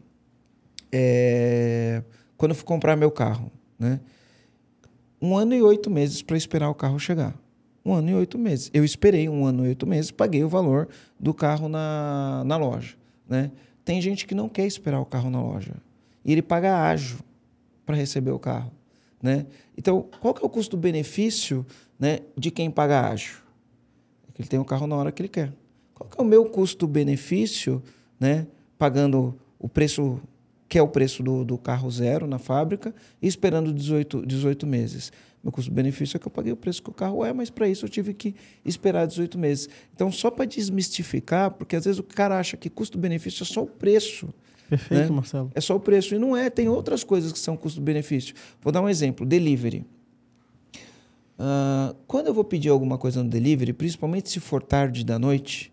[0.92, 2.04] é...
[2.38, 4.00] quando eu fui comprar meu carro, né?
[5.22, 7.36] um ano e oito meses para esperar o carro chegar.
[7.84, 8.72] Um ano e oito meses.
[8.74, 10.88] Eu esperei um ano e oito meses, paguei o valor
[11.20, 12.96] do carro na, na loja.
[13.28, 13.52] Né?
[13.84, 15.74] Tem gente que não quer esperar o carro na loja.
[16.24, 17.20] E ele paga ágio
[17.86, 18.72] para receber o carro.
[19.22, 19.46] Né?
[19.78, 21.66] Então, qual que é o custo-benefício
[22.00, 23.38] né, de quem paga ágio?
[24.28, 25.52] É que ele tem o carro na hora que ele quer.
[25.94, 27.82] Qual que é o meu custo-benefício
[28.20, 28.48] né,
[28.78, 30.20] pagando o preço
[30.68, 35.12] que é o preço do, do carro zero na fábrica e esperando 18, 18 meses?
[35.46, 37.86] Meu custo-benefício é que eu paguei o preço que o carro é, mas para isso
[37.86, 38.36] eu tive que
[38.66, 39.70] esperar 18 meses.
[39.94, 43.68] Então, só para desmistificar, porque às vezes o cara acha que custo-benefício é só o
[43.68, 44.28] preço.
[44.70, 45.16] Perfeito, né?
[45.16, 45.52] Marcelo.
[45.54, 46.16] É só o preço.
[46.16, 48.36] E não é, tem outras coisas que são custo-benefício.
[48.62, 49.86] Vou dar um exemplo: delivery.
[51.38, 55.72] Uh, quando eu vou pedir alguma coisa no delivery, principalmente se for tarde da noite,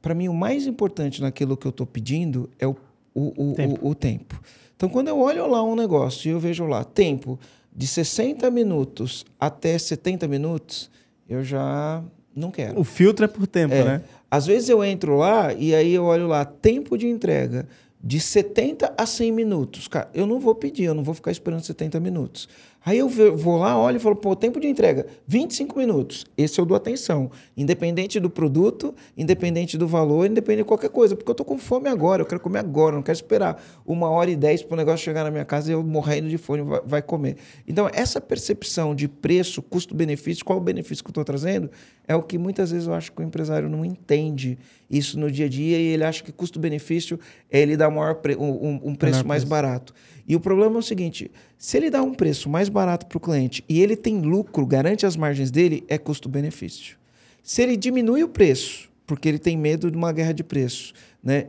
[0.00, 2.76] para mim o mais importante naquilo que eu estou pedindo é o,
[3.12, 3.88] o, o, tempo.
[3.88, 4.42] o, tempo.
[4.76, 7.38] Então, quando eu olho lá um negócio e eu vejo lá tempo
[7.74, 10.88] de 60 minutos até 70 minutos,
[11.28, 12.02] eu já
[12.34, 12.78] não quero.
[12.78, 13.84] O filtro é por tempo, é.
[13.84, 14.02] né?
[14.30, 17.68] Às vezes eu entro lá e aí eu olho lá, tempo de entrega
[18.02, 19.86] de 70 a 100 minutos.
[19.86, 22.48] Cara, eu não vou pedir, eu não vou ficar esperando 70 minutos.
[22.84, 26.26] Aí eu vou lá, olho e falo, pô, tempo de entrega, 25 minutos.
[26.36, 27.30] Esse eu dou atenção.
[27.56, 31.14] Independente do produto, independente do valor, independente de qualquer coisa.
[31.14, 34.32] Porque eu tô com fome agora, eu quero comer agora, não quero esperar uma hora
[34.32, 36.80] e dez para o negócio chegar na minha casa e eu morrendo de fome vai,
[36.84, 37.36] vai comer.
[37.68, 41.70] Então, essa percepção de preço, custo-benefício, qual o benefício que eu estou trazendo,
[42.06, 44.58] é o que muitas vezes eu acho que o empresário não entende
[44.90, 47.18] isso no dia a dia e ele acha que custo-benefício
[47.50, 49.94] é ele dar maior pre um, um preço mais barato.
[50.26, 53.20] E o problema é o seguinte: se ele dá um preço mais barato para o
[53.20, 56.96] cliente e ele tem lucro, garante as margens dele, é custo-benefício.
[57.42, 60.92] Se ele diminui o preço, porque ele tem medo de uma guerra de preço,
[61.22, 61.48] né?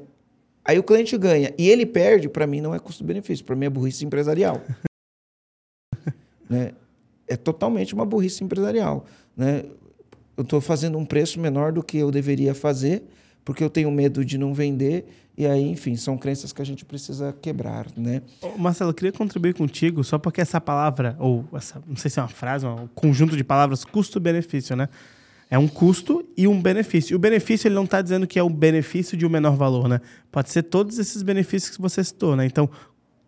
[0.65, 3.69] Aí o cliente ganha e ele perde, para mim não é custo-benefício, para mim é
[3.69, 4.61] burrice empresarial.
[6.49, 6.71] né?
[7.27, 9.05] É totalmente uma burrice empresarial.
[9.35, 9.63] Né?
[10.35, 13.03] Eu estou fazendo um preço menor do que eu deveria fazer,
[13.45, 15.05] porque eu tenho medo de não vender
[15.35, 18.21] e aí, enfim, são crenças que a gente precisa quebrar, né?
[18.57, 22.21] Marcelo, eu queria contribuir contigo, só porque essa palavra, ou essa, não sei se é
[22.21, 24.87] uma frase, um conjunto de palavras, custo-benefício, né?
[25.49, 27.13] É um custo e um benefício.
[27.13, 29.87] E o benefício, ele não está dizendo que é o benefício de um menor valor,
[29.87, 30.01] né?
[30.31, 32.45] Pode ser todos esses benefícios que você citou, né?
[32.45, 32.69] Então,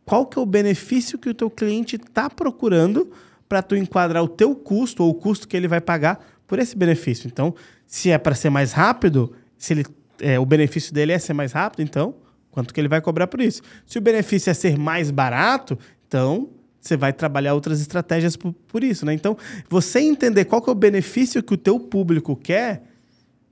[0.05, 3.09] qual que é o benefício que o teu cliente está procurando
[3.49, 6.75] para tu enquadrar o teu custo ou o custo que ele vai pagar por esse
[6.75, 7.27] benefício?
[7.27, 7.53] Então,
[7.85, 9.85] se é para ser mais rápido, se ele
[10.19, 12.15] é, o benefício dele é ser mais rápido, então
[12.51, 13.61] quanto que ele vai cobrar por isso?
[13.85, 15.77] Se o benefício é ser mais barato,
[16.07, 19.13] então você vai trabalhar outras estratégias por, por isso, né?
[19.13, 19.35] Então,
[19.67, 22.83] você entender qual que é o benefício que o teu público quer,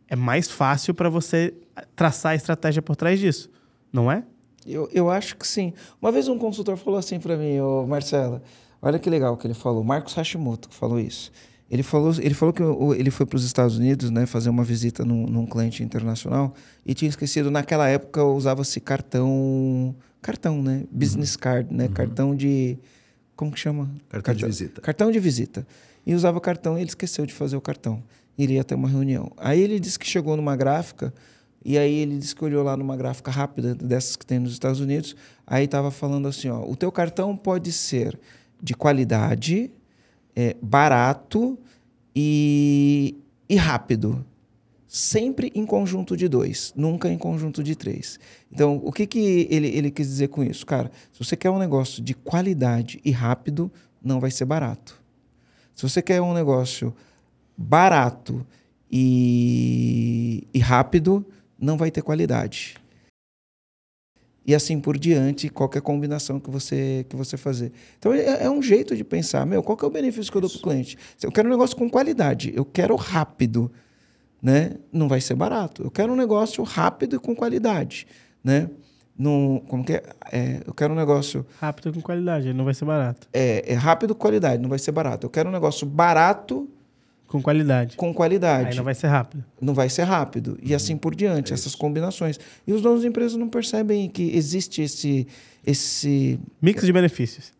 [0.07, 1.53] é mais fácil para você
[1.95, 3.49] traçar a estratégia por trás disso,
[3.91, 4.23] não é?
[4.65, 5.73] Eu, eu acho que sim.
[6.01, 8.41] Uma vez um consultor falou assim para mim, ô Marcela,
[8.81, 11.31] olha que legal que ele falou, Marcos Hashimoto falou isso.
[11.69, 12.61] Ele falou, ele falou que
[12.99, 16.53] ele foi para os Estados Unidos né, fazer uma visita num, num, cliente internacional
[16.85, 20.83] e tinha esquecido, naquela época usava-se cartão, cartão, né?
[20.91, 21.39] Business uhum.
[21.39, 21.85] card, né?
[21.85, 21.91] Uhum.
[21.91, 22.77] Cartão de...
[23.35, 23.85] Como que chama?
[24.09, 24.81] Cartão, cartão, de visita.
[24.81, 25.67] Cartão de visita.
[26.05, 28.03] E usava cartão e ele esqueceu de fazer o cartão.
[28.37, 29.31] Iria ter uma reunião.
[29.37, 31.13] Aí ele disse que chegou numa gráfica
[31.65, 34.79] e aí ele disse que olhou lá numa gráfica rápida dessas que tem nos Estados
[34.79, 35.15] Unidos.
[35.47, 38.19] Aí estava falando assim, ó, o teu cartão pode ser
[38.61, 39.71] de qualidade,
[40.35, 41.57] é, barato
[42.15, 43.17] e,
[43.47, 44.25] e rápido.
[44.87, 48.19] Sempre em conjunto de dois, nunca em conjunto de três.
[48.51, 50.65] Então, o que, que ele, ele quis dizer com isso?
[50.65, 53.71] Cara, se você quer um negócio de qualidade e rápido,
[54.03, 55.01] não vai ser barato.
[55.73, 56.93] Se você quer um negócio
[57.57, 58.45] barato
[58.91, 61.25] e, e rápido,
[61.57, 62.75] não vai ter qualidade
[64.45, 67.71] e assim por diante, qualquer combinação que você, que você fazer.
[67.97, 70.41] Então, é, é um jeito de pensar, meu, qual que é o benefício que eu
[70.41, 70.97] dou para o cliente?
[71.21, 73.71] Eu quero um negócio com qualidade, eu quero rápido,
[74.41, 74.71] né?
[74.91, 75.83] Não vai ser barato.
[75.83, 78.05] Eu quero um negócio rápido e com qualidade,
[78.43, 78.69] né?
[79.17, 80.03] Num, como que é?
[80.31, 80.61] é?
[80.65, 81.45] Eu quero um negócio...
[81.61, 83.27] Rápido com qualidade, não vai ser barato.
[83.31, 85.27] É, é rápido com qualidade, não vai ser barato.
[85.27, 86.67] Eu quero um negócio barato
[87.33, 87.97] com qualidade.
[87.97, 88.69] Com qualidade.
[88.69, 89.43] Aí não vai ser rápido.
[89.59, 90.55] Não vai ser rápido.
[90.61, 90.75] E uhum.
[90.75, 92.39] assim por diante, é essas combinações.
[92.67, 95.25] E os donos de empresas não percebem que existe esse.
[95.65, 97.51] esse Mix de benefícios.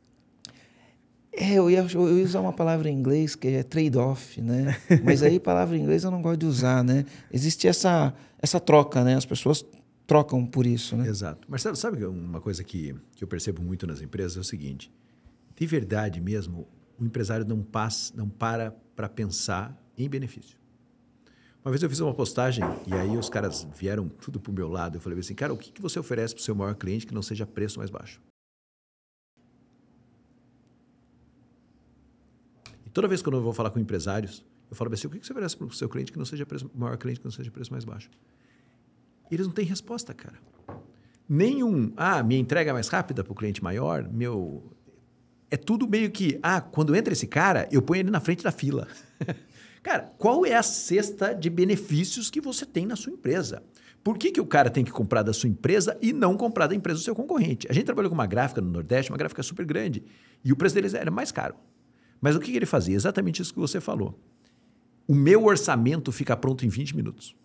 [1.32, 4.78] É, eu ia, eu ia usar uma palavra em inglês que é trade-off, né?
[5.04, 7.04] Mas aí, palavra em inglês eu não gosto de usar, né?
[7.32, 9.16] Existe essa, essa troca, né?
[9.16, 9.66] As pessoas
[10.06, 11.10] trocam por isso, né?
[11.10, 11.48] Exato.
[11.50, 14.91] Marcelo, sabe uma coisa que, que eu percebo muito nas empresas é o seguinte:
[15.56, 16.68] de verdade mesmo,
[16.99, 20.57] o empresário não, passa, não para para pensar em benefício.
[21.64, 24.68] Uma vez eu fiz uma postagem e aí os caras vieram tudo para o meu
[24.68, 24.98] lado.
[24.98, 27.14] Eu falei assim, cara, o que, que você oferece para o seu maior cliente que
[27.14, 28.22] não seja preço mais baixo?
[32.86, 35.32] E toda vez que eu vou falar com empresários, Eu falo assim, o que você
[35.32, 37.72] oferece para o seu cliente que não seja preço, maior cliente que não seja preço
[37.72, 38.10] mais baixo?
[39.30, 40.38] E eles não têm resposta, cara.
[41.30, 44.64] Nenhum, ah, minha entrega é mais rápida para o cliente maior, meu...
[45.54, 48.52] É tudo meio que, ah, quando entra esse cara, eu ponho ele na frente da
[48.52, 48.88] fila.
[49.84, 53.62] cara, qual é a cesta de benefícios que você tem na sua empresa?
[54.04, 56.74] Por que, que o cara tem que comprar da sua empresa e não comprar da
[56.74, 57.68] empresa do seu concorrente?
[57.70, 60.04] A gente trabalhou com uma gráfica no Nordeste, uma gráfica super grande,
[60.44, 61.54] e o preço deles era mais caro.
[62.20, 62.96] Mas o que, que ele fazia?
[62.96, 64.20] Exatamente isso que você falou.
[65.08, 67.36] O meu orçamento fica pronto em 20 minutos.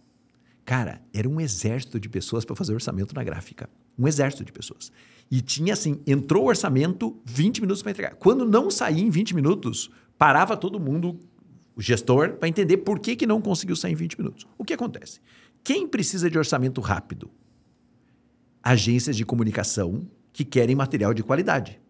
[0.65, 3.69] Cara, era um exército de pessoas para fazer orçamento na gráfica.
[3.99, 4.91] Um exército de pessoas.
[5.31, 8.15] E tinha assim, entrou o orçamento, 20 minutos para entregar.
[8.15, 11.19] Quando não saía em 20 minutos, parava todo mundo,
[11.77, 14.47] o gestor, para entender por que, que não conseguiu sair em 20 minutos.
[14.57, 15.21] O que acontece?
[15.63, 17.31] Quem precisa de orçamento rápido?
[18.63, 21.81] Agências de comunicação que querem material de qualidade.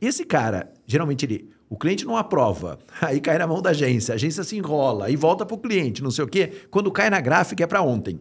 [0.00, 4.16] Esse cara, geralmente ele o cliente não aprova, aí cai na mão da agência, a
[4.16, 6.66] agência se enrola, aí volta para o cliente, não sei o quê.
[6.68, 8.20] Quando cai na gráfica é para ontem.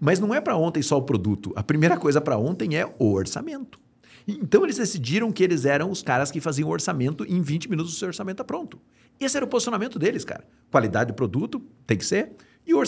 [0.00, 1.52] Mas não é para ontem só o produto.
[1.56, 3.78] A primeira coisa para ontem é o orçamento.
[4.26, 7.70] Então eles decidiram que eles eram os caras que faziam o orçamento e em 20
[7.70, 8.80] minutos o seu orçamento está pronto.
[9.20, 10.44] Esse era o posicionamento deles, cara.
[10.70, 12.32] Qualidade do produto tem que ser.
[12.66, 12.82] E o,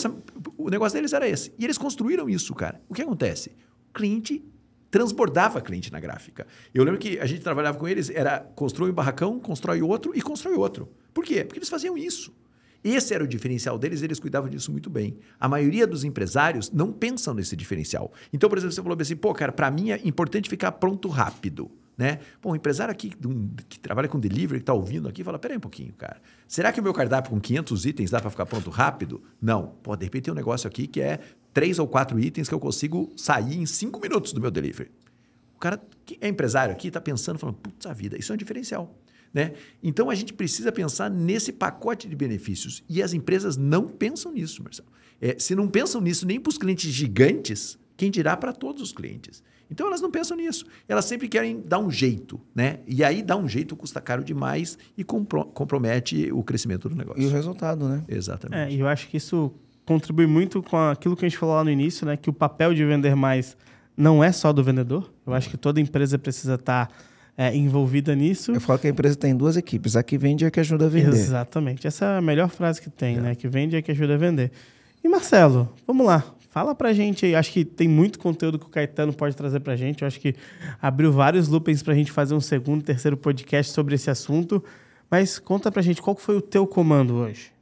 [0.57, 1.53] o negócio deles era esse.
[1.57, 2.81] E eles construíram isso, cara.
[2.89, 3.51] O que acontece?
[3.89, 4.43] O cliente
[4.91, 6.45] transbordava cliente na gráfica.
[6.73, 10.21] Eu lembro que a gente trabalhava com eles, era constrói um barracão, constrói outro e
[10.21, 10.89] constrói outro.
[11.13, 11.43] Por quê?
[11.43, 12.33] Porque eles faziam isso.
[12.83, 15.17] Esse era o diferencial deles, eles cuidavam disso muito bem.
[15.39, 18.11] A maioria dos empresários não pensam nesse diferencial.
[18.31, 21.69] Então, por exemplo, você falou assim, pô, cara, para mim é importante ficar pronto rápido.
[21.99, 22.19] Né?
[22.41, 23.11] Bom, um empresário aqui
[23.67, 26.21] que trabalha com delivery, que está ouvindo aqui, fala: peraí um pouquinho, cara.
[26.47, 29.21] Será que o meu cardápio com 500 itens dá para ficar pronto rápido?
[29.41, 29.75] Não.
[29.83, 31.19] Pô, de repente tem um negócio aqui que é
[31.53, 34.89] três ou quatro itens que eu consigo sair em cinco minutos do meu delivery.
[35.57, 38.37] O cara que é empresário aqui está pensando, falando: putz, a vida, isso é um
[38.37, 38.95] diferencial.
[39.33, 39.53] Né?
[39.83, 42.83] Então a gente precisa pensar nesse pacote de benefícios.
[42.89, 44.89] E as empresas não pensam nisso, Marcelo.
[45.21, 48.91] É, se não pensam nisso nem para os clientes gigantes, quem dirá para todos os
[48.91, 49.43] clientes?
[49.69, 50.65] Então elas não pensam nisso.
[50.87, 52.79] Elas sempre querem dar um jeito, né?
[52.87, 57.21] E aí dar um jeito custa caro demais e compro compromete o crescimento do negócio.
[57.21, 58.03] E o resultado, né?
[58.07, 58.73] Exatamente.
[58.73, 59.51] É, e eu acho que isso
[59.85, 62.17] contribui muito com aquilo que a gente falou lá no início, né?
[62.17, 63.55] Que o papel de vender mais
[63.95, 65.11] não é só do vendedor.
[65.25, 66.93] Eu acho que toda empresa precisa estar tá,
[67.39, 68.51] é, envolvida nisso.
[68.51, 69.95] Eu falo que a empresa tem duas equipes.
[69.95, 71.15] A que vende e a que ajuda a vender.
[71.15, 71.87] Exatamente.
[71.87, 73.21] Essa é a melhor frase que tem, é.
[73.21, 73.33] né?
[73.33, 74.51] Que vende e a que ajuda a vender.
[75.01, 76.21] E Marcelo, vamos lá.
[76.49, 77.35] Fala pra gente aí.
[77.35, 80.01] Acho que tem muito conteúdo que o Caetano pode trazer pra gente.
[80.01, 80.35] Eu acho que
[80.81, 84.61] abriu vários loopings pra gente fazer um segundo, terceiro podcast sobre esse assunto.
[85.09, 87.53] Mas conta pra gente, qual foi o teu comando hoje?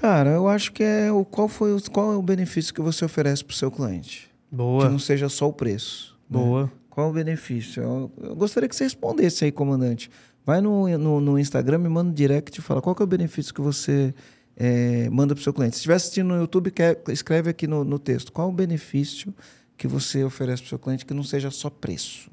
[0.00, 3.04] Cara, eu acho que é o qual foi o, qual é o benefício que você
[3.04, 4.28] oferece pro seu cliente.
[4.50, 4.86] Boa.
[4.86, 6.18] Que não seja só o preço.
[6.28, 6.40] Né?
[6.40, 6.64] Boa.
[6.64, 6.70] Né?
[6.98, 7.80] Qual o benefício?
[7.80, 10.10] Eu, eu, gostaria que você respondesse aí, comandante.
[10.44, 13.54] Vai no, no, no Instagram, me manda um direct e fala qual é o benefício
[13.54, 14.12] que você
[14.56, 15.76] é, manda para o seu cliente.
[15.76, 19.32] Se estiver assistindo no YouTube, quer, escreve aqui no, no texto qual o benefício
[19.76, 22.32] que você oferece para o seu cliente que não seja só preço.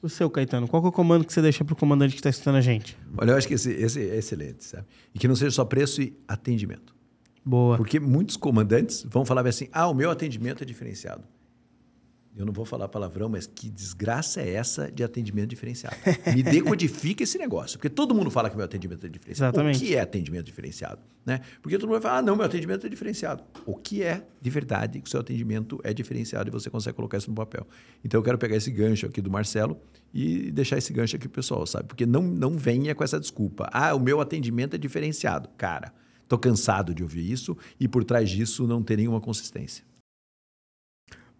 [0.00, 2.30] O seu, Caetano, qual é o comando que você deixa para o comandante que está
[2.30, 2.96] escutando a gente?
[3.18, 4.86] Olha, eu acho que esse, esse é excelente, sabe?
[5.14, 6.96] E que não seja só preço e atendimento.
[7.44, 7.76] Boa.
[7.76, 11.22] Porque muitos comandantes vão falar assim: ah, o meu atendimento é diferenciado
[12.36, 15.96] eu não vou falar palavrão, mas que desgraça é essa de atendimento diferenciado?
[16.32, 19.56] Me decodifica esse negócio, porque todo mundo fala que meu atendimento é diferenciado.
[19.56, 19.76] Exatamente.
[19.76, 21.02] O que é atendimento diferenciado?
[21.26, 21.40] Né?
[21.60, 23.42] Porque todo mundo vai falar, ah, não, meu atendimento é diferenciado.
[23.66, 27.18] O que é de verdade que o seu atendimento é diferenciado e você consegue colocar
[27.18, 27.66] isso no papel?
[28.04, 29.76] Então eu quero pegar esse gancho aqui do Marcelo
[30.14, 31.88] e deixar esse gancho aqui pro pessoal, sabe?
[31.88, 33.68] Porque não, não venha com essa desculpa.
[33.72, 35.48] Ah, o meu atendimento é diferenciado.
[35.58, 35.92] Cara,
[36.28, 39.89] tô cansado de ouvir isso e por trás disso não ter nenhuma consistência.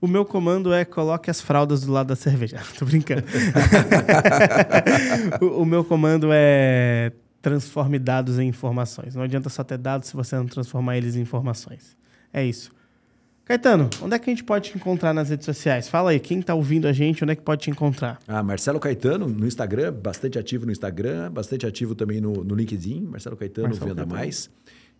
[0.00, 2.58] O meu comando é coloque as fraldas do lado da cerveja.
[2.78, 3.24] Tô brincando.
[5.42, 7.12] o, o, meu comando é
[7.42, 9.14] transforme dados em informações.
[9.14, 11.96] Não adianta só ter dados se você não transformar eles em informações.
[12.32, 12.72] É isso.
[13.44, 15.88] Caetano, onde é que a gente pode te encontrar nas redes sociais?
[15.88, 18.20] Fala aí, quem está ouvindo a gente, onde é que pode te encontrar?
[18.28, 23.02] Ah, Marcelo Caetano no Instagram, bastante ativo no Instagram, bastante ativo também no, no LinkedIn,
[23.02, 24.20] Marcelo Caetano, Marcelo Venda Caetano.
[24.20, 24.48] Mais.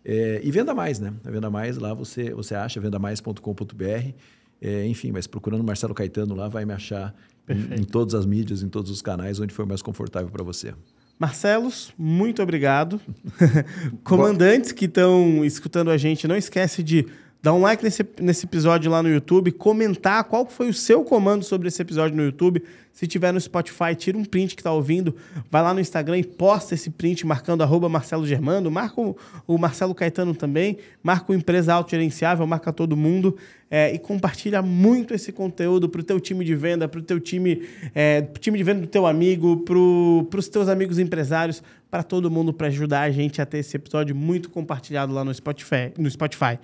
[0.03, 1.13] É, e Venda Mais, né?
[1.23, 4.13] A Venda Mais, lá você, você acha vendamais.com.br.
[4.61, 7.15] É, enfim, mas procurando Marcelo Caetano lá, vai me achar
[7.49, 10.73] em, em, todas as mídias, em todos os canais, onde for mais confortável para você.
[11.17, 13.01] Marcelos, muito obrigado.
[14.03, 17.07] Comandantes que estão escutando a gente, não esquece de
[17.41, 21.43] dar um like nesse, nesse episódio lá no YouTube, comentar qual foi o seu comando
[21.43, 22.63] sobre esse episódio no YouTube.
[22.93, 25.15] Se tiver no Spotify, tira um print que tá ouvindo,
[25.49, 29.01] vai lá no Instagram e posta esse print marcando arroba Marcelo Germando, marca
[29.47, 33.37] o, Marcelo Caetano também, marca o Empresa Autogerenciável, marca todo mundo
[33.71, 37.65] é, e compartilha muito esse conteúdo pro teu time de venda, pro teu time,
[37.95, 42.53] é, time de venda do teu amigo, pro, pros teus amigos empresários, para todo mundo,
[42.53, 45.91] para ajudar a gente a ter esse episódio muito compartilhado lá no Spotify.
[45.97, 46.59] No Spotify.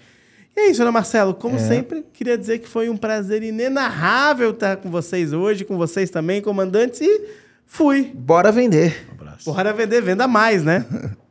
[0.58, 1.36] E é isso, né, Marcelo?
[1.36, 1.60] Como é.
[1.60, 6.42] sempre, queria dizer que foi um prazer inenarrável estar com vocês hoje, com vocês também,
[6.42, 7.26] comandantes, e
[7.68, 8.12] fui.
[8.12, 9.06] Bora vender.
[9.12, 9.54] Um abraço.
[9.54, 10.84] Bora vender, venda mais, né?